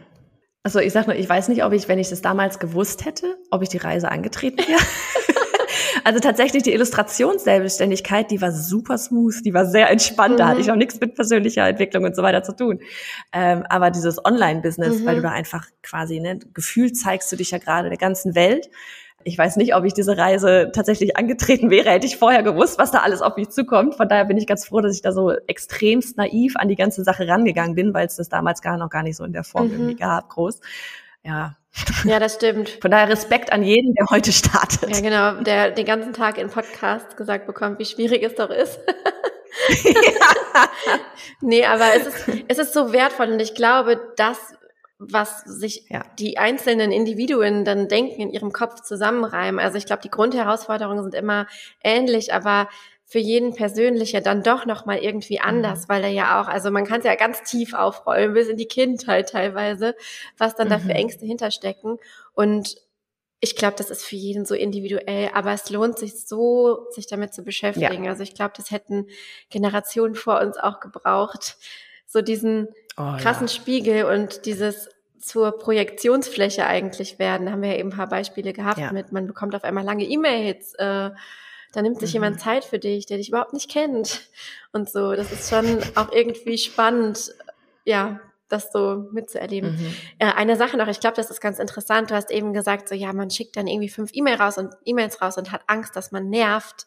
Also 0.65 0.81
ich 0.81 0.93
sag 0.93 1.07
nur, 1.07 1.17
ich 1.17 1.29
weiß 1.29 1.49
nicht, 1.49 1.65
ob 1.65 1.73
ich, 1.73 1.89
wenn 1.89 1.99
ich 1.99 2.11
das 2.11 2.21
damals 2.21 2.59
gewusst 2.59 3.05
hätte, 3.05 3.39
ob 3.51 3.63
ich 3.63 3.69
die 3.71 3.79
Reise 3.79 4.11
angetreten 4.11 4.59
wäre. 4.59 4.81
also 6.05 6.20
tatsächlich 6.20 6.62
die 6.62 6.72
Illustrationsselbstständigkeit, 6.72 8.31
die 8.31 8.40
war 8.40 8.53
super 8.53 8.98
smooth, 8.98 9.44
die 9.44 9.55
war 9.55 9.66
sehr 9.66 9.90
entspannt, 9.90 10.38
da 10.40 10.44
Mhm. 10.44 10.48
hatte 10.51 10.61
ich 10.61 10.70
auch 10.70 10.77
nichts 10.77 11.01
mit 11.01 11.14
persönlicher 11.14 11.66
Entwicklung 11.68 12.05
und 12.05 12.16
so 12.16 12.22
weiter 12.22 12.42
zu 12.42 12.55
tun. 12.55 12.81
Ähm, 13.33 13.64
aber 13.68 13.90
dieses 13.90 14.24
Online-Business, 14.24 15.01
Mhm. 15.01 15.07
weil 15.07 15.16
du 15.16 15.22
da 15.22 15.31
einfach 15.31 15.66
quasi, 15.83 16.20
ne, 16.20 16.38
gefühlt 16.55 16.96
zeigst 16.96 17.31
du 17.33 17.37
dich 17.37 17.51
ja 17.51 17.59
gerade 17.59 17.88
der 17.88 17.98
ganzen 17.98 18.35
Welt. 18.35 18.68
Ich 19.24 19.37
weiß 19.37 19.57
nicht, 19.57 19.74
ob 19.74 19.85
ich 19.85 19.92
diese 19.94 20.16
Reise 20.16 20.70
tatsächlich 20.72 21.16
angetreten 21.16 21.70
wäre, 21.70 21.90
hätte 21.90 22.07
ich 22.07 22.16
vorher 22.16 22.42
gewusst, 22.44 22.79
was 22.79 22.92
da 22.92 22.98
alles 23.01 23.20
auf 23.20 23.37
mich 23.37 23.51
zukommt. 23.51 23.96
Von 23.96 24.09
daher 24.09 24.24
bin 24.24 24.37
ich 24.38 24.46
ganz 24.46 24.64
froh, 24.66 24.81
dass 24.81 24.94
ich 24.94 25.03
da 25.03 25.12
so 25.12 25.33
extremst 25.48 26.16
naiv 26.16 26.55
an 26.57 26.68
die 26.68 26.77
ganze 26.77 27.03
Sache 27.03 27.27
rangegangen 27.27 27.74
bin, 27.74 27.92
weil 27.92 28.07
es 28.07 28.16
das 28.16 28.29
damals 28.29 28.62
gar 28.62 28.77
noch 28.77 28.88
gar 28.90 29.03
nicht 29.03 29.16
so 29.16 29.24
in 29.24 29.33
der 29.33 29.44
Form 29.44 29.66
Mhm. 29.66 29.72
irgendwie 29.72 29.96
gab, 29.96 30.29
groß. 30.29 30.61
Ja, 31.29 31.57
Ja, 32.05 32.19
das 32.19 32.35
stimmt. 32.37 32.71
von 32.81 32.91
daher 32.91 33.09
Respekt 33.09 33.53
an 33.53 33.62
jeden, 33.62 33.95
der 33.95 34.07
heute 34.11 34.33
startet. 34.33 34.91
Ja, 34.91 35.01
genau, 35.01 35.43
der 35.43 35.71
den 35.71 35.87
ganzen 35.87 36.12
Tag 36.12 36.38
in 36.38 36.49
Podcasts 36.49 37.17
gesagt 37.17 37.47
bekommt, 37.47 37.79
wie 37.79 37.85
schwierig 37.85 38.23
es 38.23 38.35
doch 38.35 38.51
ist. 38.51 38.81
nee, 41.41 41.64
aber 41.64 41.87
es 41.95 42.07
ist, 42.07 42.29
es 42.49 42.59
ist 42.59 42.73
so 42.73 42.93
wertvoll 42.93 43.31
und 43.33 43.41
ich 43.41 43.55
glaube, 43.55 44.01
das, 44.17 44.38
was 44.99 45.43
sich 45.45 45.85
Ja. 45.88 46.03
die 46.19 46.38
einzelnen 46.38 46.91
Individuen 46.93 47.64
dann 47.64 47.88
denken, 47.88 48.21
in 48.23 48.31
ihrem 48.31 48.53
Kopf 48.53 48.81
zusammenreimen. 48.83 49.61
Also 49.61 49.79
ich 49.79 49.87
glaube, 49.87 50.03
die 50.03 50.11
Grundherausforderungen 50.11 51.03
sind 51.03 51.14
immer 51.14 51.47
ähnlich, 51.85 52.33
aber 52.35 52.69
für 53.11 53.18
jeden 53.18 53.55
persönlich 53.55 54.12
ja 54.12 54.21
dann 54.21 54.42
doch 54.42 54.66
nochmal 54.66 54.99
irgendwie 54.99 55.40
anders, 55.40 55.88
weil 55.88 56.05
er 56.05 56.11
ja 56.11 56.42
auch, 56.42 56.47
also 56.47 56.71
man 56.71 56.85
kann 56.85 56.99
es 56.99 57.07
ja 57.07 57.14
ganz 57.14 57.42
tief 57.42 57.73
aufrollen, 57.73 58.35
bis 58.35 58.49
in 58.49 58.59
die 58.59 58.66
Kindheit 58.68 59.31
teilweise, 59.31 59.97
was 60.37 60.55
dann 60.57 60.68
da 60.68 60.79
für 60.79 60.88
Mhm. 60.88 60.90
Ängste 60.90 61.25
hinterstecken. 61.25 61.99
Und 62.35 62.77
ich 63.40 63.57
glaube, 63.57 63.77
das 63.79 63.88
ist 63.88 64.05
für 64.05 64.16
jeden 64.16 64.44
so 64.44 64.55
individuell, 64.55 65.31
aber 65.33 65.53
es 65.53 65.71
lohnt 65.71 65.99
sich 65.99 66.27
so, 66.27 66.87
sich 66.90 67.07
damit 67.07 67.33
zu 67.33 67.44
beschäftigen. 67.44 68.09
Also 68.09 68.23
ich 68.23 68.35
glaube, 68.35 68.53
das 68.57 68.71
hätten 68.71 69.07
Generationen 69.49 70.14
vor 70.14 70.40
uns 70.40 70.59
auch 70.59 70.79
gebraucht, 70.81 71.57
so 72.07 72.21
diesen 72.21 72.68
Oh, 72.99 73.16
krassen 73.16 73.47
ja. 73.47 73.53
Spiegel 73.55 74.05
und 74.05 74.44
dieses 74.44 74.88
zur 75.21 75.53
Projektionsfläche 75.57 76.66
eigentlich 76.66 77.18
werden. 77.18 77.47
Da 77.47 77.53
haben 77.53 77.62
wir 77.62 77.71
ja 77.71 77.79
eben 77.79 77.90
ein 77.90 77.97
paar 77.97 78.09
Beispiele 78.09 78.53
gehabt 78.53 78.79
Ja. 78.79 78.92
mit, 78.92 79.12
man 79.12 79.27
bekommt 79.27 79.55
auf 79.55 79.64
einmal 79.64 79.85
lange 79.85 80.05
E-Mails, 80.05 80.75
äh, 80.75 81.11
da 81.73 81.83
nimmt 81.83 82.01
sich 82.01 82.11
Mhm. 82.11 82.15
jemand 82.15 82.41
Zeit 82.41 82.65
für 82.65 82.79
dich, 82.79 83.07
der 83.07 83.19
dich 83.19 83.29
überhaupt 83.29 83.53
nicht 83.53 83.71
kennt 83.71 84.23
und 84.73 84.89
so. 84.91 85.15
Das 85.15 85.33
ist 85.33 85.51
schon 85.51 85.81
auch 85.95 86.13
irgendwie 86.13 86.59
spannend, 86.59 87.35
ja, 87.85 88.21
das 88.49 88.73
so 88.73 89.09
mitzuerleben. 89.13 89.73
Mhm. 89.73 89.95
Äh, 90.19 90.33
eine 90.33 90.57
Sache 90.57 90.77
noch, 90.77 90.89
ich 90.89 91.01
glaube, 91.01 91.17
das 91.17 91.31
ist 91.31 91.41
ganz 91.41 91.59
interessant. 91.59 92.11
Du 92.11 92.15
hast 92.15 92.31
eben 92.31 92.53
gesagt, 92.53 92.89
so 92.89 92.95
ja, 92.95 93.13
man 93.13 93.31
schickt 93.31 93.57
dann 93.57 93.67
irgendwie 93.67 93.91
fünf 93.91 94.11
E-Mail 94.15 94.37
raus 94.37 94.57
und 94.57 94.75
E-Mails 94.85 95.21
raus 95.21 95.37
und 95.37 95.53
hat 95.53 95.63
Angst, 95.67 95.95
dass 95.97 96.13
man 96.13 96.31
nervt. 96.31 96.87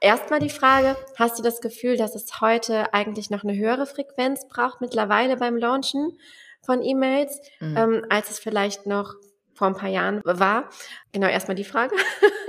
Erstmal 0.00 0.40
die 0.40 0.50
Frage, 0.50 0.96
hast 1.16 1.38
du 1.38 1.42
das 1.42 1.60
Gefühl, 1.60 1.96
dass 1.96 2.14
es 2.14 2.40
heute 2.40 2.92
eigentlich 2.94 3.30
noch 3.30 3.44
eine 3.44 3.54
höhere 3.54 3.86
Frequenz 3.86 4.48
braucht 4.48 4.80
mittlerweile 4.80 5.36
beim 5.36 5.56
Launchen 5.56 6.18
von 6.62 6.82
E-Mails, 6.82 7.40
mhm. 7.60 7.76
ähm, 7.76 8.06
als 8.08 8.30
es 8.30 8.38
vielleicht 8.38 8.86
noch 8.86 9.14
vor 9.52 9.68
ein 9.68 9.74
paar 9.74 9.90
Jahren 9.90 10.22
war? 10.24 10.70
Genau, 11.12 11.28
erstmal 11.28 11.54
die 11.54 11.64
Frage. 11.64 11.94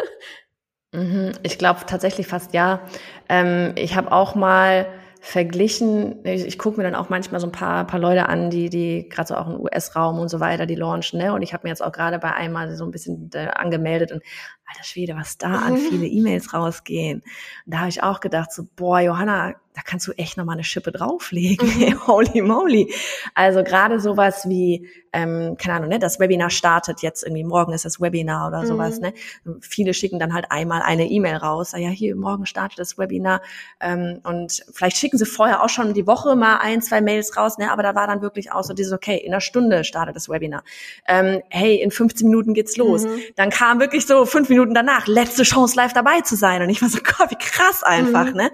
Mhm. 0.96 1.32
ich 1.44 1.58
glaube 1.58 1.82
tatsächlich 1.86 2.28
fast 2.28 2.54
ja. 2.54 2.82
Ähm, 3.30 3.74
ich 3.76 3.96
habe 3.96 4.12
auch 4.12 4.36
mal 4.36 4.88
verglichen, 5.26 6.24
ich, 6.24 6.46
ich 6.46 6.60
gucke 6.60 6.78
mir 6.78 6.84
dann 6.84 6.94
auch 6.94 7.10
manchmal 7.10 7.42
so 7.42 7.48
ein 7.48 7.52
paar, 7.52 7.88
paar 7.88 8.00
Leute 8.00 8.30
an, 8.30 8.52
die, 8.52 8.70
die 8.70 9.10
gerade 9.10 9.28
so 9.28 9.36
auch 9.36 9.48
im 9.48 9.60
US-Raum 9.60 10.20
und 10.20 10.30
so 10.30 10.40
weiter, 10.40 10.68
die 10.68 10.76
launchen, 10.76 11.18
ne? 11.20 11.34
Und 11.34 11.42
ich 11.42 11.52
habe 11.52 11.64
mir 11.64 11.70
jetzt 11.70 11.82
auch 11.82 11.92
gerade 11.92 12.20
bei 12.20 12.32
einmal 12.32 12.76
so 12.76 12.86
ein 12.86 12.92
bisschen 12.92 13.32
äh, 13.34 13.48
angemeldet 13.48 14.12
und 14.12 14.22
alter 14.68 14.84
Schwede, 14.84 15.16
was 15.16 15.40
da 15.40 15.54
an 15.54 15.78
viele 15.78 16.06
E-Mails 16.06 16.54
rausgehen. 16.54 17.24
Und 17.66 17.74
da 17.74 17.80
habe 17.80 17.90
ich 17.90 18.04
auch 18.04 18.20
gedacht, 18.20 18.52
so, 18.52 18.68
boah, 18.76 19.00
Johanna, 19.00 19.56
da 19.74 19.82
kannst 19.84 20.08
du 20.08 20.12
echt 20.12 20.38
nochmal 20.38 20.58
eine 20.58 20.64
Schippe 20.64 20.92
drauflegen. 20.92 21.68
Mhm. 21.68 22.02
Holy 22.08 22.44
moly. 22.44 22.94
Also 23.34 23.64
gerade 23.64 24.00
sowas 24.00 24.48
wie, 24.48 24.88
ähm, 25.16 25.56
keine 25.58 25.76
Ahnung, 25.78 25.90
ne, 25.90 25.98
das 25.98 26.20
Webinar 26.20 26.50
startet 26.50 27.02
jetzt 27.02 27.24
irgendwie, 27.24 27.46
morgen 27.46 27.72
ist 27.72 27.86
das 27.86 28.02
Webinar 28.02 28.50
oder 28.50 28.64
mhm. 28.64 28.68
sowas. 28.68 29.00
Ne? 29.00 29.14
Viele 29.62 29.94
schicken 29.94 30.20
dann 30.20 30.34
halt 30.34 30.48
einmal 30.50 30.82
eine 30.82 31.06
E-Mail 31.08 31.38
raus, 31.38 31.72
ja, 31.72 31.88
hier, 31.88 32.18
morgen 32.18 32.46
startet 32.46 32.80
das 32.80 32.98
Webinar. 32.98 33.42
Ähm, 33.80 34.20
und 34.24 34.66
vielleicht 34.74 34.98
schicken 34.98 35.18
sie 35.18 35.26
vorher 35.26 35.64
auch 35.64 35.70
schon 35.70 35.94
die 35.94 36.06
Woche 36.06 36.36
mal 36.36 36.58
ein, 36.58 36.82
zwei 36.82 37.00
Mails 37.00 37.38
raus, 37.38 37.58
ne? 37.58 37.72
aber 37.72 37.82
da 37.82 37.96
war 37.96 38.08
dann 38.08 38.22
wirklich 38.22 38.52
auch 38.52 38.64
so 38.64 38.74
dieses, 38.74 38.92
okay, 38.92 39.16
in 39.16 39.32
einer 39.32 39.40
Stunde 39.40 39.86
startet 39.86 40.18
das 40.18 40.28
Webinar. 40.28 40.64
Ähm, 41.08 41.42
hey, 41.50 41.76
in 41.76 41.92
15 41.92 42.28
Minuten 42.28 42.54
geht's 42.54 42.76
los. 42.76 43.06
Mhm. 43.06 43.22
Dann 43.38 43.52
kam 43.52 43.80
wirklich 43.80 44.06
so 44.06 44.26
fünf 44.26 44.50
Minuten 44.50 44.74
danach, 44.74 45.08
letzte 45.08 45.44
Chance 45.44 45.78
live 45.78 45.94
dabei 45.94 46.22
zu 46.22 46.36
sein. 46.36 46.62
Und 46.62 46.70
ich 46.70 46.82
war 46.82 46.90
so, 46.90 47.00
Gott, 47.18 47.32
wie 47.32 47.38
krass 47.38 47.84
einfach. 47.84 48.26
Mhm. 48.26 48.36
Ne? 48.36 48.52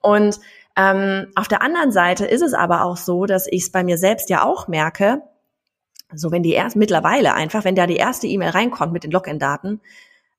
Und 0.00 0.40
ähm, 0.76 1.28
auf 1.36 1.46
der 1.46 1.62
anderen 1.62 1.92
Seite 1.92 2.26
ist 2.26 2.42
es 2.42 2.52
aber 2.52 2.84
auch 2.84 2.96
so, 2.96 3.26
dass 3.26 3.46
ich 3.46 3.62
es 3.62 3.70
bei 3.70 3.84
mir 3.84 3.96
selbst 3.96 4.28
ja 4.28 4.42
auch 4.42 4.66
merke, 4.66 5.22
so 6.14 6.30
wenn 6.30 6.42
die 6.42 6.52
erst 6.52 6.76
mittlerweile 6.76 7.34
einfach, 7.34 7.64
wenn 7.64 7.74
da 7.74 7.86
die 7.86 7.96
erste 7.96 8.26
E-Mail 8.26 8.50
reinkommt 8.50 8.92
mit 8.92 9.04
den 9.04 9.10
Login-Daten, 9.10 9.80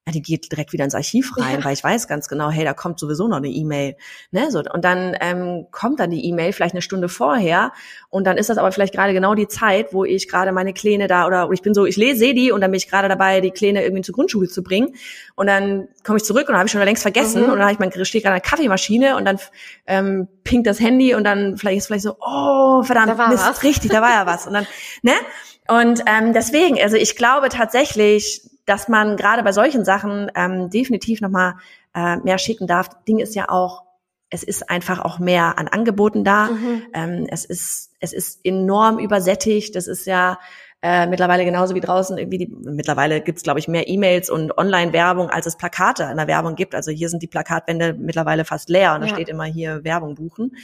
die 0.09 0.21
geht 0.21 0.51
direkt 0.51 0.73
wieder 0.73 0.83
ins 0.83 0.95
Archiv 0.95 1.37
rein, 1.37 1.59
ja. 1.59 1.63
weil 1.63 1.73
ich 1.73 1.83
weiß 1.83 2.07
ganz 2.07 2.27
genau, 2.27 2.49
hey, 2.49 2.65
da 2.65 2.73
kommt 2.73 2.99
sowieso 2.99 3.27
noch 3.27 3.37
eine 3.37 3.49
E-Mail. 3.49 3.95
Ne? 4.31 4.51
So, 4.51 4.59
und 4.59 4.83
dann 4.83 5.15
ähm, 5.21 5.67
kommt 5.71 5.99
dann 5.99 6.09
die 6.09 6.25
E-Mail 6.25 6.53
vielleicht 6.53 6.73
eine 6.73 6.81
Stunde 6.81 7.07
vorher 7.07 7.71
und 8.09 8.25
dann 8.25 8.37
ist 8.37 8.49
das 8.49 8.57
aber 8.57 8.71
vielleicht 8.71 8.93
gerade 8.93 9.13
genau 9.13 9.35
die 9.35 9.47
Zeit, 9.47 9.93
wo 9.93 10.03
ich 10.03 10.27
gerade 10.27 10.51
meine 10.51 10.73
Kleine 10.73 11.07
da 11.07 11.27
oder 11.27 11.49
ich 11.51 11.61
bin 11.61 11.73
so, 11.73 11.85
ich 11.85 11.97
lese 11.97 12.19
sehe 12.19 12.33
die 12.33 12.51
und 12.51 12.61
dann 12.61 12.71
bin 12.71 12.77
ich 12.77 12.89
gerade 12.89 13.07
dabei, 13.07 13.41
die 13.41 13.51
Kleine 13.51 13.83
irgendwie 13.83 14.01
zur 14.01 14.15
Grundschule 14.15 14.49
zu 14.49 14.63
bringen. 14.63 14.95
Und 15.35 15.47
dann 15.47 15.87
komme 16.03 16.17
ich 16.17 16.23
zurück 16.23 16.49
und 16.49 16.55
habe 16.55 16.65
ich 16.65 16.71
schon 16.71 16.81
längst 16.81 17.03
vergessen 17.03 17.43
mhm. 17.43 17.51
und 17.51 17.59
dann 17.59 17.63
habe 17.63 17.73
ich 17.73 17.79
mein 17.79 17.91
steht 18.05 18.23
gerade 18.23 18.33
eine 18.33 18.41
Kaffeemaschine 18.41 19.15
und 19.15 19.25
dann 19.25 19.39
ähm, 19.85 20.27
pinkt 20.43 20.65
das 20.65 20.79
Handy 20.79 21.13
und 21.13 21.23
dann 21.23 21.57
vielleicht 21.57 21.77
ist 21.77 21.87
vielleicht 21.87 22.03
so, 22.03 22.17
oh 22.19 22.81
verdammt, 22.83 23.17
da 23.17 23.27
Mist, 23.29 23.45
was. 23.47 23.63
richtig, 23.63 23.91
da 23.91 24.01
war 24.01 24.09
ja 24.09 24.25
was. 24.25 24.47
Und 24.47 24.53
dann, 24.53 24.65
ne? 25.03 25.13
Und 25.67 26.03
ähm, 26.05 26.33
deswegen, 26.33 26.79
also 26.81 26.97
ich 26.97 27.15
glaube 27.15 27.49
tatsächlich, 27.49 28.49
dass 28.65 28.87
man 28.87 29.17
gerade 29.17 29.43
bei 29.43 29.51
solchen 29.51 29.85
Sachen 29.85 30.31
ähm, 30.35 30.69
definitiv 30.69 31.21
nochmal 31.21 31.55
äh, 31.93 32.17
mehr 32.17 32.37
schicken 32.37 32.67
darf. 32.67 32.89
Ding 33.07 33.19
ist 33.19 33.35
ja 33.35 33.49
auch, 33.49 33.83
es 34.29 34.43
ist 34.43 34.69
einfach 34.69 34.99
auch 34.99 35.19
mehr 35.19 35.57
an 35.57 35.67
Angeboten 35.67 36.23
da. 36.23 36.47
Mhm. 36.47 36.83
Ähm, 36.93 37.27
es 37.29 37.45
ist 37.45 37.91
es 37.99 38.13
ist 38.13 38.39
enorm 38.43 38.99
übersättigt. 38.99 39.75
Das 39.75 39.87
ist 39.87 40.05
ja 40.05 40.39
äh, 40.81 41.05
mittlerweile 41.05 41.45
genauso 41.45 41.75
wie 41.75 41.79
draußen 41.79 42.17
irgendwie 42.17 42.39
die, 42.39 42.47
mittlerweile 42.47 43.21
gibt's 43.21 43.43
glaube 43.43 43.59
ich 43.59 43.67
mehr 43.67 43.87
E-Mails 43.87 44.29
und 44.29 44.57
Online-Werbung 44.57 45.29
als 45.29 45.45
es 45.45 45.57
Plakate 45.57 46.03
in 46.03 46.17
der 46.17 46.27
Werbung 46.27 46.55
gibt. 46.55 46.73
Also 46.75 46.91
hier 46.91 47.09
sind 47.09 47.21
die 47.21 47.27
Plakatwände 47.27 47.93
mittlerweile 47.93 48.45
fast 48.45 48.69
leer 48.69 48.95
und 48.95 49.01
ja. 49.01 49.07
da 49.07 49.13
steht 49.13 49.29
immer 49.29 49.45
hier 49.45 49.83
Werbung 49.83 50.15
buchen. 50.15 50.55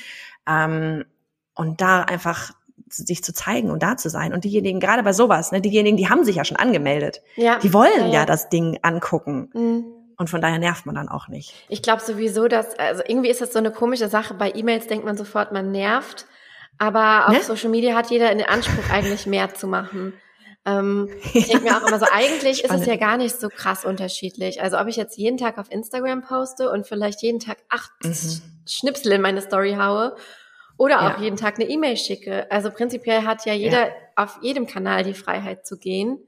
Ähm, 0.48 1.06
und 1.54 1.82
da 1.82 2.04
einfach 2.04 2.52
sich 2.90 3.24
zu 3.24 3.34
zeigen 3.34 3.70
und 3.72 3.84
da 3.84 3.98
zu 3.98 4.10
sein. 4.10 4.34
Und 4.34 4.44
diejenigen, 4.44 4.80
gerade 4.80 5.04
bei 5.04 5.14
sowas, 5.14 5.52
ne, 5.52 5.62
diejenigen, 5.62 5.98
die 5.98 6.10
haben 6.10 6.24
sich 6.24 6.36
ja 6.36 6.46
schon 6.46 6.58
angemeldet. 6.58 7.22
Ja. 7.36 7.60
Die 7.60 7.74
wollen 7.74 8.08
ja, 8.08 8.20
ja. 8.20 8.26
das 8.26 8.50
Ding 8.50 8.80
angucken. 8.82 9.50
Mhm. 9.54 9.86
Und 10.18 10.30
von 10.30 10.42
daher 10.42 10.58
nervt 10.58 10.86
man 10.86 10.96
dann 10.96 11.10
auch 11.10 11.28
nicht. 11.28 11.54
Ich 11.70 11.84
glaube 11.84 12.02
sowieso, 12.02 12.48
dass, 12.48 12.78
also 12.80 13.04
irgendwie 13.08 13.30
ist 13.30 13.42
das 13.42 13.54
so 13.54 13.60
eine 13.60 13.72
komische 13.72 14.10
Sache. 14.10 14.34
Bei 14.34 14.52
E-Mails 14.52 14.88
denkt 14.88 15.06
man 15.06 15.16
sofort, 15.16 15.52
man 15.52 15.72
nervt. 15.72 16.26
Aber 16.80 17.28
auf 17.28 17.34
ne? 17.34 17.44
Social 17.44 17.70
Media 17.70 17.96
hat 17.96 18.10
jeder 18.10 18.32
in 18.32 18.40
den 18.40 18.48
Anspruch, 18.48 18.90
eigentlich 18.92 19.26
mehr 19.28 19.54
zu 19.54 19.68
machen. 19.68 20.14
Ähm, 20.66 21.10
ich 21.34 21.48
denke 21.48 21.64
mir 21.64 21.78
auch 21.78 21.88
immer 21.88 22.00
so, 22.00 22.06
eigentlich 22.12 22.64
ist 22.64 22.74
es 22.74 22.86
ja 22.86 22.98
gar 22.98 23.18
nicht 23.18 23.40
so 23.40 23.50
krass 23.50 23.86
unterschiedlich. 23.86 24.62
Also 24.62 24.78
ob 24.78 24.88
ich 24.88 24.96
jetzt 24.96 25.18
jeden 25.18 25.38
Tag 25.38 25.58
auf 25.58 25.72
Instagram 25.72 26.22
poste 26.24 26.70
und 26.70 26.88
vielleicht 26.88 27.22
jeden 27.22 27.40
Tag 27.40 27.58
acht 27.70 27.92
mhm. 28.04 28.42
Schnipsel 28.66 29.12
in 29.14 29.22
meine 29.22 29.42
Story 29.42 29.76
haue 29.80 30.16
oder 30.78 31.02
auch 31.02 31.18
ja. 31.18 31.24
jeden 31.24 31.38
Tag 31.38 31.56
eine 31.56 31.70
E-Mail 31.70 31.98
schicke. 31.98 32.50
Also 32.52 32.70
prinzipiell 32.72 33.24
hat 33.24 33.46
ja 33.46 33.54
jeder 33.54 33.88
ja. 33.88 33.94
auf 34.16 34.40
jedem 34.42 34.68
Kanal 34.68 35.04
die 35.04 35.14
Freiheit 35.14 35.66
zu 35.66 35.78
gehen, 35.78 36.20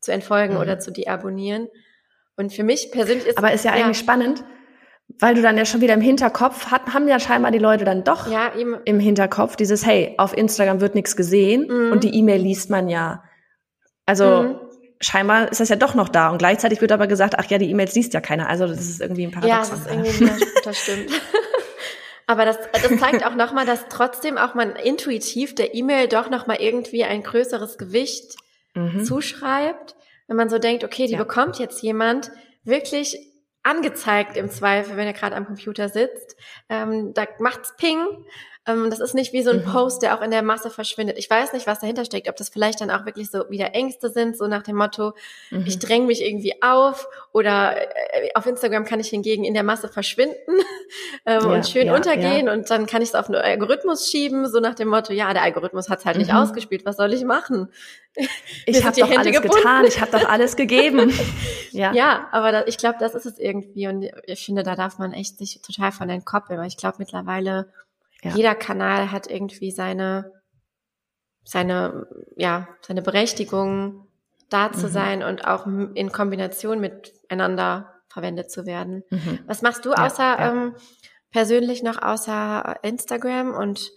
zu 0.00 0.12
entfolgen 0.12 0.54
mhm. 0.54 0.60
oder 0.60 0.78
zu 0.78 0.92
deabonnieren. 0.92 1.68
Und 2.36 2.52
für 2.52 2.62
mich 2.62 2.90
persönlich 2.92 3.26
ist 3.26 3.38
Aber 3.38 3.52
ist 3.52 3.64
ja, 3.64 3.76
ja 3.76 3.84
eigentlich 3.84 3.98
spannend, 3.98 4.44
weil 5.18 5.34
du 5.34 5.42
dann 5.42 5.56
ja 5.56 5.64
schon 5.64 5.80
wieder 5.80 5.94
im 5.94 6.00
Hinterkopf 6.00 6.70
hat, 6.70 6.94
haben 6.94 7.08
ja 7.08 7.18
scheinbar 7.18 7.50
die 7.50 7.58
Leute 7.58 7.84
dann 7.84 8.04
doch 8.04 8.30
ja, 8.30 8.52
im 8.84 9.00
Hinterkopf 9.00 9.56
dieses 9.56 9.84
Hey, 9.84 10.14
auf 10.18 10.36
Instagram 10.36 10.80
wird 10.80 10.94
nichts 10.94 11.16
gesehen 11.16 11.66
mhm. 11.68 11.92
und 11.92 12.04
die 12.04 12.14
E-Mail 12.14 12.40
liest 12.40 12.70
man 12.70 12.88
ja. 12.88 13.24
Also 14.06 14.42
mhm. 14.42 14.60
scheinbar 15.00 15.50
ist 15.50 15.60
das 15.60 15.70
ja 15.70 15.76
doch 15.76 15.94
noch 15.94 16.08
da 16.08 16.30
und 16.30 16.38
gleichzeitig 16.38 16.80
wird 16.80 16.92
aber 16.92 17.06
gesagt, 17.06 17.34
ach 17.38 17.46
ja, 17.46 17.58
die 17.58 17.70
E-Mails 17.70 17.94
liest 17.94 18.14
ja 18.14 18.20
keiner. 18.20 18.48
Also 18.48 18.66
das 18.66 18.80
ist 18.80 19.00
irgendwie 19.00 19.26
ein 19.26 19.32
Paradoxon. 19.32 19.78
Ja, 19.78 19.94
das 19.94 20.12
ist 20.12 20.30
irgendwie 20.30 20.44
das 20.64 20.78
stimmt. 20.78 21.10
Aber 22.28 22.44
das, 22.44 22.58
das 22.72 22.96
zeigt 23.00 23.26
auch 23.26 23.34
nochmal, 23.34 23.66
dass 23.66 23.88
trotzdem 23.88 24.38
auch 24.38 24.54
man 24.54 24.76
intuitiv 24.76 25.56
der 25.56 25.74
E-Mail 25.74 26.06
doch 26.06 26.30
nochmal 26.30 26.58
irgendwie 26.60 27.02
ein 27.02 27.24
größeres 27.24 27.78
Gewicht 27.78 28.36
mhm. 28.74 29.04
zuschreibt. 29.04 29.96
Wenn 30.28 30.36
man 30.36 30.50
so 30.50 30.58
denkt, 30.58 30.84
okay, 30.84 31.06
die 31.06 31.14
ja. 31.14 31.18
bekommt 31.18 31.58
jetzt 31.58 31.82
jemand 31.82 32.30
wirklich 32.62 33.18
angezeigt 33.62 34.36
im 34.36 34.50
Zweifel, 34.50 34.96
wenn 34.96 35.06
er 35.06 35.14
gerade 35.14 35.34
am 35.34 35.46
Computer 35.46 35.88
sitzt. 35.88 36.36
Ähm, 36.68 37.12
da 37.14 37.26
macht's 37.38 37.74
Ping 37.76 37.98
ähm, 38.68 38.90
das 38.90 39.00
ist 39.00 39.14
nicht 39.14 39.32
wie 39.32 39.42
so 39.42 39.50
ein 39.50 39.64
mhm. 39.64 39.72
Post, 39.72 40.02
der 40.02 40.16
auch 40.16 40.22
in 40.22 40.30
der 40.30 40.42
Masse 40.42 40.70
verschwindet. 40.70 41.18
Ich 41.18 41.28
weiß 41.28 41.52
nicht, 41.54 41.66
was 41.66 41.80
dahinter 41.80 42.04
steckt, 42.04 42.28
ob 42.28 42.36
das 42.36 42.50
vielleicht 42.50 42.80
dann 42.80 42.90
auch 42.90 43.06
wirklich 43.06 43.30
so 43.30 43.48
wieder 43.48 43.74
Ängste 43.74 44.10
sind, 44.10 44.36
so 44.36 44.46
nach 44.46 44.62
dem 44.62 44.76
Motto, 44.76 45.14
mhm. 45.50 45.64
ich 45.66 45.78
dränge 45.78 46.06
mich 46.06 46.22
irgendwie 46.22 46.62
auf 46.62 47.08
oder 47.32 47.76
äh, 47.76 48.30
auf 48.34 48.46
Instagram 48.46 48.84
kann 48.84 49.00
ich 49.00 49.08
hingegen 49.08 49.44
in 49.44 49.54
der 49.54 49.62
Masse 49.62 49.88
verschwinden 49.88 50.34
ähm, 51.26 51.40
ja, 51.40 51.48
und 51.48 51.66
schön 51.66 51.86
ja, 51.86 51.94
untergehen 51.94 52.46
ja. 52.46 52.52
und 52.52 52.68
dann 52.70 52.86
kann 52.86 53.00
ich 53.00 53.08
es 53.08 53.14
auf 53.14 53.26
einen 53.26 53.40
Algorithmus 53.40 54.10
schieben, 54.10 54.46
so 54.46 54.60
nach 54.60 54.74
dem 54.74 54.88
Motto, 54.88 55.12
ja, 55.12 55.32
der 55.32 55.42
Algorithmus 55.42 55.88
hat 55.88 56.00
es 56.00 56.04
halt 56.04 56.16
mhm. 56.16 56.22
nicht 56.22 56.34
ausgespielt, 56.34 56.84
was 56.84 56.96
soll 56.96 57.12
ich 57.14 57.24
machen? 57.24 57.72
Ich 58.66 58.84
habe 58.84 59.00
doch 59.00 59.08
Hände 59.08 59.20
alles 59.20 59.32
gebunden. 59.32 59.56
getan, 59.56 59.84
ich 59.86 60.00
habe 60.00 60.10
doch 60.10 60.28
alles 60.28 60.56
gegeben. 60.56 61.12
ja. 61.70 61.92
ja, 61.92 62.28
aber 62.32 62.52
da, 62.52 62.64
ich 62.66 62.76
glaube, 62.76 62.96
das 62.98 63.14
ist 63.14 63.26
es 63.26 63.38
irgendwie 63.38 63.86
und 63.86 64.06
ich 64.26 64.44
finde, 64.44 64.62
da 64.62 64.74
darf 64.74 64.98
man 64.98 65.12
echt 65.12 65.38
sich 65.38 65.62
total 65.62 65.92
von 65.92 66.10
entkoppeln, 66.10 66.58
weil 66.58 66.68
ich 66.68 66.76
glaube 66.76 66.96
mittlerweile 66.98 67.72
ja. 68.22 68.34
Jeder 68.34 68.54
Kanal 68.54 69.12
hat 69.12 69.30
irgendwie 69.30 69.70
seine, 69.70 70.32
seine, 71.44 72.06
ja, 72.36 72.68
seine 72.80 73.02
Berechtigung, 73.02 74.06
da 74.48 74.72
zu 74.72 74.86
mhm. 74.86 74.92
sein 74.92 75.22
und 75.22 75.46
auch 75.46 75.66
in 75.66 76.10
Kombination 76.10 76.80
miteinander 76.80 77.94
verwendet 78.08 78.50
zu 78.50 78.66
werden. 78.66 79.04
Mhm. 79.10 79.40
Was 79.46 79.62
machst 79.62 79.84
du 79.84 79.92
außer 79.92 80.22
ja. 80.22 80.50
Ähm, 80.50 80.74
persönlich 81.30 81.82
noch 81.82 82.00
außer 82.00 82.76
Instagram 82.82 83.54
und 83.54 83.90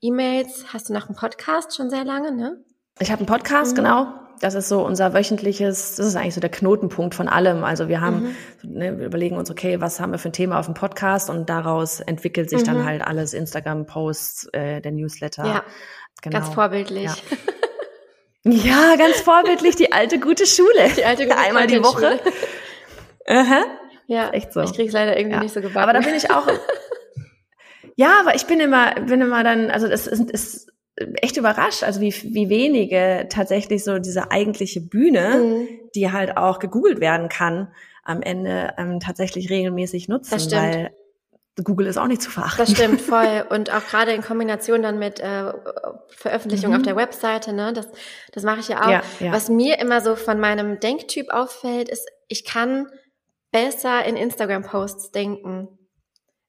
E-Mails? 0.00 0.72
Hast 0.72 0.88
du 0.88 0.92
noch 0.92 1.08
einen 1.08 1.16
Podcast 1.16 1.74
schon 1.74 1.90
sehr 1.90 2.04
lange, 2.04 2.32
ne? 2.32 2.62
Ich 3.00 3.10
habe 3.10 3.20
einen 3.20 3.26
Podcast, 3.26 3.72
mhm. 3.72 3.76
genau 3.76 4.18
das 4.40 4.54
ist 4.54 4.68
so 4.68 4.84
unser 4.84 5.14
wöchentliches, 5.14 5.96
das 5.96 6.06
ist 6.06 6.16
eigentlich 6.16 6.34
so 6.34 6.40
der 6.40 6.50
Knotenpunkt 6.50 7.14
von 7.14 7.28
allem. 7.28 7.64
Also 7.64 7.88
wir 7.88 8.00
haben, 8.00 8.36
mhm. 8.62 8.72
ne, 8.72 8.98
wir 8.98 9.06
überlegen 9.06 9.36
uns, 9.36 9.50
okay, 9.50 9.80
was 9.80 10.00
haben 10.00 10.12
wir 10.12 10.18
für 10.18 10.28
ein 10.28 10.32
Thema 10.32 10.58
auf 10.58 10.66
dem 10.66 10.74
Podcast 10.74 11.30
und 11.30 11.48
daraus 11.48 12.00
entwickelt 12.00 12.50
sich 12.50 12.60
mhm. 12.62 12.66
dann 12.66 12.84
halt 12.84 13.02
alles, 13.02 13.34
Instagram-Posts, 13.34 14.50
äh, 14.52 14.80
der 14.80 14.92
Newsletter. 14.92 15.44
Ja, 15.44 15.64
genau. 16.22 16.38
ganz 16.38 16.54
vorbildlich. 16.54 17.10
Ja. 18.44 18.52
ja. 18.52 18.96
ganz 18.96 19.20
vorbildlich, 19.20 19.76
die 19.76 19.92
alte 19.92 20.18
gute 20.18 20.46
Schule. 20.46 20.90
Die 20.96 21.04
alte 21.04 21.24
gute 21.26 21.38
Einmal 21.38 21.66
die 21.66 21.82
Woche. 21.82 22.20
Aha. 23.26 23.64
Ja, 24.06 24.30
echt 24.30 24.52
so. 24.52 24.62
Ich 24.62 24.72
krieg's 24.72 24.94
leider 24.94 25.16
irgendwie 25.16 25.36
ja. 25.36 25.42
nicht 25.42 25.52
so 25.52 25.60
gebacken. 25.60 25.82
Aber 25.82 25.92
da 25.92 26.00
bin 26.00 26.14
ich 26.14 26.30
auch. 26.30 26.46
ja, 27.96 28.20
aber 28.20 28.34
ich 28.34 28.46
bin 28.46 28.58
immer, 28.58 28.94
bin 28.94 29.20
immer 29.20 29.44
dann, 29.44 29.70
also 29.70 29.86
das 29.86 30.06
ist, 30.06 30.30
ist 30.30 30.72
echt 31.16 31.36
überrascht, 31.36 31.82
also 31.82 32.00
wie, 32.00 32.12
wie 32.34 32.48
wenige 32.48 33.26
tatsächlich 33.28 33.84
so 33.84 33.98
diese 33.98 34.30
eigentliche 34.30 34.80
Bühne, 34.80 35.38
mhm. 35.38 35.68
die 35.94 36.12
halt 36.12 36.36
auch 36.36 36.58
gegoogelt 36.58 37.00
werden 37.00 37.28
kann, 37.28 37.68
am 38.04 38.22
Ende 38.22 38.74
ähm, 38.78 39.00
tatsächlich 39.00 39.50
regelmäßig 39.50 40.08
nutzen, 40.08 40.40
weil 40.52 40.90
Google 41.62 41.86
ist 41.86 41.98
auch 41.98 42.06
nicht 42.06 42.22
zu 42.22 42.30
verachten. 42.30 42.58
Das 42.58 42.70
stimmt 42.70 43.00
voll. 43.00 43.44
Und 43.50 43.72
auch 43.72 43.84
gerade 43.84 44.12
in 44.12 44.22
Kombination 44.22 44.82
dann 44.82 44.98
mit 44.98 45.20
äh, 45.20 45.52
Veröffentlichung 46.08 46.70
mhm. 46.70 46.76
auf 46.76 46.82
der 46.82 46.96
Webseite, 46.96 47.52
ne? 47.52 47.72
Das, 47.72 47.88
das 48.32 48.42
mache 48.44 48.60
ich 48.60 48.68
ja 48.68 48.84
auch. 48.84 48.90
Ja, 48.90 49.02
ja. 49.20 49.32
Was 49.32 49.48
mir 49.48 49.78
immer 49.78 50.00
so 50.00 50.16
von 50.16 50.40
meinem 50.40 50.80
Denktyp 50.80 51.30
auffällt, 51.30 51.88
ist, 51.88 52.08
ich 52.28 52.44
kann 52.44 52.86
besser 53.50 54.04
in 54.04 54.16
Instagram-Posts 54.16 55.10
denken. 55.10 55.68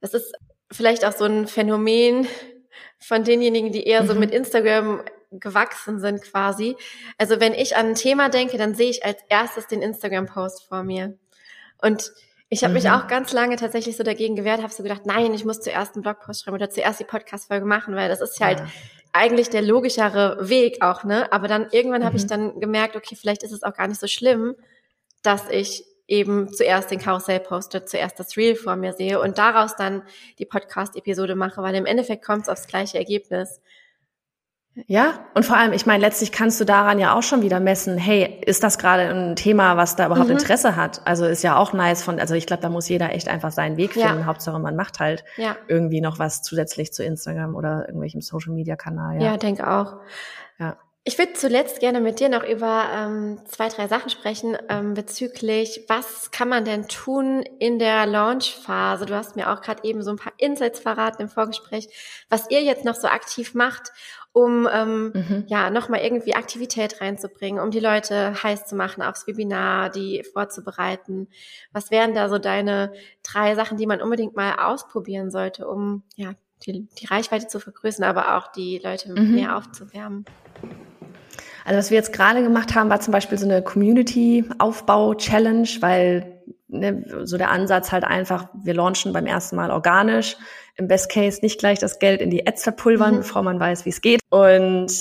Das 0.02 0.14
ist 0.14 0.34
vielleicht 0.72 1.06
auch 1.06 1.14
so 1.14 1.26
ein 1.26 1.47
Phänomen 1.47 2.28
von 2.97 3.24
denjenigen, 3.24 3.72
die 3.72 3.84
eher 3.84 4.03
mhm. 4.03 4.07
so 4.07 4.15
mit 4.15 4.32
Instagram 4.32 5.03
gewachsen 5.32 5.99
sind 5.99 6.22
quasi. 6.22 6.76
Also 7.17 7.39
wenn 7.39 7.53
ich 7.53 7.76
an 7.76 7.88
ein 7.88 7.95
Thema 7.95 8.30
denke, 8.30 8.57
dann 8.57 8.74
sehe 8.74 8.89
ich 8.89 9.05
als 9.05 9.20
erstes 9.30 9.67
den 9.67 9.82
Instagram-Post 9.82 10.67
vor 10.67 10.84
mir. 10.84 11.17
Und 11.82 12.11
ich 12.49 12.63
habe 12.63 12.72
mhm. 12.72 12.76
mich 12.76 12.89
auch 12.89 13.07
ganz 13.07 13.32
lange 13.32 13.55
tatsächlich 13.55 13.95
so 13.95 14.03
dagegen 14.03 14.36
gewehrt, 14.36 14.61
habe 14.61 14.74
so 14.74 14.82
gedacht, 14.82 15.05
nein, 15.05 15.34
ich 15.34 15.45
muss 15.45 15.61
zuerst 15.61 15.95
einen 15.95 16.01
Blogpost 16.01 16.43
schreiben 16.43 16.55
oder 16.55 16.70
zuerst 16.70 16.99
die 16.99 17.05
Podcast-Folge 17.05 17.65
machen, 17.65 17.95
weil 17.95 18.09
das 18.09 18.22
ist 18.22 18.39
ja 18.39 18.47
halt 18.47 18.63
eigentlich 19.13 19.49
der 19.49 19.61
logischere 19.61 20.38
Weg 20.49 20.84
auch, 20.84 21.03
ne? 21.03 21.32
Aber 21.32 21.47
dann 21.47 21.67
irgendwann 21.72 22.01
mhm. 22.01 22.05
habe 22.05 22.17
ich 22.17 22.28
dann 22.28 22.59
gemerkt, 22.59 22.95
okay, 22.95 23.15
vielleicht 23.15 23.43
ist 23.43 23.51
es 23.51 23.63
auch 23.63 23.74
gar 23.74 23.88
nicht 23.88 23.99
so 23.99 24.07
schlimm, 24.07 24.55
dass 25.22 25.49
ich 25.49 25.84
eben 26.10 26.51
zuerst 26.51 26.91
den 26.91 26.99
Karussell 26.99 27.39
poste, 27.39 27.86
zuerst 27.86 28.20
das 28.20 28.36
Reel 28.36 28.55
vor 28.55 28.76
mir 28.76 28.93
sehe 28.93 29.22
und 29.22 29.38
daraus 29.38 29.76
dann 29.76 30.03
die 30.39 30.45
Podcast-Episode 30.45 31.36
mache, 31.36 31.62
weil 31.62 31.76
im 31.76 31.86
Endeffekt 31.86 32.26
kommt 32.26 32.43
es 32.43 32.49
aufs 32.49 32.68
gleiche 32.68 32.97
Ergebnis. 32.97 33.62
Ja, 34.88 35.26
und 35.34 35.45
vor 35.45 35.57
allem, 35.57 35.74
ich 35.74 35.86
meine, 35.86 36.01
letztlich 36.01 36.32
kannst 36.32 36.60
du 36.62 36.66
daran 36.66 36.99
ja 36.99 37.14
auch 37.14 37.24
schon 37.24 37.41
wieder 37.41 37.60
messen, 37.60 37.97
hey, 37.97 38.41
ist 38.45 38.64
das 38.64 38.78
gerade 38.78 39.10
ein 39.10 39.36
Thema, 39.36 39.78
was 39.78 39.95
da 39.95 40.05
überhaupt 40.05 40.30
mhm. 40.30 40.38
Interesse 40.38 40.76
hat? 40.76 41.01
Also 41.05 41.26
ist 41.26 41.43
ja 41.43 41.57
auch 41.57 41.74
nice 41.74 42.03
von, 42.03 42.20
also 42.20 42.34
ich 42.36 42.45
glaube, 42.45 42.62
da 42.62 42.70
muss 42.70 42.88
jeder 42.88 43.14
echt 43.14 43.28
einfach 43.28 43.51
seinen 43.51 43.78
Weg 43.78 43.93
finden. 43.93 44.20
Ja. 44.20 44.26
Hauptsache, 44.26 44.60
man 44.60 44.76
macht 44.76 44.99
halt 44.99 45.26
ja. 45.38 45.57
irgendwie 45.68 46.01
noch 46.01 46.20
was 46.20 46.43
zusätzlich 46.43 46.93
zu 46.93 47.03
Instagram 47.03 47.55
oder 47.55 47.88
irgendwelchem 47.88 48.22
Social 48.22 48.53
Media 48.53 48.76
Kanal. 48.76 49.16
Ja, 49.16 49.32
ja 49.32 49.38
denke 49.38 49.70
auch. 49.70 49.97
Ja. 50.60 50.78
Ich 51.06 51.18
würde 51.18 51.34
zuletzt 51.34 51.80
gerne 51.80 52.02
mit 52.02 52.20
dir 52.20 52.30
noch 52.30 52.43
über 52.43 52.86
ähm, 52.93 53.39
zwei, 53.45 53.70
drei 53.70 53.88
Sachen 53.88 54.10
sprechen 54.10 54.58
ähm, 54.68 54.93
bezüglich, 54.93 55.86
was 55.88 56.30
kann 56.32 56.50
man 56.50 56.66
denn 56.66 56.88
tun 56.88 57.41
in 57.58 57.80
der 57.80 58.06
Launchphase? 58.06 59.06
Du 59.06 59.16
hast 59.16 59.36
mir 59.36 59.50
auch 59.52 59.62
gerade 59.62 59.84
eben 59.86 60.04
so 60.04 60.12
ein 60.12 60.18
paar 60.18 60.34
Insights 60.38 60.82
verraten 60.82 61.22
im 61.22 61.30
Vorgespräch, 61.30 61.88
was 62.30 62.52
ihr 62.52 62.62
jetzt 62.62 62.84
noch 62.84 62.95
so 62.95 63.08
aktiv 63.08 63.56
macht, 63.56 63.91
um 64.34 64.68
ähm, 64.72 65.12
mhm. 65.14 65.43
ja 65.47 65.70
nochmal 65.70 66.02
irgendwie 66.02 66.36
Aktivität 66.36 67.00
reinzubringen, 67.00 67.64
um 67.64 67.72
die 67.72 67.80
Leute 67.80 68.43
heiß 68.43 68.66
zu 68.66 68.76
machen 68.76 69.02
aufs 69.02 69.26
Webinar, 69.26 69.89
die 69.89 70.24
vorzubereiten. 70.34 71.30
Was 71.72 71.91
wären 71.91 72.14
da 72.14 72.28
so 72.28 72.38
deine 72.38 72.93
drei 73.24 73.56
Sachen, 73.56 73.78
die 73.78 73.88
man 73.88 74.02
unbedingt 74.02 74.36
mal 74.36 74.56
ausprobieren 74.56 75.32
sollte, 75.32 75.68
um 75.68 76.04
ja 76.18 76.34
die, 76.66 76.88
die 76.88 77.06
Reichweite 77.06 77.47
zu 77.47 77.60
vergrößern, 77.60 78.04
aber 78.04 78.36
auch 78.38 78.52
die 78.52 78.80
Leute 78.84 79.10
mhm. 79.14 79.36
mehr 79.36 79.56
aufzuwärmen? 79.56 80.26
Also 81.70 81.78
was 81.78 81.91
wir 81.91 81.97
jetzt 81.97 82.13
gerade 82.13 82.41
gemacht 82.41 82.74
haben, 82.74 82.89
war 82.89 82.99
zum 82.99 83.11
Beispiel 83.11 83.38
so 83.38 83.45
eine 83.45 83.61
Community-Aufbau-Challenge, 83.61 85.70
weil 85.82 86.41
ne, 86.67 87.05
so 87.26 87.38
der 87.38 87.51
Ansatz 87.51 87.91
halt 87.91 88.05
einfach, 88.05 88.47
wir 88.59 88.74
launchen 88.74 89.13
beim 89.13 89.28
ersten 89.28 89.55
Mal 89.55 89.70
organisch, 89.70 90.36
im 90.78 90.88
Best 90.88 91.11
Case 91.11 91.41
nicht 91.43 91.59
gleich 91.59 91.78
das 91.78 91.99
Geld 91.99 92.22
in 92.22 92.32
die 92.32 92.47
Ads 92.47 92.63
verpulvern, 92.63 93.13
mhm. 93.13 93.17
bevor 93.17 93.43
man 93.43 93.59
weiß, 93.59 93.86
wie 93.86 93.89
es 93.89 94.01
geht. 94.01 94.20
Und 94.32 94.91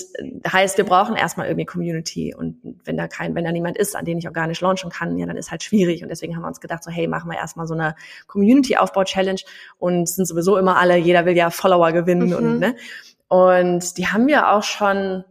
heißt, 0.47 0.77
wir 0.77 0.85
brauchen 0.85 1.17
erstmal 1.17 1.47
irgendwie 1.47 1.65
Community. 1.65 2.35
Und 2.35 2.59
wenn 2.85 2.99
da 2.99 3.09
kein, 3.09 3.35
wenn 3.35 3.45
da 3.45 3.53
niemand 3.53 3.79
ist, 3.79 3.97
an 3.97 4.05
den 4.05 4.19
ich 4.19 4.27
organisch 4.27 4.61
launchen 4.61 4.91
kann, 4.91 5.17
ja, 5.17 5.25
dann 5.25 5.39
ist 5.39 5.51
halt 5.51 5.63
schwierig. 5.63 6.03
Und 6.03 6.11
deswegen 6.11 6.37
haben 6.37 6.43
wir 6.43 6.49
uns 6.49 6.61
gedacht, 6.61 6.85
so, 6.85 6.91
hey, 6.91 7.09
machen 7.09 7.31
wir 7.31 7.39
erstmal 7.39 7.67
so 7.67 7.73
eine 7.73 7.95
Community-Aufbau-Challenge 8.27 9.41
und 9.79 10.07
sind 10.07 10.27
sowieso 10.27 10.59
immer 10.59 10.77
alle, 10.77 10.99
jeder 10.99 11.25
will 11.25 11.35
ja 11.35 11.49
Follower 11.49 11.93
gewinnen 11.93 12.29
mhm. 12.29 12.35
und, 12.35 12.59
ne? 12.59 12.77
Und 13.29 13.97
die 13.97 14.09
haben 14.09 14.27
wir 14.27 14.53
auch 14.53 14.63
schon 14.63 15.25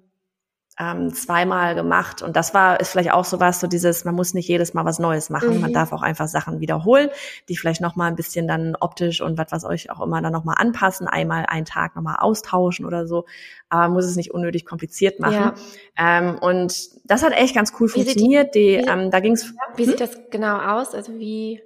ähm, 0.79 1.13
zweimal 1.13 1.73
gemacht. 1.75 2.21
Und 2.21 2.35
das 2.35 2.53
war, 2.53 2.79
ist 2.79 2.91
vielleicht 2.91 3.11
auch 3.11 3.25
so 3.25 3.39
was, 3.39 3.59
so 3.59 3.67
dieses, 3.67 4.05
man 4.05 4.15
muss 4.15 4.33
nicht 4.33 4.47
jedes 4.47 4.73
Mal 4.73 4.85
was 4.85 4.99
Neues 4.99 5.29
machen. 5.29 5.55
Mhm. 5.55 5.61
Man 5.61 5.73
darf 5.73 5.91
auch 5.91 6.03
einfach 6.03 6.27
Sachen 6.27 6.59
wiederholen, 6.59 7.09
die 7.49 7.57
vielleicht 7.57 7.81
nochmal 7.81 8.09
ein 8.09 8.15
bisschen 8.15 8.47
dann 8.47 8.75
optisch 8.79 9.21
und 9.21 9.37
was, 9.37 9.51
was 9.51 9.65
euch 9.65 9.89
auch 9.89 10.01
immer 10.01 10.21
dann 10.21 10.33
nochmal 10.33 10.55
anpassen, 10.59 11.07
einmal 11.07 11.45
einen 11.47 11.65
Tag 11.65 11.95
nochmal 11.95 12.17
austauschen 12.19 12.85
oder 12.85 13.07
so. 13.07 13.25
Aber 13.69 13.83
man 13.83 13.93
muss 13.93 14.05
es 14.05 14.15
nicht 14.15 14.31
unnötig 14.31 14.65
kompliziert 14.65 15.19
machen. 15.19 15.53
Ja. 15.97 16.19
Ähm, 16.19 16.37
und 16.39 16.89
das 17.05 17.23
hat 17.23 17.33
echt 17.33 17.55
ganz 17.55 17.73
cool 17.79 17.87
wie 17.89 18.03
funktioniert. 18.03 18.53
Die, 18.53 18.77
die, 18.77 18.89
ähm, 18.89 19.09
da 19.09 19.19
ging's. 19.19 19.53
Wie 19.75 19.83
hm? 19.83 19.89
sieht 19.89 19.99
das 19.99 20.17
genau 20.29 20.57
aus? 20.57 20.93
Also 20.93 21.13
wie 21.17 21.61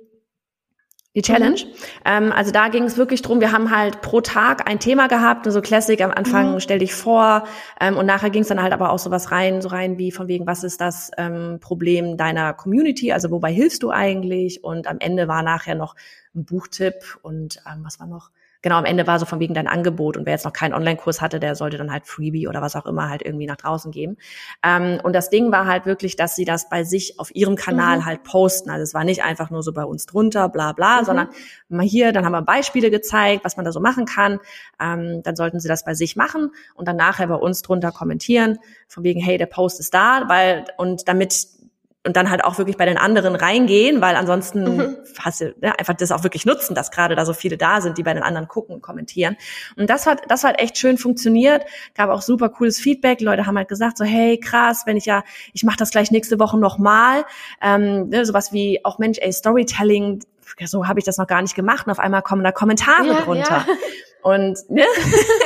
die 1.16 1.22
Challenge. 1.22 1.60
Mhm. 1.60 1.72
Ähm, 2.06 2.32
also 2.32 2.52
da 2.52 2.70
ging 2.70 2.84
es 2.84 2.98
wirklich 2.98 3.22
drum. 3.22 3.42
wir 3.42 3.52
haben 3.52 3.76
halt 3.76 4.02
pro 4.02 4.22
Tag 4.22 4.70
ein 4.70 4.80
Thema 4.80 5.08
gehabt, 5.08 5.46
so 5.52 5.62
Classic 5.62 6.00
am 6.02 6.12
Anfang, 6.12 6.54
mhm. 6.54 6.60
stell 6.62 6.80
dich 6.80 6.94
vor, 6.94 7.44
ähm, 7.80 7.98
und 7.98 8.06
nachher 8.06 8.30
ging 8.30 8.44
es 8.44 8.48
dann 8.48 8.62
halt 8.62 8.72
aber 8.72 8.92
auch 8.92 9.00
sowas 9.00 9.32
rein, 9.32 9.62
so 9.62 9.70
rein 9.70 9.98
wie 9.98 10.12
von 10.12 10.28
wegen, 10.28 10.48
was 10.48 10.64
ist 10.64 10.80
das 10.80 11.12
ähm, 11.18 11.58
Problem 11.60 12.16
deiner 12.16 12.54
Community, 12.54 13.12
also 13.12 13.30
wobei 13.30 13.52
hilfst 13.52 13.84
du 13.84 13.92
eigentlich? 13.92 14.64
Und 14.64 14.88
am 14.88 14.98
Ende 15.00 15.28
war 15.28 15.44
nachher 15.44 15.76
noch 15.76 15.96
ein 16.34 16.46
Buchtipp 16.46 17.20
und 17.22 17.62
ähm, 17.68 17.82
was 17.84 18.00
war 18.00 18.08
noch? 18.08 18.30
Genau 18.62 18.78
am 18.78 18.86
Ende 18.86 19.08
war 19.08 19.20
so 19.20 19.26
von 19.26 19.40
wegen 19.40 19.54
dein 19.54 19.68
Angebot 19.68 20.18
und 20.18 20.26
wer 20.26 20.34
jetzt 20.34 20.46
noch 20.46 20.54
keinen 20.54 20.74
Online-Kurs 20.74 21.22
hatte, 21.22 21.40
der 21.40 21.56
sollte 21.56 21.78
dann 21.78 21.92
halt 21.92 22.06
Freebie 22.06 22.48
oder 22.48 22.62
was 22.62 22.76
auch 22.76 22.86
immer 22.86 23.10
halt 23.10 23.22
irgendwie 23.24 23.46
nach 23.46 23.58
draußen 23.58 23.92
geben. 23.92 24.18
Ähm, 24.64 25.00
und 25.04 25.14
das 25.14 25.30
Ding 25.30 25.52
war 25.52 25.66
halt 25.66 25.86
wirklich, 25.86 26.16
dass 26.16 26.36
sie 26.36 26.46
das 26.46 26.70
bei 26.70 26.84
sich 26.84 27.20
auf 27.20 27.34
ihrem 27.36 27.56
Kanal 27.56 28.00
mhm. 28.00 28.06
halt 28.06 28.24
posten. 28.24 28.70
Also 28.70 28.84
es 28.84 28.94
war 28.94 29.04
nicht 29.04 29.24
einfach 29.24 29.50
nur 29.50 29.64
so 29.64 29.74
bei 29.74 29.84
uns 29.84 30.06
drunter, 30.06 30.50
bla 30.50 30.74
bla, 30.74 31.02
mhm. 31.02 31.06
sondern 31.06 31.30
mal 31.70 31.86
hier, 31.86 32.12
dann 32.12 32.26
haben 32.26 32.34
wir 32.34 32.42
Beispiele 32.42 32.92
gezeigt, 32.92 33.44
was 33.44 33.56
man 33.56 33.66
da 33.66 33.72
so 33.72 33.80
machen 33.80 34.06
kann. 34.06 34.40
Ähm, 34.80 35.22
dann 35.24 35.36
sollten 35.36 35.60
sie 35.60 35.68
das 35.68 35.84
bei 35.84 35.94
sich 35.94 36.16
machen 36.16 36.52
und 36.76 36.88
dann 36.88 36.98
nachher 36.98 37.28
bei 37.28 37.36
uns 37.36 37.62
drunter 37.62 37.92
kommentieren, 37.92 38.60
von 38.88 39.04
wegen, 39.04 39.22
hey, 39.22 39.38
der 39.38 39.46
Post 39.46 39.80
ist 39.80 39.94
da, 39.94 40.26
weil 40.28 40.66
und 40.78 41.08
damit 41.08 41.61
und 42.06 42.16
dann 42.18 42.32
halt 42.32 42.44
auch 42.44 42.58
wirklich 42.58 42.78
bei 42.78 42.86
den 42.86 42.98
anderen 42.98 43.36
reingehen, 43.36 44.02
weil 44.02 44.16
ansonsten 44.16 44.78
mhm. 44.78 44.98
hast 45.20 45.42
du 45.42 45.54
ja, 45.62 45.74
einfach 45.78 45.94
das 45.94 46.12
auch 46.12 46.24
wirklich 46.24 46.46
nutzen, 46.46 46.74
dass 46.74 46.90
gerade 46.90 47.16
da 47.16 47.26
so 47.26 47.34
viele 47.34 47.58
da 47.58 47.80
sind, 47.80 47.98
die 47.98 48.04
bei 48.04 48.14
den 48.14 48.24
anderen 48.24 48.48
gucken 48.48 48.74
und 48.76 48.82
kommentieren. 48.82 49.38
Und 49.76 49.90
das 49.90 50.08
hat, 50.08 50.22
das 50.28 50.44
hat 50.44 50.60
echt 50.60 50.78
schön 50.78 50.98
funktioniert, 50.98 51.64
gab 51.96 52.10
auch 52.10 52.24
super 52.24 52.50
cooles 52.50 52.80
Feedback. 52.80 53.20
Die 53.20 53.26
Leute 53.26 53.46
haben 53.46 53.58
halt 53.58 53.68
gesagt 53.68 53.98
so, 53.98 54.04
hey, 54.04 54.40
krass, 54.40 54.84
wenn 54.86 54.98
ich 54.98 55.06
ja, 55.06 55.24
ich 55.54 55.64
mache 55.64 55.78
das 55.78 55.92
gleich 55.92 56.10
nächste 56.10 56.40
Woche 56.40 56.58
nochmal. 56.58 57.24
Ähm, 57.62 58.10
ne, 58.10 58.26
sowas 58.26 58.52
wie 58.52 58.84
auch 58.84 58.98
Mensch, 58.98 59.20
ey, 59.22 59.32
Storytelling, 59.32 60.24
so 60.66 60.88
habe 60.88 61.00
ich 61.00 61.06
das 61.06 61.18
noch 61.18 61.28
gar 61.28 61.42
nicht 61.44 61.56
gemacht. 61.56 61.86
Und 61.86 61.92
auf 61.92 62.00
einmal 62.00 62.24
kommen 62.24 62.44
da 62.44 62.52
Kommentare 62.52 63.08
ja, 63.08 63.22
drunter. 63.22 63.66
Ja. 63.68 63.76
Und, 64.24 64.58
ne? 64.70 64.84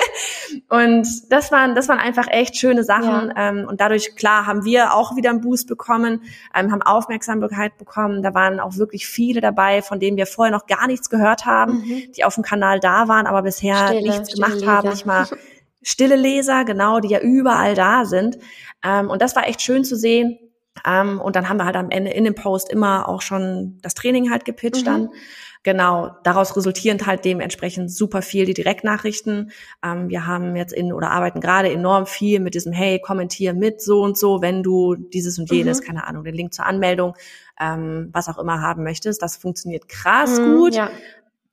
und 0.69 1.07
das 1.32 1.51
waren, 1.51 1.76
das 1.76 1.88
waren 1.88 1.99
einfach 1.99 2.28
echt 2.30 2.57
schöne 2.57 2.84
Sachen. 2.84 3.32
Ja. 3.36 3.49
Ähm, 3.49 3.65
und 3.67 3.82
dadurch, 3.82 4.15
klar, 4.15 4.45
haben 4.45 4.65
wir 4.65 4.93
auch 4.93 5.15
wieder 5.15 5.30
einen 5.30 5.41
Boost 5.41 5.67
bekommen, 5.67 6.23
ähm, 6.53 6.71
haben 6.71 6.82
Aufmerksamkeit 6.82 7.78
bekommen. 7.78 8.21
Da 8.21 8.34
waren 8.34 8.59
auch 8.59 8.78
wirklich 8.78 9.07
viele 9.07 9.41
dabei, 9.41 9.82
von 9.82 9.99
denen 9.99 10.17
wir 10.17 10.26
vorher 10.26 10.51
noch 10.51 10.65
gar 10.65 10.88
nichts 10.88 11.09
gehört 11.09 11.45
haben, 11.45 11.80
mhm. 11.80 12.11
die 12.15 12.23
auf 12.23 12.36
dem 12.36 12.43
Kanal 12.43 12.80
da 12.80 13.07
waren, 13.07 13.28
aber 13.28 13.43
bisher 13.43 13.88
stille, 13.88 14.01
nichts 14.01 14.34
gemacht 14.34 14.55
Leser. 14.55 14.67
haben, 14.67 14.89
nicht 14.89 15.05
mal 15.05 15.28
stille 15.82 16.15
Leser, 16.15 16.65
genau, 16.65 16.99
die 16.99 17.09
ja 17.09 17.19
überall 17.19 17.76
da 17.76 18.05
sind. 18.05 18.38
Ähm, 18.84 19.09
und 19.09 19.21
das 19.21 19.36
war 19.36 19.47
echt 19.47 19.61
schön 19.61 19.84
zu 19.84 19.95
sehen. 19.95 20.39
Um, 20.86 21.21
und 21.21 21.38
dann 21.38 21.47
haben 21.47 21.55
wir 21.55 21.65
halt 21.65 21.78
am 21.78 21.89
Ende 21.89 22.11
in 22.11 22.26
dem 22.26 22.36
Post 22.36 22.69
immer 22.69 23.07
auch 23.07 23.21
schon 23.21 23.80
das 23.82 23.93
Training 23.93 24.30
halt 24.30 24.43
gepitcht 24.43 24.82
mhm. 24.82 24.86
dann. 24.86 25.09
Genau, 25.66 26.16
daraus 26.22 26.55
resultierend 26.55 27.07
halt 27.07 27.26
dementsprechend 27.26 27.91
super 27.91 28.22
viel 28.22 28.45
die 28.45 28.53
Direktnachrichten. 28.53 29.49
Ähm, 29.84 30.09
wir 30.09 30.28
haben 30.28 30.55
jetzt 30.55 30.72
in 30.72 30.93
oder 30.93 31.09
arbeiten 31.09 31.41
gerade 31.41 31.72
enorm 31.72 32.05
viel 32.05 32.39
mit 32.39 32.53
diesem 32.53 32.72
Hey, 32.72 33.01
kommentier 33.01 33.55
mit 33.55 33.82
so 33.82 34.03
und 34.03 34.16
so, 34.16 34.43
wenn 34.43 34.61
du 34.61 34.93
dieses 34.93 35.39
und 35.39 35.49
jenes, 35.49 35.82
mhm. 35.82 35.86
keine 35.86 36.05
Ahnung, 36.05 36.24
den 36.24 36.36
Link 36.36 36.53
zur 36.53 36.68
Anmeldung, 36.68 37.16
ähm, 37.59 38.09
was 38.11 38.30
auch 38.30 38.38
immer 38.38 38.61
haben 38.61 38.84
möchtest. 38.84 39.24
Das 39.24 39.38
funktioniert 39.38 39.89
krass 39.89 40.39
mhm, 40.39 40.55
gut. 40.55 40.76
Ja. 40.76 40.91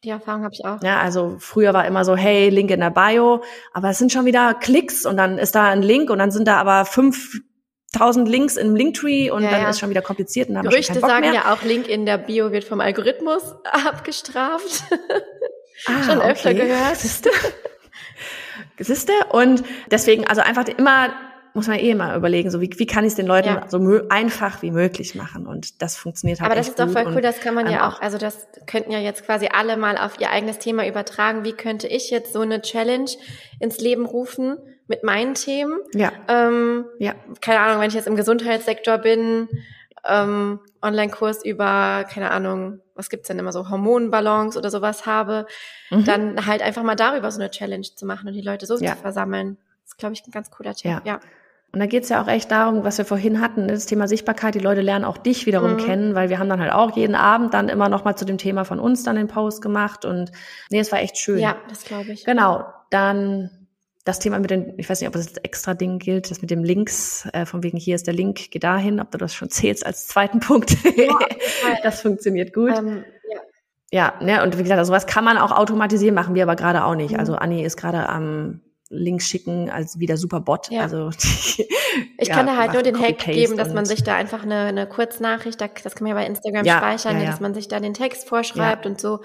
Die 0.05 0.11
Erfahrung 0.11 0.43
habe 0.43 0.53
ich 0.53 0.63
auch. 0.67 0.83
Ja, 0.83 1.01
also 1.01 1.37
früher 1.39 1.73
war 1.73 1.87
immer 1.87 2.05
so, 2.05 2.15
hey, 2.15 2.51
Link 2.51 2.71
in 2.71 2.81
der 2.81 2.91
Bio, 2.91 3.43
aber 3.73 3.91
es 3.91 3.99
sind 3.99 4.13
schon 4.13 4.27
wieder 4.27 4.53
Klicks 4.53 5.07
und 5.07 5.17
dann 5.17 5.39
ist 5.39 5.55
da 5.55 5.71
ein 5.71 5.81
Link 5.81 6.11
und 6.11 6.19
dann 6.19 6.31
sind 6.31 6.47
da 6.49 6.59
aber 6.59 6.85
fünf 6.85 7.41
tausend 7.93 8.29
Links 8.29 8.57
im 8.57 8.75
Linktree 8.75 9.31
und 9.31 9.43
ja, 9.43 9.51
dann 9.51 9.63
ja. 9.63 9.71
ist 9.71 9.79
schon 9.79 9.91
wieder 9.91 10.03
kompliziert 10.03 10.49
und 10.49 10.57
dann 10.57 10.65
Gerüchte 10.65 10.99
sagen 10.99 11.31
mehr. 11.31 11.35
ja 11.35 11.53
auch, 11.53 11.63
Link 11.63 11.89
in 11.89 12.07
der 12.07 12.19
Bio 12.19 12.51
wird 12.51 12.65
vom 12.65 12.81
Algorithmus 12.81 13.55
abgestraft. 13.65 14.85
Ah, 15.87 16.03
schon 16.07 16.21
öfter 16.21 16.51
okay. 16.51 16.67
gehört. 16.67 16.97
Siehste? 16.97 17.31
Und 19.31 19.63
deswegen, 19.91 20.27
also 20.27 20.41
einfach 20.41 20.67
immer 20.67 21.11
muss 21.55 21.67
man 21.67 21.79
eh 21.79 21.95
mal 21.95 22.17
überlegen, 22.17 22.51
so 22.51 22.61
wie, 22.61 22.71
wie 22.79 22.87
kann 22.87 23.05
ich 23.05 23.11
es 23.11 23.15
den 23.15 23.27
Leuten 23.27 23.49
ja. 23.49 23.67
so 23.69 23.79
einfach 24.09 24.63
wie 24.63 24.71
möglich 24.71 25.15
machen 25.15 25.47
und 25.47 25.83
das 25.83 25.97
funktioniert 25.97 26.41
halt 26.41 26.51
Aber 26.51 26.59
das 26.59 26.69
ist 26.69 26.79
doch 26.79 26.89
voll 26.89 27.07
cool, 27.15 27.21
das 27.21 27.41
kann 27.41 27.55
man 27.55 27.71
ja 27.71 27.89
auch, 27.89 28.01
also 28.01 28.17
das 28.17 28.47
könnten 28.67 28.91
ja 28.91 28.99
jetzt 28.99 29.27
quasi 29.27 29.49
alle 29.53 29.77
mal 29.77 29.99
auf 29.99 30.19
ihr 30.19 30.31
eigenes 30.31 30.59
Thema 30.59 30.87
übertragen. 30.87 31.45
Wie 31.45 31.53
könnte 31.53 31.89
ich 31.89 32.11
jetzt 32.11 32.33
so 32.33 32.41
eine 32.41 32.63
Challenge 32.63 33.11
ins 33.61 33.79
Leben 33.79 34.07
rufen 34.07 34.57
mit 34.87 35.05
meinen 35.05 35.35
Themen? 35.35 35.81
Ja. 35.95 36.13
Ähm, 36.29 36.85
ja. 36.99 37.15
Keine 37.41 37.61
Ahnung, 37.61 37.81
wenn 37.81 37.89
ich 37.89 37.95
jetzt 37.95 38.07
im 38.07 38.17
Gesundheitssektor 38.17 38.99
bin, 38.99 39.49
ähm, 40.05 40.61
Online-Kurs 40.83 41.45
über, 41.45 42.05
keine 42.11 42.31
Ahnung, 42.31 42.81
was 42.95 43.09
gibt's 43.09 43.29
denn 43.29 43.39
immer 43.39 43.53
so, 43.53 43.69
Hormonballons 43.71 44.57
oder 44.57 44.71
sowas 44.71 45.07
habe, 45.07 45.47
mhm. 45.91 46.05
dann 46.05 46.47
halt 46.47 46.63
einfach 46.63 46.83
mal 46.83 46.97
darüber 46.97 47.31
so 47.31 47.41
eine 47.41 47.51
Challenge 47.51 47.87
zu 47.95 48.07
machen 48.07 48.29
und 48.29 48.35
die 48.35 48.43
Leute 48.43 48.67
so 48.67 48.77
ja. 48.79 48.95
zu 48.95 49.03
versammeln. 49.03 49.59
Das 49.83 49.93
ist, 49.93 49.99
glaube 49.99 50.15
ich, 50.15 50.27
ein 50.27 50.31
ganz 50.31 50.51
cooler 50.51 50.75
Tipp. 50.75 50.91
Ja. 50.91 51.03
ja. 51.05 51.21
Und 51.73 51.81
da 51.81 51.87
geht's 51.87 52.11
ja 52.11 52.23
auch 52.23 52.29
echt 52.29 52.51
darum, 52.51 52.85
was 52.85 52.99
wir 52.99 53.07
vorhin 53.07 53.41
hatten, 53.41 53.65
ne, 53.65 53.73
das 53.73 53.87
Thema 53.87 54.07
Sichtbarkeit. 54.07 54.55
Die 54.55 54.59
Leute 54.59 54.83
lernen 54.83 55.07
auch 55.07 55.17
dich 55.17 55.47
wiederum 55.47 55.75
mhm. 55.75 55.79
kennen, 55.79 56.15
weil 56.15 56.29
wir 56.29 56.39
haben 56.39 56.51
dann 56.51 56.61
halt 56.61 56.73
auch 56.73 56.95
jeden 56.97 57.15
Abend 57.15 57.55
dann 57.55 57.71
immer 57.71 57.89
noch 57.89 58.05
mal 58.05 58.15
zu 58.15 58.27
dem 58.27 58.37
Thema 58.37 58.65
von 58.65 58.79
uns 58.79 59.05
dann 59.05 59.17
den 59.17 59.29
Post 59.29 59.63
gemacht 59.63 60.05
und 60.05 60.33
nee, 60.69 60.81
es 60.81 60.93
war 60.93 61.01
echt 61.01 61.17
schön. 61.17 61.39
Ja, 61.39 61.57
das 61.71 61.85
glaube 61.85 62.13
ich. 62.13 62.27
Genau. 62.27 62.67
Dann 62.91 63.62
das 64.05 64.19
Thema 64.19 64.39
mit 64.39 64.51
den, 64.51 64.75
ich 64.79 64.89
weiß 64.89 65.01
nicht, 65.01 65.09
ob 65.09 65.15
das 65.15 65.37
extra 65.39 65.75
Ding 65.75 65.99
gilt, 65.99 66.31
das 66.31 66.41
mit 66.41 66.51
dem 66.51 66.65
Links, 66.65 67.29
äh, 67.33 67.47
von 67.47 67.63
wegen 67.63 67.79
hier 67.79 67.95
ist 67.95 68.07
der 68.07 68.15
Link, 68.15 68.51
geh 68.51 68.59
dahin, 68.59 69.01
ob 69.01 69.11
du 69.11 69.19
das 69.19 69.35
schon 69.35 69.51
zählst 69.51 69.87
als 69.87 70.09
zweiten 70.09 70.41
Punkt. 70.41 70.77
Ja, 70.97 71.19
das 71.83 72.03
funktioniert 72.03 72.53
gut. 72.53 72.77
Ähm, 72.77 73.05
ja. 73.91 74.15
ja, 74.19 74.25
ne, 74.25 74.43
und 74.43 74.59
wie 74.59 74.63
gesagt, 74.63 74.79
also 74.79 74.91
sowas 74.91 75.07
kann 75.07 75.25
man 75.25 75.39
auch 75.39 75.53
automatisieren, 75.53 76.15
machen 76.15 76.35
wir 76.35 76.43
aber 76.43 76.57
gerade 76.57 76.85
auch 76.85 76.95
nicht. 76.95 77.13
Mhm. 77.13 77.21
Also 77.21 77.35
Anni 77.35 77.65
ist 77.65 77.77
gerade 77.77 78.09
am 78.09 78.61
Links 78.89 79.27
schicken 79.27 79.71
als 79.71 79.99
wie 79.99 80.07
der 80.07 80.19
Superbot. 80.19 80.71
Ja. 80.71 80.83
Also 80.83 81.11
die, 81.11 81.69
ich 82.19 82.29
ja, 82.29 82.35
kann 82.35 82.47
da 82.47 82.57
halt 82.57 82.73
nur 82.73 82.83
den 82.83 83.01
Hack 83.01 83.19
geben, 83.19 83.57
dass 83.57 83.73
man 83.73 83.87
sich 83.87 84.03
da 84.03 84.17
einfach 84.17 84.43
eine, 84.43 84.67
eine 84.67 84.87
Kurznachricht, 84.87 85.61
das 85.61 85.95
kann 85.95 86.07
man 86.07 86.09
ja 86.09 86.15
bei 86.15 86.27
Instagram 86.27 86.65
ja, 86.65 86.79
speichern, 86.79 87.21
ja, 87.21 87.27
dass 87.27 87.41
man 87.41 87.55
sich 87.55 87.69
da 87.69 87.81
den 87.81 87.95
Text 87.95 88.29
vorschreibt 88.29 88.85
und 88.85 89.01
so 89.01 89.21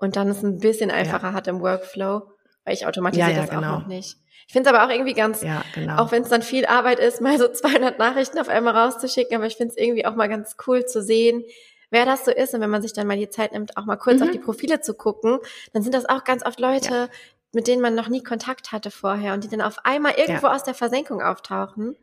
und 0.00 0.16
dann 0.16 0.28
es 0.28 0.42
ein 0.42 0.58
bisschen 0.58 0.90
einfacher 0.90 1.32
hat 1.32 1.46
im 1.46 1.60
Workflow, 1.60 2.22
weil 2.64 2.74
ich 2.74 2.86
automatisiere 2.86 3.34
das 3.34 3.50
genau. 3.50 3.76
auch 3.76 3.80
noch 3.80 3.86
nicht. 3.86 4.16
Ich 4.46 4.52
finde 4.52 4.68
es 4.68 4.74
aber 4.74 4.84
auch 4.84 4.90
irgendwie 4.90 5.14
ganz, 5.14 5.44
genau. 5.74 5.96
auch 5.96 6.10
wenn 6.10 6.22
es 6.22 6.28
dann 6.28 6.42
viel 6.42 6.66
Arbeit 6.66 6.98
ist, 6.98 7.20
mal 7.20 7.38
so 7.38 7.48
200 7.52 7.98
Nachrichten 7.98 8.38
auf 8.38 8.48
einmal 8.48 8.76
rauszuschicken, 8.76 9.36
aber 9.36 9.46
ich 9.46 9.56
finde 9.56 9.74
es 9.74 9.76
irgendwie 9.76 10.06
auch 10.06 10.14
mal 10.14 10.28
ganz 10.28 10.56
cool 10.66 10.84
zu 10.84 11.02
sehen, 11.02 11.44
wer 11.90 12.04
das 12.04 12.24
so 12.24 12.30
ist. 12.30 12.54
Und 12.54 12.60
wenn 12.60 12.70
man 12.70 12.82
sich 12.82 12.92
dann 12.92 13.06
mal 13.06 13.16
die 13.16 13.30
Zeit 13.30 13.52
nimmt, 13.52 13.76
auch 13.76 13.84
mal 13.84 13.96
kurz 13.96 14.18
mhm. 14.18 14.24
auf 14.24 14.30
die 14.30 14.38
Profile 14.38 14.80
zu 14.80 14.94
gucken, 14.94 15.38
dann 15.72 15.82
sind 15.82 15.94
das 15.94 16.08
auch 16.08 16.24
ganz 16.24 16.44
oft 16.44 16.58
Leute, 16.58 16.90
ja 16.94 17.08
mit 17.52 17.66
denen 17.66 17.82
man 17.82 17.94
noch 17.94 18.08
nie 18.08 18.22
Kontakt 18.22 18.72
hatte 18.72 18.90
vorher 18.90 19.34
und 19.34 19.44
die 19.44 19.48
dann 19.48 19.60
auf 19.60 19.84
einmal 19.84 20.12
irgendwo 20.16 20.46
ja. 20.46 20.54
aus 20.54 20.64
der 20.64 20.74
Versenkung 20.74 21.20
auftauchen. 21.20 21.96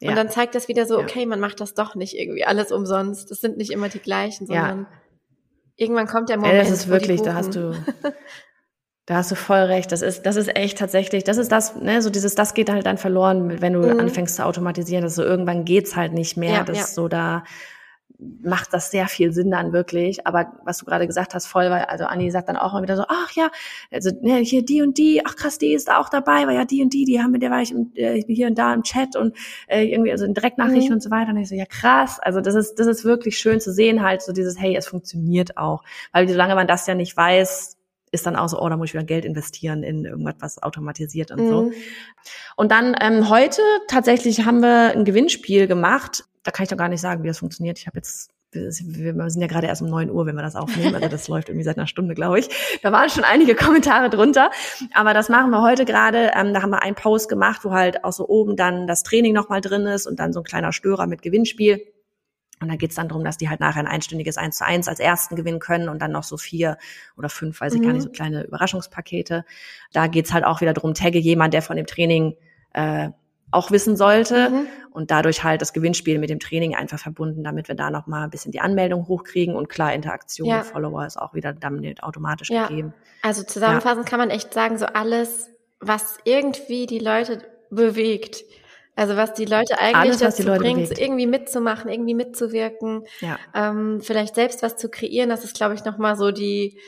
Und 0.00 0.08
ja. 0.10 0.14
dann 0.14 0.28
zeigt 0.28 0.54
das 0.54 0.68
wieder 0.68 0.86
so, 0.86 0.98
okay, 0.98 1.24
man 1.24 1.40
macht 1.40 1.60
das 1.60 1.74
doch 1.74 1.94
nicht 1.94 2.18
irgendwie 2.18 2.44
alles 2.44 2.72
umsonst. 2.72 3.30
Das 3.30 3.40
sind 3.40 3.56
nicht 3.56 3.70
immer 3.70 3.88
die 3.88 4.00
gleichen, 4.00 4.46
sondern 4.46 4.80
ja. 4.80 4.86
irgendwann 5.76 6.06
kommt 6.06 6.28
der 6.28 6.36
Moment. 6.36 6.54
Ja, 6.54 6.60
das 6.60 6.70
ist 6.70 6.88
wirklich, 6.88 7.22
da 7.22 7.34
hast 7.34 7.54
du, 7.54 7.72
da 9.06 9.16
hast 9.16 9.30
du 9.30 9.34
voll 9.34 9.58
recht. 9.58 9.92
Das 9.92 10.02
ist, 10.02 10.22
das 10.22 10.36
ist 10.36 10.56
echt 10.56 10.78
tatsächlich, 10.78 11.24
das 11.24 11.36
ist 11.36 11.52
das, 11.52 11.76
ne, 11.76 12.00
so 12.00 12.10
dieses, 12.10 12.34
das 12.34 12.54
geht 12.54 12.70
halt 12.70 12.86
dann 12.86 12.98
verloren, 12.98 13.60
wenn 13.60 13.74
du 13.74 13.80
mhm. 13.80 14.00
anfängst 14.00 14.36
zu 14.36 14.44
automatisieren. 14.44 15.04
Das 15.04 15.14
so 15.14 15.22
irgendwann 15.22 15.64
geht's 15.64 15.94
halt 15.96 16.12
nicht 16.12 16.36
mehr. 16.36 16.54
Ja, 16.54 16.64
das 16.64 16.78
ja. 16.78 16.84
so 16.86 17.08
da, 17.08 17.44
macht 18.42 18.72
das 18.72 18.90
sehr 18.90 19.08
viel 19.08 19.32
Sinn 19.32 19.50
dann 19.50 19.72
wirklich. 19.72 20.26
Aber 20.26 20.52
was 20.64 20.78
du 20.78 20.84
gerade 20.84 21.06
gesagt 21.06 21.34
hast, 21.34 21.46
voll, 21.46 21.70
weil, 21.70 21.84
also 21.84 22.04
Anni 22.04 22.30
sagt 22.30 22.48
dann 22.48 22.56
auch 22.56 22.72
mal 22.72 22.82
wieder 22.82 22.96
so, 22.96 23.04
ach 23.08 23.30
ja, 23.32 23.50
also 23.90 24.10
ne, 24.20 24.36
hier 24.38 24.64
die 24.64 24.82
und 24.82 24.98
die, 24.98 25.22
ach 25.24 25.36
krass, 25.36 25.58
die 25.58 25.72
ist 25.72 25.88
da 25.88 25.98
auch 25.98 26.08
dabei, 26.08 26.46
weil 26.46 26.54
ja 26.54 26.64
die 26.64 26.82
und 26.82 26.92
die, 26.92 27.04
die 27.04 27.20
haben 27.20 27.32
mit 27.32 27.42
der 27.42 27.50
war 27.50 27.60
ich 27.60 27.72
im, 27.72 27.92
äh, 27.94 28.22
hier 28.22 28.46
und 28.46 28.56
da 28.56 28.72
im 28.72 28.82
Chat 28.82 29.16
und 29.16 29.36
äh, 29.66 29.84
irgendwie, 29.84 30.12
also 30.12 30.24
in 30.24 30.34
Direktnachrichten 30.34 30.90
mhm. 30.90 30.94
und 30.94 31.02
so 31.02 31.10
weiter. 31.10 31.30
Und 31.30 31.38
ich 31.38 31.48
so, 31.48 31.54
ja 31.54 31.66
krass, 31.66 32.20
also 32.20 32.40
das 32.40 32.54
ist, 32.54 32.76
das 32.76 32.86
ist 32.86 33.04
wirklich 33.04 33.38
schön 33.38 33.60
zu 33.60 33.72
sehen, 33.72 34.02
halt 34.02 34.22
so 34.22 34.32
dieses, 34.32 34.58
hey, 34.58 34.76
es 34.76 34.86
funktioniert 34.86 35.56
auch. 35.56 35.82
Weil 36.12 36.28
solange 36.28 36.54
man 36.54 36.66
das 36.66 36.86
ja 36.86 36.94
nicht 36.94 37.16
weiß, 37.16 37.73
ist 38.14 38.26
dann 38.26 38.36
auch 38.36 38.48
so, 38.48 38.60
oh, 38.60 38.68
da 38.68 38.76
muss 38.76 38.88
ich 38.88 38.94
wieder 38.94 39.04
Geld 39.04 39.24
investieren 39.24 39.82
in 39.82 40.04
irgendwas, 40.04 40.36
was 40.40 40.62
automatisiert 40.62 41.30
und 41.30 41.40
mhm. 41.40 41.48
so. 41.48 41.72
Und 42.56 42.70
dann 42.70 42.96
ähm, 43.00 43.28
heute 43.28 43.60
tatsächlich 43.88 44.46
haben 44.46 44.60
wir 44.60 44.92
ein 44.92 45.04
Gewinnspiel 45.04 45.66
gemacht 45.66 46.24
da 46.44 46.50
kann 46.50 46.64
ich 46.64 46.70
doch 46.70 46.76
gar 46.76 46.88
nicht 46.88 47.00
sagen, 47.00 47.22
wie 47.24 47.28
das 47.28 47.38
funktioniert. 47.38 47.78
Ich 47.78 47.86
habe 47.86 47.96
jetzt 47.96 48.30
wir 48.54 48.70
sind 48.72 49.40
ja 49.40 49.48
gerade 49.48 49.66
erst 49.66 49.82
um 49.82 49.88
neun 49.88 50.10
Uhr, 50.10 50.26
wenn 50.26 50.36
wir 50.36 50.42
das 50.42 50.54
aufnehmen. 50.54 50.94
Also 50.94 51.08
das 51.08 51.26
läuft 51.28 51.48
irgendwie 51.48 51.64
seit 51.64 51.76
einer 51.76 51.88
Stunde, 51.88 52.14
glaube 52.14 52.38
ich. 52.38 52.48
Da 52.82 52.92
waren 52.92 53.10
schon 53.10 53.24
einige 53.24 53.54
Kommentare 53.56 54.10
drunter. 54.10 54.52
Aber 54.92 55.12
das 55.12 55.28
machen 55.28 55.50
wir 55.50 55.60
heute 55.60 55.84
gerade. 55.84 56.30
Ähm, 56.36 56.54
da 56.54 56.62
haben 56.62 56.70
wir 56.70 56.80
einen 56.80 56.94
Post 56.94 57.28
gemacht, 57.28 57.64
wo 57.64 57.72
halt 57.72 58.04
auch 58.04 58.12
so 58.12 58.28
oben 58.28 58.54
dann 58.54 58.86
das 58.86 59.02
Training 59.02 59.32
nochmal 59.32 59.60
drin 59.60 59.86
ist 59.86 60.06
und 60.06 60.20
dann 60.20 60.32
so 60.32 60.38
ein 60.38 60.44
kleiner 60.44 60.72
Störer 60.72 61.08
mit 61.08 61.22
Gewinnspiel. 61.22 61.84
Und 62.60 62.68
da 62.68 62.76
geht's 62.76 62.94
dann 62.94 63.08
darum, 63.08 63.24
dass 63.24 63.36
die 63.36 63.48
halt 63.48 63.60
nachher 63.60 63.80
ein 63.80 63.86
einstündiges 63.86 64.36
Eins 64.36 64.58
zu 64.58 64.64
eins 64.64 64.88
als 64.88 65.00
ersten 65.00 65.36
gewinnen 65.36 65.58
können 65.58 65.88
und 65.88 66.00
dann 66.00 66.12
noch 66.12 66.22
so 66.22 66.36
vier 66.36 66.78
oder 67.16 67.28
fünf, 67.28 67.60
weiß 67.60 67.74
ich 67.74 67.80
mhm. 67.80 67.84
gar 67.84 67.92
nicht, 67.92 68.02
so 68.02 68.10
kleine 68.10 68.44
Überraschungspakete. 68.44 69.44
Da 69.92 70.06
geht's 70.06 70.32
halt 70.32 70.44
auch 70.44 70.60
wieder 70.60 70.72
darum, 70.72 70.94
tagge 70.94 71.18
jemand, 71.18 71.52
der 71.52 71.62
von 71.62 71.76
dem 71.76 71.86
Training 71.86 72.36
äh, 72.72 73.10
auch 73.50 73.70
wissen 73.70 73.96
sollte 73.96 74.50
mhm. 74.50 74.66
und 74.90 75.10
dadurch 75.10 75.44
halt 75.44 75.62
das 75.62 75.72
Gewinnspiel 75.72 76.18
mit 76.18 76.30
dem 76.30 76.40
Training 76.40 76.74
einfach 76.74 76.98
verbunden, 76.98 77.44
damit 77.44 77.68
wir 77.68 77.74
da 77.74 77.90
noch 77.90 78.06
mal 78.06 78.24
ein 78.24 78.30
bisschen 78.30 78.52
die 78.52 78.60
Anmeldung 78.60 79.06
hochkriegen 79.06 79.54
und 79.54 79.68
klar 79.68 79.92
Interaktion 79.92 80.48
ja. 80.48 80.58
mit 80.58 80.66
Follower 80.66 81.06
ist 81.06 81.16
auch 81.16 81.34
wieder 81.34 81.52
damit 81.52 82.02
automatisch 82.02 82.50
ja. 82.50 82.66
gegeben. 82.66 82.94
Also 83.22 83.42
zusammenfassend 83.44 84.06
ja. 84.06 84.10
kann 84.10 84.18
man 84.18 84.30
echt 84.30 84.52
sagen, 84.52 84.76
so 84.76 84.86
alles, 84.86 85.50
was 85.80 86.18
irgendwie 86.24 86.86
die 86.86 86.98
Leute 86.98 87.42
bewegt. 87.70 88.44
Also 88.96 89.16
was 89.16 89.34
die 89.34 89.44
Leute 89.44 89.78
eigentlich 89.78 89.96
Alles, 89.96 90.18
dazu 90.18 90.42
Leute 90.44 90.60
bringt, 90.60 90.88
bewegt. 90.88 91.00
irgendwie 91.00 91.26
mitzumachen, 91.26 91.90
irgendwie 91.90 92.14
mitzuwirken, 92.14 93.04
ja. 93.20 93.38
ähm, 93.54 94.00
vielleicht 94.00 94.36
selbst 94.36 94.62
was 94.62 94.76
zu 94.76 94.88
kreieren, 94.88 95.30
das 95.30 95.44
ist, 95.44 95.56
glaube 95.56 95.74
ich, 95.74 95.84
nochmal 95.84 96.16
so 96.16 96.30
die 96.30 96.78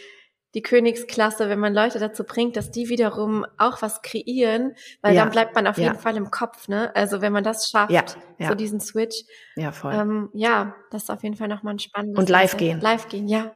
die 0.57 0.63
Königsklasse, 0.63 1.51
wenn 1.51 1.59
man 1.59 1.75
Leute 1.75 1.99
dazu 1.99 2.25
bringt, 2.25 2.57
dass 2.57 2.71
die 2.71 2.89
wiederum 2.89 3.45
auch 3.59 3.83
was 3.83 4.01
kreieren, 4.01 4.75
weil 5.03 5.15
ja. 5.15 5.23
dann 5.23 5.31
bleibt 5.31 5.55
man 5.55 5.67
auf 5.67 5.77
jeden 5.77 5.97
ja. 5.97 6.01
Fall 6.01 6.17
im 6.17 6.31
Kopf, 6.31 6.67
ne? 6.67 6.97
Also 6.97 7.21
wenn 7.21 7.31
man 7.31 7.45
das 7.45 7.69
schafft, 7.69 7.91
ja. 7.91 8.05
so 8.49 8.55
diesen 8.55 8.81
Switch. 8.81 9.25
Ja, 9.57 9.71
voll. 9.71 9.93
Ähm, 9.93 10.31
ja, 10.33 10.75
das 10.91 11.03
ist 11.03 11.11
auf 11.11 11.23
jeden 11.23 11.37
Fall 11.37 11.49
nochmal 11.49 11.75
ein 11.75 11.79
spannendes. 11.79 12.19
Und 12.19 12.31
live 12.31 12.57
gehen. 12.57 12.81
Live 12.81 13.09
gehen, 13.09 13.29
ja. 13.29 13.55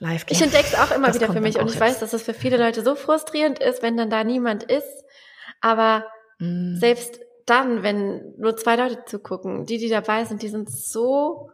Live 0.00 0.26
gehen. 0.26 0.36
Ich 0.36 0.42
entdecke 0.42 0.66
es 0.72 0.74
auch 0.74 0.90
immer 0.90 1.06
das 1.06 1.20
wieder 1.20 1.32
für 1.32 1.40
mich 1.40 1.60
und 1.60 1.66
ich 1.66 1.74
jetzt. 1.74 1.80
weiß, 1.80 2.00
dass 2.00 2.12
es 2.12 2.24
für 2.24 2.34
viele 2.34 2.56
Leute 2.56 2.82
so 2.82 2.96
frustrierend 2.96 3.60
ist, 3.60 3.80
wenn 3.82 3.96
dann 3.96 4.10
da 4.10 4.24
niemand 4.24 4.64
ist. 4.64 5.04
Aber 5.60 6.06
mm. 6.40 6.76
selbst 6.76 7.20
dann, 7.46 7.82
wenn 7.82 8.34
nur 8.38 8.56
zwei 8.56 8.76
Leute 8.76 9.04
zugucken, 9.04 9.66
die, 9.66 9.78
die 9.78 9.88
dabei 9.88 10.24
sind, 10.24 10.42
die 10.42 10.48
sind 10.48 10.70
so 10.70 11.50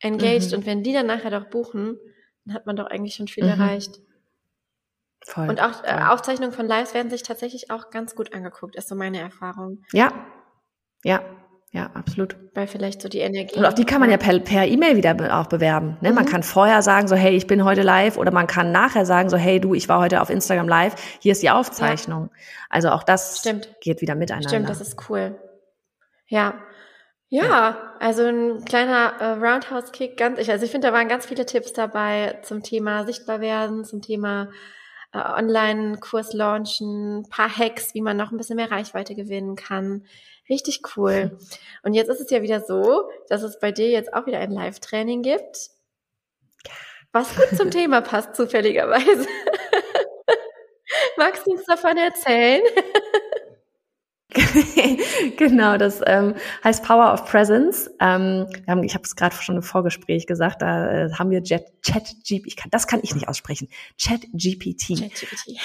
engaged 0.00 0.50
mhm. 0.50 0.58
und 0.58 0.66
wenn 0.66 0.82
die 0.82 0.92
dann 0.92 1.06
nachher 1.06 1.30
doch 1.30 1.48
buchen, 1.48 1.98
dann 2.44 2.54
hat 2.54 2.66
man 2.66 2.76
doch 2.76 2.86
eigentlich 2.86 3.14
schon 3.14 3.28
viel 3.28 3.44
mhm. 3.44 3.50
erreicht. 3.50 4.00
Voll. 5.26 5.48
Und 5.48 5.60
auch 5.60 5.84
äh, 5.84 6.02
Aufzeichnungen 6.08 6.52
von 6.52 6.66
Lives 6.66 6.94
werden 6.94 7.10
sich 7.10 7.22
tatsächlich 7.22 7.70
auch 7.70 7.90
ganz 7.90 8.14
gut 8.14 8.32
angeguckt, 8.32 8.74
ist 8.76 8.88
so 8.88 8.94
meine 8.94 9.20
Erfahrung. 9.20 9.82
Ja, 9.92 10.12
ja, 11.04 11.22
ja, 11.72 11.88
absolut. 11.94 12.36
Weil 12.54 12.66
vielleicht 12.66 13.00
so 13.00 13.08
die 13.08 13.20
Energie. 13.20 13.56
Und 13.56 13.64
auch 13.64 13.72
die 13.72 13.84
kann 13.84 14.00
man 14.00 14.10
ja 14.10 14.16
per, 14.16 14.40
per 14.40 14.66
E-Mail 14.66 14.96
wieder 14.96 15.14
be 15.14 15.32
auch 15.32 15.46
bewerben. 15.46 15.98
Ne? 16.00 16.10
Mhm. 16.10 16.16
Man 16.16 16.26
kann 16.26 16.42
vorher 16.42 16.82
sagen, 16.82 17.06
so, 17.06 17.14
hey, 17.14 17.36
ich 17.36 17.46
bin 17.46 17.64
heute 17.64 17.82
live, 17.82 18.16
oder 18.16 18.32
man 18.32 18.48
kann 18.48 18.72
nachher 18.72 19.06
sagen, 19.06 19.30
so, 19.30 19.36
hey, 19.36 19.60
du, 19.60 19.74
ich 19.74 19.88
war 19.88 20.00
heute 20.00 20.20
auf 20.20 20.30
Instagram 20.30 20.66
live, 20.66 20.96
hier 21.20 21.30
ist 21.30 21.42
die 21.42 21.50
Aufzeichnung. 21.50 22.30
Ja. 22.32 22.40
Also 22.70 22.90
auch 22.90 23.04
das 23.04 23.38
Stimmt. 23.38 23.68
geht 23.80 24.00
wieder 24.00 24.16
miteinander. 24.16 24.48
Stimmt, 24.48 24.68
das 24.68 24.80
ist 24.80 25.08
cool. 25.08 25.38
Ja. 26.26 26.54
Ja, 27.28 27.94
also 28.00 28.24
ein 28.24 28.64
kleiner 28.64 29.12
äh, 29.20 29.24
Roundhouse-Kick, 29.34 30.16
ganz, 30.16 30.40
ich, 30.40 30.50
also 30.50 30.64
ich 30.64 30.72
finde, 30.72 30.88
da 30.88 30.92
waren 30.92 31.06
ganz 31.06 31.26
viele 31.26 31.46
Tipps 31.46 31.72
dabei 31.72 32.40
zum 32.42 32.64
Thema 32.64 33.04
sichtbar 33.04 33.40
werden, 33.40 33.84
zum 33.84 34.02
Thema 34.02 34.48
äh, 35.12 35.18
Online-Kurs 35.18 36.32
launchen, 36.32 37.28
paar 37.30 37.56
Hacks, 37.56 37.94
wie 37.94 38.00
man 38.00 38.16
noch 38.16 38.32
ein 38.32 38.36
bisschen 38.36 38.56
mehr 38.56 38.72
Reichweite 38.72 39.14
gewinnen 39.14 39.54
kann. 39.54 40.02
Richtig 40.50 40.82
cool. 40.96 41.38
Und 41.84 41.94
jetzt 41.94 42.08
ist 42.08 42.20
es 42.20 42.30
ja 42.30 42.42
wieder 42.42 42.60
so, 42.60 43.08
dass 43.28 43.42
es 43.42 43.60
bei 43.60 43.70
dir 43.70 43.88
jetzt 43.88 44.12
auch 44.12 44.26
wieder 44.26 44.40
ein 44.40 44.50
Live-Training 44.50 45.22
gibt, 45.22 45.70
was 47.12 47.34
gut 47.36 47.56
zum 47.56 47.70
Thema 47.70 48.00
passt, 48.00 48.34
zufälligerweise. 48.34 49.26
Magst 51.16 51.46
du 51.46 51.52
uns 51.52 51.64
davon 51.66 51.96
erzählen? 51.96 52.62
genau, 55.36 55.76
das 55.76 56.00
ähm, 56.06 56.34
heißt 56.64 56.84
Power 56.84 57.12
of 57.12 57.26
Presence. 57.26 57.88
Ähm, 58.00 58.46
haben, 58.68 58.82
ich 58.82 58.94
habe 58.94 59.04
es 59.04 59.14
gerade 59.14 59.34
schon 59.36 59.56
im 59.56 59.62
Vorgespräch 59.62 60.26
gesagt, 60.26 60.62
da 60.62 61.06
äh, 61.06 61.12
haben 61.12 61.30
wir 61.30 61.42
Chat, 61.42 61.64
Chat 61.82 62.14
G, 62.24 62.42
ich 62.44 62.56
kann, 62.56 62.70
das 62.70 62.86
kann 62.86 63.00
ich 63.02 63.14
nicht 63.14 63.28
aussprechen. 63.28 63.68
Chat 63.96 64.22
GPT. 64.32 64.98
Chat 64.98 65.14
GPT. 65.14 65.58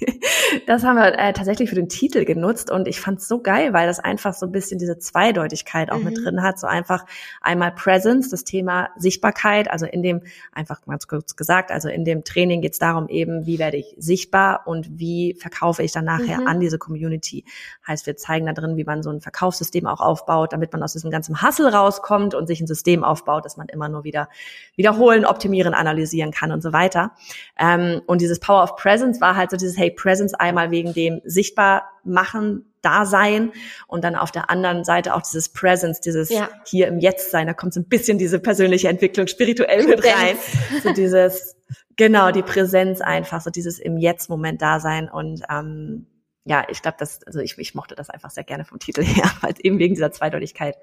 das 0.66 0.84
haben 0.84 0.96
wir 0.96 1.18
äh, 1.18 1.32
tatsächlich 1.32 1.68
für 1.68 1.74
den 1.74 1.88
Titel 1.88 2.24
genutzt 2.24 2.70
und 2.70 2.88
ich 2.88 3.00
fand 3.00 3.20
es 3.20 3.28
so 3.28 3.40
geil, 3.40 3.72
weil 3.72 3.86
das 3.86 3.98
einfach 3.98 4.34
so 4.34 4.46
ein 4.46 4.52
bisschen 4.52 4.78
diese 4.78 4.98
Zweideutigkeit 4.98 5.90
auch 5.90 5.98
mhm. 5.98 6.04
mit 6.04 6.18
drin 6.18 6.42
hat. 6.42 6.58
So 6.58 6.66
einfach 6.66 7.04
einmal 7.40 7.72
Presence, 7.72 8.30
das 8.30 8.44
Thema 8.44 8.90
Sichtbarkeit, 8.96 9.70
also 9.70 9.86
in 9.86 10.02
dem, 10.02 10.22
einfach 10.52 10.80
ganz 10.82 11.06
kurz 11.06 11.36
gesagt, 11.36 11.70
also 11.70 11.88
in 11.88 12.04
dem 12.04 12.24
Training 12.24 12.60
geht 12.62 12.72
es 12.72 12.78
darum 12.78 13.08
eben, 13.08 13.46
wie 13.46 13.58
werde 13.58 13.76
ich 13.76 13.94
sichtbar 13.98 14.66
und 14.66 14.98
wie 14.98 15.36
verkaufe 15.38 15.82
ich 15.82 15.92
dann 15.92 16.04
nachher 16.04 16.40
mhm. 16.40 16.46
an 16.46 16.60
diese 16.60 16.78
Community. 16.78 17.44
Heißt, 17.86 18.06
wir 18.06 18.16
zeigen 18.16 18.46
da 18.46 18.52
drin, 18.52 18.76
wie 18.76 18.84
man 18.84 19.02
so 19.02 19.10
ein 19.10 19.20
Verkaufssystem 19.20 19.86
auch 19.86 20.00
aufbaut, 20.00 20.52
damit 20.52 20.72
man 20.72 20.82
aus 20.82 20.92
diesem 20.92 21.10
ganzen 21.10 21.42
Hustle 21.42 21.72
rauskommt 21.72 22.34
und 22.34 22.46
sich 22.46 22.60
ein 22.60 22.66
System 22.66 23.04
aufbaut, 23.04 23.44
dass 23.44 23.56
man 23.56 23.68
immer 23.68 23.88
nur 23.88 24.04
wieder 24.04 24.28
wiederholen, 24.76 25.24
optimieren, 25.24 25.74
analysieren 25.74 26.30
kann 26.30 26.52
und 26.52 26.62
so 26.62 26.72
weiter. 26.72 27.12
Ähm, 27.58 28.00
und 28.06 28.20
dieses 28.20 28.40
Power 28.40 28.62
of 28.62 28.76
Presence 28.76 29.20
war 29.20 29.36
halt 29.36 29.50
so 29.50 29.56
dieses, 29.56 29.76
hey, 29.76 29.89
Presence 29.90 30.34
einmal 30.34 30.70
wegen 30.70 30.92
dem 30.92 31.20
sichtbar 31.24 31.90
machen 32.04 32.66
Dasein 32.82 33.52
und 33.86 34.04
dann 34.04 34.16
auf 34.16 34.30
der 34.30 34.48
anderen 34.48 34.84
Seite 34.84 35.14
auch 35.14 35.22
dieses 35.22 35.50
Presence, 35.50 36.00
dieses 36.00 36.30
ja. 36.30 36.48
hier 36.66 36.88
im 36.88 36.98
Jetzt 36.98 37.30
sein. 37.30 37.46
Da 37.46 37.52
kommt 37.52 37.74
so 37.74 37.80
ein 37.80 37.88
bisschen 37.88 38.16
diese 38.16 38.38
persönliche 38.38 38.88
Entwicklung 38.88 39.26
spirituell 39.26 39.86
mit 39.86 40.02
rein. 40.04 40.36
So 40.82 40.92
dieses, 40.92 41.56
genau, 41.96 42.30
die 42.30 42.42
Präsenz 42.42 43.00
einfach, 43.00 43.42
so 43.42 43.50
dieses 43.50 43.78
im 43.78 43.98
Jetzt-Moment 43.98 44.62
da 44.62 44.80
sein 44.80 45.10
und 45.10 45.42
ähm, 45.50 46.06
ja, 46.44 46.64
ich 46.68 46.80
glaube, 46.80 46.96
das, 46.98 47.22
also 47.26 47.40
ich, 47.40 47.58
ich 47.58 47.74
mochte 47.74 47.94
das 47.94 48.08
einfach 48.08 48.30
sehr 48.30 48.44
gerne 48.44 48.64
vom 48.64 48.78
Titel 48.78 49.02
her, 49.02 49.30
weil 49.42 49.54
eben 49.62 49.78
wegen 49.78 49.94
dieser 49.94 50.10
Zweideutigkeit. 50.10 50.76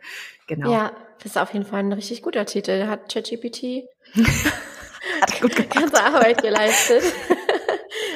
Genau. 0.45 0.72
Ja, 0.72 0.91
das 1.18 1.32
ist 1.32 1.38
auf 1.38 1.51
jeden 1.53 1.66
Fall 1.66 1.80
ein 1.80 1.93
richtig 1.93 2.22
guter 2.22 2.45
Titel. 2.45 2.88
Hat 2.88 3.12
ChatGPT 3.12 3.86
hat 5.22 5.41
gut 5.41 5.55
gemacht. 5.55 5.76
ganze 5.76 6.03
Arbeit 6.03 6.41
geleistet. 6.41 7.03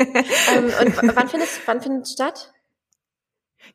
Ähm, 0.01 0.65
und 0.81 1.15
wann 1.15 1.29
findet, 1.29 1.49
wann 1.65 1.81
findet 1.81 2.05
es 2.05 2.13
statt? 2.13 2.51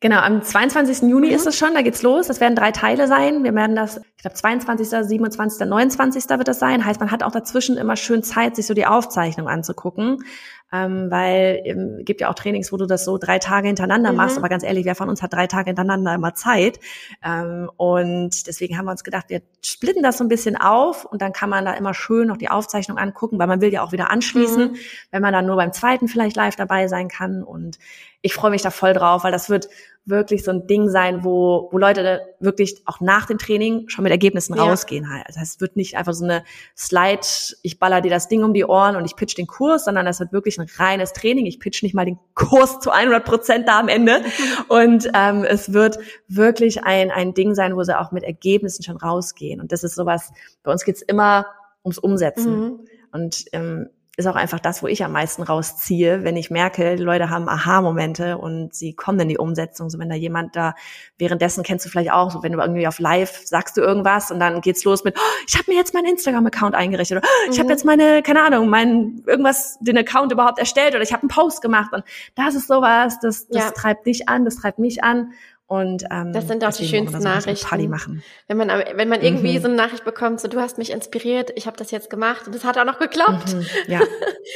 Genau, 0.00 0.18
am 0.18 0.42
22. 0.42 1.08
Juni 1.08 1.28
mhm. 1.28 1.34
ist 1.34 1.46
es 1.46 1.56
schon, 1.56 1.74
da 1.74 1.82
geht's 1.82 2.02
los. 2.02 2.26
Das 2.26 2.40
werden 2.40 2.54
drei 2.54 2.72
Teile 2.72 3.08
sein. 3.08 3.44
Wir 3.44 3.54
werden 3.54 3.76
das, 3.76 3.98
ich 4.16 4.22
glaube, 4.22 4.34
22., 4.34 4.88
27., 4.88 5.66
29. 5.66 6.28
wird 6.30 6.48
das 6.48 6.58
sein. 6.58 6.84
Heißt, 6.84 7.00
man 7.00 7.10
hat 7.10 7.22
auch 7.22 7.32
dazwischen 7.32 7.78
immer 7.78 7.96
schön 7.96 8.22
Zeit, 8.22 8.56
sich 8.56 8.66
so 8.66 8.74
die 8.74 8.86
Aufzeichnung 8.86 9.48
anzugucken 9.48 10.24
ähm, 10.72 11.10
weil 11.10 11.62
ähm, 11.64 12.00
gibt 12.04 12.20
ja 12.20 12.28
auch 12.28 12.34
Trainings, 12.34 12.72
wo 12.72 12.76
du 12.76 12.86
das 12.86 13.04
so 13.04 13.18
drei 13.18 13.38
Tage 13.38 13.68
hintereinander 13.68 14.10
mhm. 14.10 14.16
machst, 14.16 14.36
aber 14.36 14.48
ganz 14.48 14.64
ehrlich, 14.64 14.84
wer 14.84 14.94
von 14.94 15.08
uns 15.08 15.22
hat 15.22 15.32
drei 15.32 15.46
Tage 15.46 15.70
hintereinander 15.70 16.14
immer 16.14 16.34
Zeit? 16.34 16.80
Ähm, 17.24 17.70
und 17.76 18.46
deswegen 18.46 18.76
haben 18.76 18.86
wir 18.86 18.90
uns 18.90 19.04
gedacht, 19.04 19.26
wir 19.28 19.42
splitten 19.62 20.02
das 20.02 20.18
so 20.18 20.24
ein 20.24 20.28
bisschen 20.28 20.56
auf 20.56 21.04
und 21.04 21.22
dann 21.22 21.32
kann 21.32 21.50
man 21.50 21.64
da 21.64 21.74
immer 21.74 21.94
schön 21.94 22.28
noch 22.28 22.36
die 22.36 22.48
Aufzeichnung 22.48 22.98
angucken, 22.98 23.38
weil 23.38 23.46
man 23.46 23.60
will 23.60 23.72
ja 23.72 23.82
auch 23.82 23.92
wieder 23.92 24.10
anschließen, 24.10 24.72
mhm. 24.72 24.76
wenn 25.10 25.22
man 25.22 25.32
dann 25.32 25.46
nur 25.46 25.56
beim 25.56 25.72
zweiten 25.72 26.08
vielleicht 26.08 26.36
live 26.36 26.56
dabei 26.56 26.88
sein 26.88 27.08
kann 27.08 27.42
und 27.42 27.78
ich 28.22 28.34
freue 28.34 28.50
mich 28.50 28.62
da 28.62 28.70
voll 28.70 28.92
drauf, 28.92 29.22
weil 29.22 29.32
das 29.32 29.48
wird 29.48 29.68
wirklich 30.06 30.44
so 30.44 30.52
ein 30.52 30.68
Ding 30.68 30.88
sein, 30.88 31.24
wo, 31.24 31.68
wo 31.72 31.78
Leute 31.78 32.22
wirklich 32.38 32.80
auch 32.86 33.00
nach 33.00 33.26
dem 33.26 33.38
Training 33.38 33.88
schon 33.88 34.04
mit 34.04 34.12
Ergebnissen 34.12 34.56
ja. 34.56 34.62
rausgehen. 34.62 35.12
Halt. 35.12 35.26
Also 35.26 35.40
es 35.42 35.60
wird 35.60 35.74
nicht 35.74 35.96
einfach 35.96 36.14
so 36.14 36.24
eine 36.24 36.44
Slide, 36.76 37.26
ich 37.62 37.80
baller 37.80 38.00
dir 38.00 38.10
das 38.10 38.28
Ding 38.28 38.44
um 38.44 38.54
die 38.54 38.64
Ohren 38.64 38.94
und 38.94 39.04
ich 39.04 39.16
pitch 39.16 39.36
den 39.36 39.48
Kurs, 39.48 39.84
sondern 39.84 40.06
es 40.06 40.20
wird 40.20 40.32
wirklich 40.32 40.58
ein 40.58 40.68
reines 40.76 41.12
Training. 41.12 41.44
Ich 41.46 41.58
pitch 41.58 41.82
nicht 41.82 41.94
mal 41.94 42.04
den 42.04 42.18
Kurs 42.34 42.78
zu 42.78 42.90
100 42.90 43.24
Prozent 43.24 43.68
da 43.68 43.80
am 43.80 43.88
Ende. 43.88 44.22
Und 44.68 45.08
ähm, 45.14 45.44
es 45.44 45.72
wird 45.72 45.98
wirklich 46.28 46.84
ein, 46.84 47.10
ein 47.10 47.34
Ding 47.34 47.54
sein, 47.54 47.76
wo 47.76 47.82
sie 47.82 47.98
auch 47.98 48.12
mit 48.12 48.22
Ergebnissen 48.22 48.84
schon 48.84 48.96
rausgehen. 48.96 49.60
Und 49.60 49.72
das 49.72 49.82
ist 49.82 49.96
sowas, 49.96 50.32
bei 50.62 50.70
uns 50.70 50.84
geht's 50.84 51.02
immer 51.02 51.46
ums 51.84 51.98
Umsetzen. 51.98 52.60
Mhm. 52.60 52.80
Und 53.12 53.44
ähm, 53.52 53.88
ist 54.18 54.26
auch 54.26 54.34
einfach 54.34 54.60
das, 54.60 54.82
wo 54.82 54.86
ich 54.86 55.04
am 55.04 55.12
meisten 55.12 55.42
rausziehe, 55.42 56.24
wenn 56.24 56.36
ich 56.36 56.50
merke, 56.50 56.96
die 56.96 57.02
Leute 57.02 57.28
haben 57.28 57.50
Aha-Momente 57.50 58.38
und 58.38 58.74
sie 58.74 58.94
kommen 58.94 59.20
in 59.20 59.28
die 59.28 59.36
Umsetzung. 59.36 59.90
So 59.90 59.98
wenn 59.98 60.08
da 60.08 60.14
jemand 60.14 60.56
da, 60.56 60.74
währenddessen 61.18 61.62
kennst 61.62 61.84
du 61.84 61.90
vielleicht 61.90 62.12
auch, 62.12 62.30
so 62.30 62.42
wenn 62.42 62.52
du 62.52 62.58
irgendwie 62.58 62.88
auf 62.88 62.98
Live 62.98 63.42
sagst 63.44 63.76
du 63.76 63.82
irgendwas 63.82 64.30
und 64.30 64.40
dann 64.40 64.62
geht's 64.62 64.84
los 64.84 65.04
mit, 65.04 65.18
oh, 65.18 65.44
ich 65.46 65.54
habe 65.54 65.70
mir 65.70 65.76
jetzt 65.76 65.92
meinen 65.92 66.06
Instagram-Account 66.06 66.74
eingerichtet 66.74 67.18
oder 67.18 67.26
oh, 67.26 67.50
ich 67.50 67.58
mhm. 67.58 67.62
habe 67.62 67.72
jetzt 67.72 67.84
meine, 67.84 68.22
keine 68.22 68.42
Ahnung, 68.42 68.70
mein 68.70 69.22
irgendwas, 69.26 69.76
den 69.80 69.98
Account 69.98 70.32
überhaupt 70.32 70.58
erstellt 70.58 70.94
oder 70.94 71.02
ich 71.02 71.12
habe 71.12 71.22
einen 71.22 71.28
Post 71.28 71.60
gemacht 71.60 71.92
und 71.92 72.02
das 72.36 72.54
ist 72.54 72.68
sowas, 72.68 73.18
das, 73.20 73.48
das 73.48 73.64
ja. 73.64 73.70
treibt 73.72 74.06
dich 74.06 74.30
an, 74.30 74.46
das 74.46 74.56
treibt 74.56 74.78
mich 74.78 75.04
an 75.04 75.32
und 75.68 76.04
ähm, 76.12 76.32
das 76.32 76.46
sind 76.46 76.64
auch 76.64 76.72
die 76.72 76.86
schönsten 76.86 77.18
Nachrichten. 77.18 77.90
machen. 77.90 78.22
Wenn 78.46 78.56
man 78.56 78.68
wenn 78.68 79.08
man 79.08 79.20
irgendwie 79.20 79.58
mhm. 79.58 79.62
so 79.62 79.68
eine 79.68 79.76
Nachricht 79.76 80.04
bekommt, 80.04 80.40
so 80.40 80.46
du 80.46 80.60
hast 80.60 80.78
mich 80.78 80.90
inspiriert, 80.90 81.50
ich 81.56 81.66
habe 81.66 81.76
das 81.76 81.90
jetzt 81.90 82.08
gemacht 82.08 82.46
und 82.46 82.54
das 82.54 82.64
hat 82.64 82.78
auch 82.78 82.84
noch 82.84 82.98
geklappt. 82.98 83.54
Mhm. 83.54 83.66
Ja, 83.88 84.00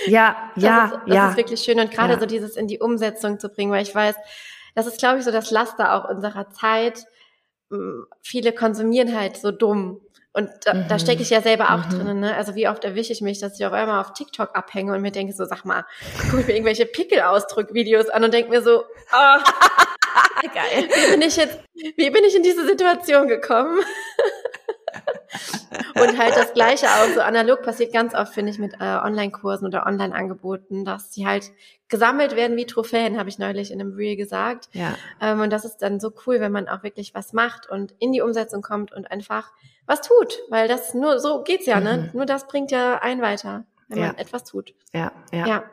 ja, 0.06 0.50
ja, 0.56 0.84
ist, 0.84 0.92
das 0.92 1.14
ja. 1.14 1.30
ist 1.30 1.36
wirklich 1.36 1.61
schön 1.61 1.80
und 1.80 1.90
gerade 1.90 2.14
ja. 2.14 2.20
so 2.20 2.26
dieses 2.26 2.56
in 2.56 2.68
die 2.68 2.78
Umsetzung 2.78 3.40
zu 3.40 3.48
bringen, 3.48 3.72
weil 3.72 3.82
ich 3.82 3.94
weiß, 3.94 4.14
das 4.76 4.86
ist 4.86 4.98
glaube 4.98 5.18
ich 5.18 5.24
so 5.24 5.32
das 5.32 5.50
Laster 5.50 5.94
auch 5.94 6.08
unserer 6.08 6.48
Zeit. 6.50 7.04
Viele 8.22 8.52
konsumieren 8.52 9.16
halt 9.16 9.36
so 9.36 9.50
dumm 9.50 10.00
und 10.32 10.48
da, 10.64 10.74
mhm. 10.74 10.88
da 10.88 10.98
stecke 10.98 11.22
ich 11.22 11.30
ja 11.30 11.42
selber 11.42 11.74
auch 11.74 11.86
mhm. 11.86 11.90
drinnen. 11.90 12.20
Ne? 12.20 12.36
Also 12.36 12.54
wie 12.54 12.68
oft 12.68 12.84
erwische 12.84 13.12
ich 13.12 13.20
mich, 13.20 13.40
dass 13.40 13.58
ich 13.58 13.66
auf 13.66 13.72
einmal 13.72 14.00
auf 14.00 14.12
TikTok 14.12 14.56
abhänge 14.56 14.94
und 14.94 15.02
mir 15.02 15.10
denke 15.10 15.32
so, 15.32 15.44
sag 15.44 15.64
mal, 15.64 15.84
gucke 16.30 16.42
ich 16.42 16.46
mir 16.46 16.54
irgendwelche 16.54 16.86
Pickelausdrückvideos 16.86 18.08
an 18.10 18.24
und 18.24 18.32
denke 18.32 18.50
mir 18.50 18.62
so, 18.62 18.84
oh, 18.84 19.38
geil. 20.54 20.88
Wie 20.88 21.10
bin 21.10 21.22
ich 21.22 21.36
jetzt, 21.36 21.58
wie 21.74 22.10
bin 22.10 22.24
ich 22.24 22.36
in 22.36 22.44
diese 22.44 22.64
Situation 22.64 23.26
gekommen? 23.26 23.80
und 25.94 26.18
halt 26.18 26.36
das 26.36 26.54
Gleiche 26.54 26.86
auch 26.86 27.08
so 27.14 27.20
analog 27.20 27.62
passiert 27.62 27.92
ganz 27.92 28.14
oft, 28.14 28.32
finde 28.32 28.52
ich, 28.52 28.58
mit 28.58 28.74
äh, 28.74 28.84
Online-Kursen 28.84 29.66
oder 29.66 29.86
Online-Angeboten, 29.86 30.84
dass 30.84 31.10
die 31.10 31.26
halt 31.26 31.50
gesammelt 31.88 32.36
werden 32.36 32.56
wie 32.56 32.66
Trophäen, 32.66 33.18
habe 33.18 33.28
ich 33.28 33.38
neulich 33.38 33.72
in 33.72 33.80
einem 33.80 33.94
Reel 33.94 34.16
gesagt. 34.16 34.68
Ja. 34.72 34.94
Ähm, 35.20 35.40
und 35.40 35.50
das 35.50 35.64
ist 35.64 35.78
dann 35.78 35.98
so 35.98 36.12
cool, 36.26 36.40
wenn 36.40 36.52
man 36.52 36.68
auch 36.68 36.84
wirklich 36.84 37.14
was 37.14 37.32
macht 37.32 37.68
und 37.68 37.94
in 37.98 38.12
die 38.12 38.20
Umsetzung 38.20 38.62
kommt 38.62 38.92
und 38.92 39.10
einfach 39.10 39.50
was 39.91 40.01
tut, 40.03 40.38
weil 40.49 40.68
das 40.68 40.95
nur 40.95 41.18
so 41.18 41.43
geht's 41.43 41.66
ja, 41.66 41.80
ne? 41.80 42.11
Mhm. 42.12 42.18
Nur 42.18 42.26
das 42.26 42.47
bringt 42.47 42.70
ja 42.70 42.99
einen 43.03 43.20
weiter, 43.20 43.64
wenn 43.88 43.99
ja. 43.99 44.07
man 44.09 44.18
etwas 44.18 44.45
tut. 44.45 44.72
Ja, 44.93 45.11
ja. 45.32 45.47
ja. 45.47 45.64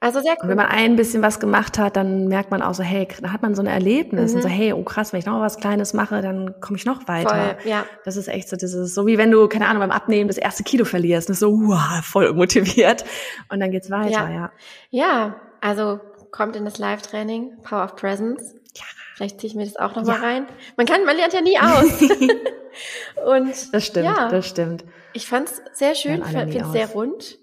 Also 0.00 0.20
sehr 0.20 0.32
cool. 0.32 0.42
Und 0.42 0.48
wenn 0.48 0.56
man 0.56 0.66
ein 0.66 0.96
bisschen 0.96 1.22
was 1.22 1.40
gemacht 1.40 1.78
hat, 1.78 1.96
dann 1.96 2.28
merkt 2.28 2.50
man 2.50 2.62
auch 2.62 2.74
so, 2.74 2.82
hey, 2.82 3.08
da 3.20 3.32
hat 3.32 3.42
man 3.42 3.54
so 3.54 3.62
ein 3.62 3.66
Erlebnis 3.66 4.30
mhm. 4.30 4.36
und 4.36 4.42
so, 4.42 4.48
hey, 4.48 4.72
oh 4.72 4.82
krass, 4.82 5.12
wenn 5.12 5.20
ich 5.20 5.26
noch 5.26 5.40
was 5.40 5.58
Kleines 5.58 5.94
mache, 5.94 6.20
dann 6.22 6.60
komme 6.60 6.76
ich 6.76 6.84
noch 6.84 7.06
weiter. 7.08 7.56
Voll, 7.62 7.70
ja. 7.70 7.84
Das 8.04 8.16
ist 8.16 8.28
echt 8.28 8.48
so, 8.48 8.56
das 8.56 8.72
ist 8.72 8.94
so 8.94 9.06
wie 9.06 9.18
wenn 9.18 9.30
du, 9.30 9.48
keine 9.48 9.68
Ahnung, 9.68 9.80
beim 9.80 9.90
Abnehmen 9.90 10.28
das 10.28 10.38
erste 10.38 10.64
Kilo 10.64 10.84
verlierst, 10.84 11.28
das 11.28 11.36
ist 11.36 11.40
so, 11.40 11.52
wow, 11.52 12.04
voll 12.04 12.32
motiviert 12.34 13.04
und 13.50 13.60
dann 13.60 13.70
geht's 13.70 13.90
weiter, 13.90 14.10
ja. 14.10 14.30
Ja, 14.30 14.50
ja 14.90 15.36
also 15.60 16.00
kommt 16.30 16.56
in 16.56 16.64
das 16.64 16.78
Live-Training, 16.78 17.62
Power 17.62 17.84
of 17.84 17.96
Presence. 17.96 18.54
Ja. 18.76 18.84
Vielleicht 19.14 19.40
ziehe 19.40 19.50
ich 19.50 19.56
mir 19.56 19.64
das 19.64 19.76
auch 19.76 19.96
noch 19.96 20.06
ja. 20.06 20.12
mal 20.12 20.20
rein. 20.20 20.48
Man 20.76 20.86
kann, 20.86 21.04
man 21.04 21.16
lernt 21.16 21.32
ja 21.32 21.40
nie 21.40 21.58
aus. 21.58 22.02
und 23.26 23.74
das 23.74 23.86
stimmt, 23.86 24.04
ja, 24.04 24.28
das 24.28 24.46
stimmt. 24.46 24.84
Ich 25.14 25.26
fand's 25.26 25.62
sehr 25.72 25.94
schön, 25.94 26.22
finde 26.22 26.58
es 26.58 26.72
sehr 26.72 26.88
rund. 26.88 27.38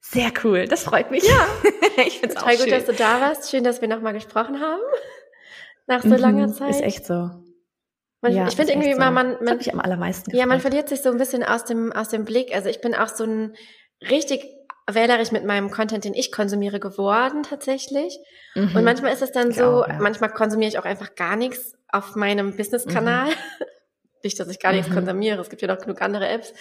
Sehr 0.00 0.32
cool, 0.42 0.66
das 0.66 0.84
freut 0.84 1.10
mich. 1.10 1.24
Ja, 1.24 1.46
ich 2.06 2.20
finde 2.20 2.34
es 2.34 2.40
total 2.40 2.56
gut, 2.56 2.72
dass 2.72 2.86
du 2.86 2.94
da 2.94 3.20
warst. 3.20 3.50
Schön, 3.50 3.64
dass 3.64 3.82
wir 3.82 3.88
nochmal 3.88 4.14
gesprochen 4.14 4.60
haben. 4.60 4.80
Nach 5.86 6.02
so 6.02 6.08
mhm, 6.08 6.16
langer 6.16 6.52
Zeit. 6.52 6.70
Ist 6.70 6.82
echt 6.82 7.04
so. 7.04 7.30
Man, 8.22 8.34
ja, 8.34 8.48
ich 8.48 8.56
finde 8.56 8.72
irgendwie 8.72 8.90
immer, 8.90 9.08
so. 9.08 9.12
man, 9.12 9.32
man, 9.44 9.58
das 9.58 9.66
ich 9.66 9.72
am 9.72 9.80
allermeisten 9.80 10.30
gefreut. 10.30 10.40
Ja, 10.40 10.46
man 10.46 10.60
verliert 10.60 10.88
sich 10.88 11.02
so 11.02 11.10
ein 11.10 11.18
bisschen 11.18 11.44
aus 11.44 11.64
dem, 11.64 11.92
aus 11.92 12.08
dem 12.08 12.24
Blick. 12.24 12.54
Also 12.54 12.70
ich 12.70 12.80
bin 12.80 12.94
auch 12.94 13.08
so 13.08 13.24
ein 13.24 13.54
richtig 14.00 14.44
wählerisch 14.94 15.32
mit 15.32 15.44
meinem 15.44 15.70
Content, 15.70 16.04
den 16.04 16.14
ich 16.14 16.32
konsumiere, 16.32 16.80
geworden 16.80 17.42
tatsächlich. 17.42 18.18
Mhm. 18.54 18.74
Und 18.74 18.84
manchmal 18.84 19.12
ist 19.12 19.22
es 19.22 19.32
dann 19.32 19.50
ich 19.50 19.56
so, 19.56 19.82
auch, 19.82 19.88
ja. 19.88 19.98
manchmal 20.00 20.30
konsumiere 20.30 20.70
ich 20.70 20.78
auch 20.78 20.84
einfach 20.84 21.14
gar 21.14 21.36
nichts 21.36 21.74
auf 21.90 22.16
meinem 22.16 22.56
Business-Kanal. 22.56 23.26
Mhm. 23.26 23.32
Nicht, 24.24 24.40
dass 24.40 24.48
ich 24.48 24.58
gar 24.58 24.72
nichts 24.72 24.88
mhm. 24.88 24.94
konsumiere, 24.94 25.40
es 25.40 25.48
gibt 25.48 25.62
ja 25.62 25.68
noch 25.68 25.78
genug 25.78 26.02
andere 26.02 26.28
Apps. 26.28 26.52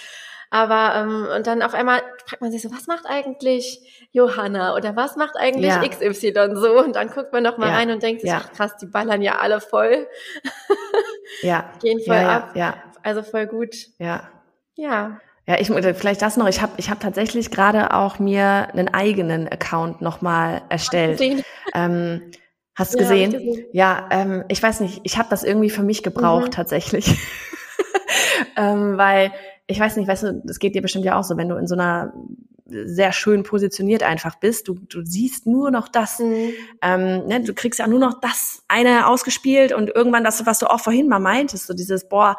Aber 0.49 0.95
ähm, 0.95 1.27
und 1.35 1.47
dann 1.47 1.61
auf 1.61 1.73
einmal 1.73 2.01
fragt 2.25 2.41
man 2.41 2.51
sich 2.51 2.61
so, 2.61 2.71
was 2.71 2.87
macht 2.87 3.05
eigentlich 3.05 4.07
Johanna 4.11 4.75
oder 4.75 4.95
was 4.95 5.17
macht 5.17 5.35
eigentlich 5.35 5.71
ja. 5.71 5.85
XY 5.85 6.51
so? 6.53 6.79
Und 6.79 6.95
dann 6.95 7.09
guckt 7.09 7.33
man 7.33 7.43
noch 7.43 7.57
mal 7.57 7.67
ja. 7.67 7.75
rein 7.75 7.91
und 7.91 8.01
denkt 8.01 8.21
sich, 8.21 8.29
ja. 8.29 8.41
ach 8.43 8.53
krass, 8.53 8.77
die 8.77 8.85
ballern 8.85 9.21
ja 9.21 9.39
alle 9.39 9.59
voll. 9.59 10.07
ja. 11.41 11.73
Gehen 11.81 11.99
voll 11.99 12.15
ab. 12.15 12.51
Ja. 12.55 12.81
Also 13.03 13.23
voll 13.23 13.47
gut. 13.47 13.75
Ja. 13.97 14.29
Ja. 14.75 15.19
Ja, 15.47 15.57
ich 15.59 15.67
vielleicht 15.67 16.21
das 16.21 16.35
noch. 16.35 16.47
Ich 16.49 16.61
habe 16.61 16.73
ich 16.75 16.89
hab 16.89 16.99
tatsächlich 16.99 17.51
gerade 17.51 17.93
auch 17.93 18.19
mir 18.19 18.67
einen 18.73 18.89
eigenen 18.89 19.47
Account 19.47 20.01
nochmal 20.01 20.61
erstellt. 20.69 21.21
Ähm, 21.73 22.21
hast 22.75 22.93
du 22.93 22.97
gesehen? 22.97 23.31
Ja, 23.31 23.37
gesehen? 23.37 23.65
ja 23.71 24.09
ähm, 24.11 24.43
ich 24.49 24.61
weiß 24.61 24.81
nicht. 24.81 24.99
Ich 25.03 25.17
habe 25.17 25.29
das 25.29 25.43
irgendwie 25.43 25.69
für 25.69 25.83
mich 25.83 26.03
gebraucht 26.03 26.47
mhm. 26.47 26.51
tatsächlich, 26.51 27.17
ähm, 28.57 28.97
weil 28.97 29.31
ich 29.67 29.79
weiß 29.79 29.95
nicht, 29.95 30.07
weißt 30.07 30.23
du, 30.23 30.41
das 30.45 30.59
geht 30.59 30.75
dir 30.75 30.81
bestimmt 30.81 31.05
ja 31.05 31.17
auch 31.17 31.23
so, 31.23 31.37
wenn 31.37 31.49
du 31.49 31.55
in 31.55 31.67
so 31.67 31.75
einer 31.75 32.13
sehr 32.69 33.13
schön 33.13 33.43
positioniert 33.43 34.03
einfach 34.03 34.35
bist. 34.35 34.67
Du, 34.67 34.75
du 34.75 35.05
siehst 35.05 35.45
nur 35.45 35.71
noch 35.71 35.87
das. 35.87 36.19
Mhm. 36.19 36.51
Ähm, 36.81 37.25
ne, 37.25 37.41
du 37.41 37.53
kriegst 37.53 37.79
ja 37.79 37.87
nur 37.87 37.99
noch 37.99 38.19
das 38.19 38.63
eine 38.67 39.07
ausgespielt 39.07 39.71
und 39.71 39.89
irgendwann 39.89 40.23
das, 40.23 40.45
was 40.45 40.59
du 40.59 40.67
auch 40.67 40.81
vorhin 40.81 41.07
mal 41.07 41.19
meintest, 41.19 41.67
so 41.67 41.73
dieses, 41.73 42.09
boah, 42.09 42.35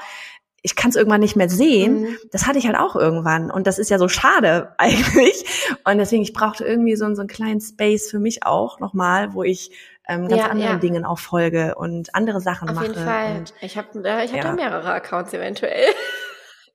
ich 0.62 0.76
kann 0.76 0.90
es 0.90 0.96
irgendwann 0.96 1.20
nicht 1.20 1.36
mehr 1.36 1.48
sehen. 1.48 2.02
Mhm. 2.02 2.18
Das 2.32 2.46
hatte 2.46 2.58
ich 2.58 2.66
halt 2.66 2.76
auch 2.76 2.96
irgendwann. 2.96 3.50
Und 3.50 3.66
das 3.66 3.78
ist 3.78 3.90
ja 3.90 3.98
so 3.98 4.08
schade 4.08 4.74
eigentlich. 4.78 5.44
Und 5.84 5.98
deswegen, 5.98 6.22
ich 6.22 6.32
brauchte 6.32 6.64
irgendwie 6.64 6.96
so, 6.96 7.12
so 7.14 7.20
einen 7.20 7.28
kleinen 7.28 7.60
Space 7.60 8.10
für 8.10 8.18
mich 8.18 8.44
auch 8.44 8.80
nochmal, 8.80 9.34
wo 9.34 9.42
ich 9.42 9.70
ähm, 10.08 10.28
ganz 10.28 10.42
ja, 10.42 10.48
anderen 10.48 10.74
ja. 10.74 10.78
Dingen 10.78 11.04
auch 11.04 11.18
folge 11.18 11.74
und 11.74 12.14
andere 12.14 12.40
Sachen 12.40 12.68
Auf 12.68 12.74
mache. 12.74 12.86
Auf 12.86 12.94
jeden 12.94 13.06
Fall. 13.06 13.36
Und, 13.36 13.54
ich 13.60 13.76
habe 13.76 13.88
äh, 14.08 14.24
ich 14.24 14.32
hab 14.32 14.38
ja. 14.38 14.42
da 14.44 14.52
mehrere 14.52 14.92
Accounts 14.92 15.32
eventuell. 15.32 15.84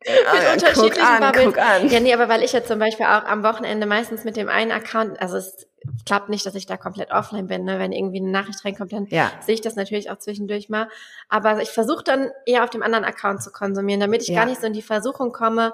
Ah, 0.05 0.33
mit 0.33 0.43
ja, 0.43 0.53
unterschiedlichen 0.53 1.07
guck 1.17 1.21
an, 1.21 1.33
Guck 1.45 1.57
an. 1.57 1.89
Ja, 1.89 1.99
nee, 1.99 2.13
aber 2.13 2.29
weil 2.29 2.43
ich 2.43 2.53
jetzt 2.53 2.67
zum 2.67 2.79
Beispiel 2.79 3.05
auch 3.05 3.23
am 3.25 3.43
Wochenende 3.43 3.85
meistens 3.85 4.23
mit 4.23 4.35
dem 4.35 4.49
einen 4.49 4.71
Account, 4.71 5.21
also 5.21 5.37
es 5.37 5.67
klappt 6.05 6.29
nicht, 6.29 6.45
dass 6.45 6.55
ich 6.55 6.65
da 6.65 6.77
komplett 6.77 7.11
offline 7.11 7.47
bin. 7.47 7.65
Ne? 7.65 7.79
Wenn 7.79 7.91
irgendwie 7.91 8.19
eine 8.19 8.31
Nachricht 8.31 8.63
reinkommt, 8.63 8.93
dann 8.93 9.07
ja. 9.07 9.31
sehe 9.41 9.55
ich 9.55 9.61
das 9.61 9.75
natürlich 9.75 10.09
auch 10.09 10.17
zwischendurch 10.17 10.69
mal. 10.69 10.87
Aber 11.29 11.61
ich 11.61 11.69
versuche 11.69 12.03
dann 12.03 12.31
eher 12.45 12.63
auf 12.63 12.69
dem 12.69 12.83
anderen 12.83 13.05
Account 13.05 13.43
zu 13.43 13.51
konsumieren, 13.51 13.99
damit 13.99 14.21
ich 14.21 14.29
ja. 14.29 14.35
gar 14.35 14.45
nicht 14.45 14.61
so 14.61 14.67
in 14.67 14.73
die 14.73 14.81
Versuchung 14.81 15.31
komme, 15.31 15.73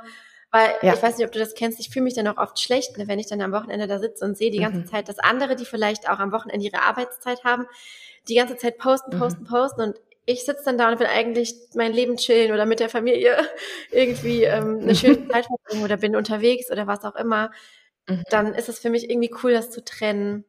Weil 0.52 0.70
ja. 0.82 0.94
ich 0.94 1.04
weiß 1.04 1.18
nicht, 1.18 1.28
ob 1.28 1.32
du 1.32 1.40
das 1.40 1.54
kennst, 1.54 1.80
ich 1.80 1.90
fühle 1.90 2.04
mich 2.04 2.16
dann 2.16 2.28
auch 2.28 2.38
oft 2.38 2.60
schlecht, 2.60 2.98
ne, 2.98 3.08
wenn 3.08 3.20
ich 3.20 3.28
dann 3.28 3.42
am 3.42 3.52
Wochenende 3.52 3.88
da 3.88 4.00
sitze 4.00 4.26
und 4.26 4.38
sehe 4.38 4.50
die 4.50 4.60
ganze 4.60 4.80
mhm. 4.80 4.88
Zeit, 4.88 5.08
dass 5.08 5.20
andere, 5.20 5.56
die 5.56 5.66
vielleicht 5.66 6.10
auch 6.10 6.20
am 6.20 6.32
Wochenende 6.32 6.66
ihre 6.66 6.82
Arbeitszeit 6.82 7.44
haben, 7.44 7.68
die 8.28 8.36
ganze 8.36 8.58
Zeit 8.58 8.78
posten, 8.80 9.18
posten, 9.18 9.44
mhm. 9.44 9.48
posten 9.48 9.82
und 9.82 9.96
ich 10.30 10.46
sitze 10.46 10.64
dann 10.66 10.78
da 10.78 10.92
und 10.92 11.00
will 11.00 11.08
eigentlich 11.08 11.56
mein 11.74 11.92
Leben 11.92 12.16
chillen 12.16 12.52
oder 12.52 12.68
mit 12.68 12.80
der 12.80 12.90
Familie 12.90 13.36
irgendwie 13.92 14.44
ähm, 14.44 14.80
eine 14.82 14.96
schöne 14.96 15.28
Zeit 15.30 15.48
verbringen 15.48 15.84
oder 15.84 15.98
bin 15.98 16.16
unterwegs 16.16 16.70
oder 16.72 16.86
was 16.86 17.04
auch 17.04 17.16
immer, 17.16 17.52
mhm. 18.08 18.24
dann 18.30 18.54
ist 18.54 18.70
es 18.70 18.78
für 18.78 18.92
mich 18.92 19.10
irgendwie 19.10 19.34
cool, 19.44 19.54
das 19.54 19.72
zu 19.72 19.84
trennen 19.84 20.46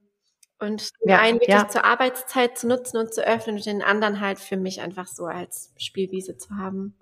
und 0.58 0.90
den 1.00 1.08
ja, 1.08 1.18
einen 1.18 1.40
wirklich 1.40 1.48
ja. 1.48 1.66
zur 1.66 1.86
Arbeitszeit 1.86 2.58
zu 2.58 2.68
nutzen 2.68 2.98
und 2.98 3.14
zu 3.14 3.26
öffnen 3.26 3.56
und 3.56 3.64
den 3.64 3.82
anderen 3.82 4.20
halt 4.20 4.38
für 4.38 4.58
mich 4.58 4.82
einfach 4.82 5.06
so 5.06 5.24
als 5.24 5.72
Spielwiese 5.78 6.36
zu 6.36 6.56
haben. 6.58 6.98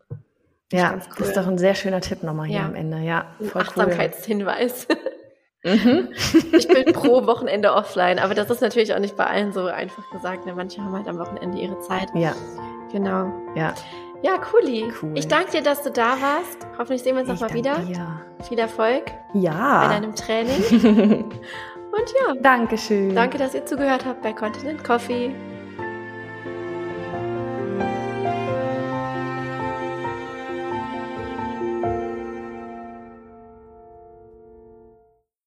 Ja, 0.70 0.94
cool. 0.94 1.00
das 1.18 1.28
ist 1.28 1.36
doch 1.36 1.48
ein 1.48 1.58
sehr 1.58 1.74
schöner 1.74 2.00
Tipp 2.00 2.22
nochmal 2.22 2.46
hier 2.46 2.58
ja. 2.58 2.66
am 2.66 2.76
Ende. 2.76 2.98
Ja, 2.98 3.34
voll 3.50 3.62
Achtsamkeitshinweis. 3.62 4.86
Cool. 4.88 4.96
Mhm. 5.64 6.08
ich 6.52 6.68
bin 6.68 6.92
pro 6.92 7.26
Wochenende 7.26 7.72
offline, 7.72 8.18
aber 8.18 8.34
das 8.34 8.48
ist 8.50 8.60
natürlich 8.60 8.94
auch 8.94 9.00
nicht 9.00 9.16
bei 9.16 9.26
allen 9.26 9.52
so 9.52 9.66
einfach 9.66 10.08
gesagt. 10.10 10.46
Ne? 10.46 10.54
Manche 10.54 10.82
haben 10.82 10.94
halt 10.94 11.08
am 11.08 11.18
Wochenende 11.18 11.58
ihre 11.58 11.78
Zeit. 11.80 12.08
Ja. 12.14 12.34
Genau. 12.92 13.32
Ja. 13.54 13.74
Ja, 14.22 14.38
cooli. 14.38 14.92
Cool. 15.00 15.12
Ich 15.14 15.28
danke 15.28 15.52
dir, 15.52 15.62
dass 15.62 15.82
du 15.82 15.90
da 15.90 16.16
warst. 16.20 16.66
Hoffentlich 16.76 17.02
sehen 17.02 17.14
wir 17.14 17.20
uns 17.22 17.28
nochmal 17.28 17.54
wieder. 17.54 17.76
Dir. 17.80 18.20
Viel 18.48 18.58
Erfolg. 18.58 19.04
Ja. 19.34 19.86
Bei 19.86 19.94
deinem 19.94 20.14
Training. 20.14 21.24
Und 21.30 22.14
ja. 22.26 22.34
Dankeschön. 22.40 23.14
Danke, 23.14 23.38
dass 23.38 23.54
ihr 23.54 23.64
zugehört 23.64 24.04
habt 24.04 24.22
bei 24.22 24.32
Continent 24.32 24.82
Coffee. 24.82 25.34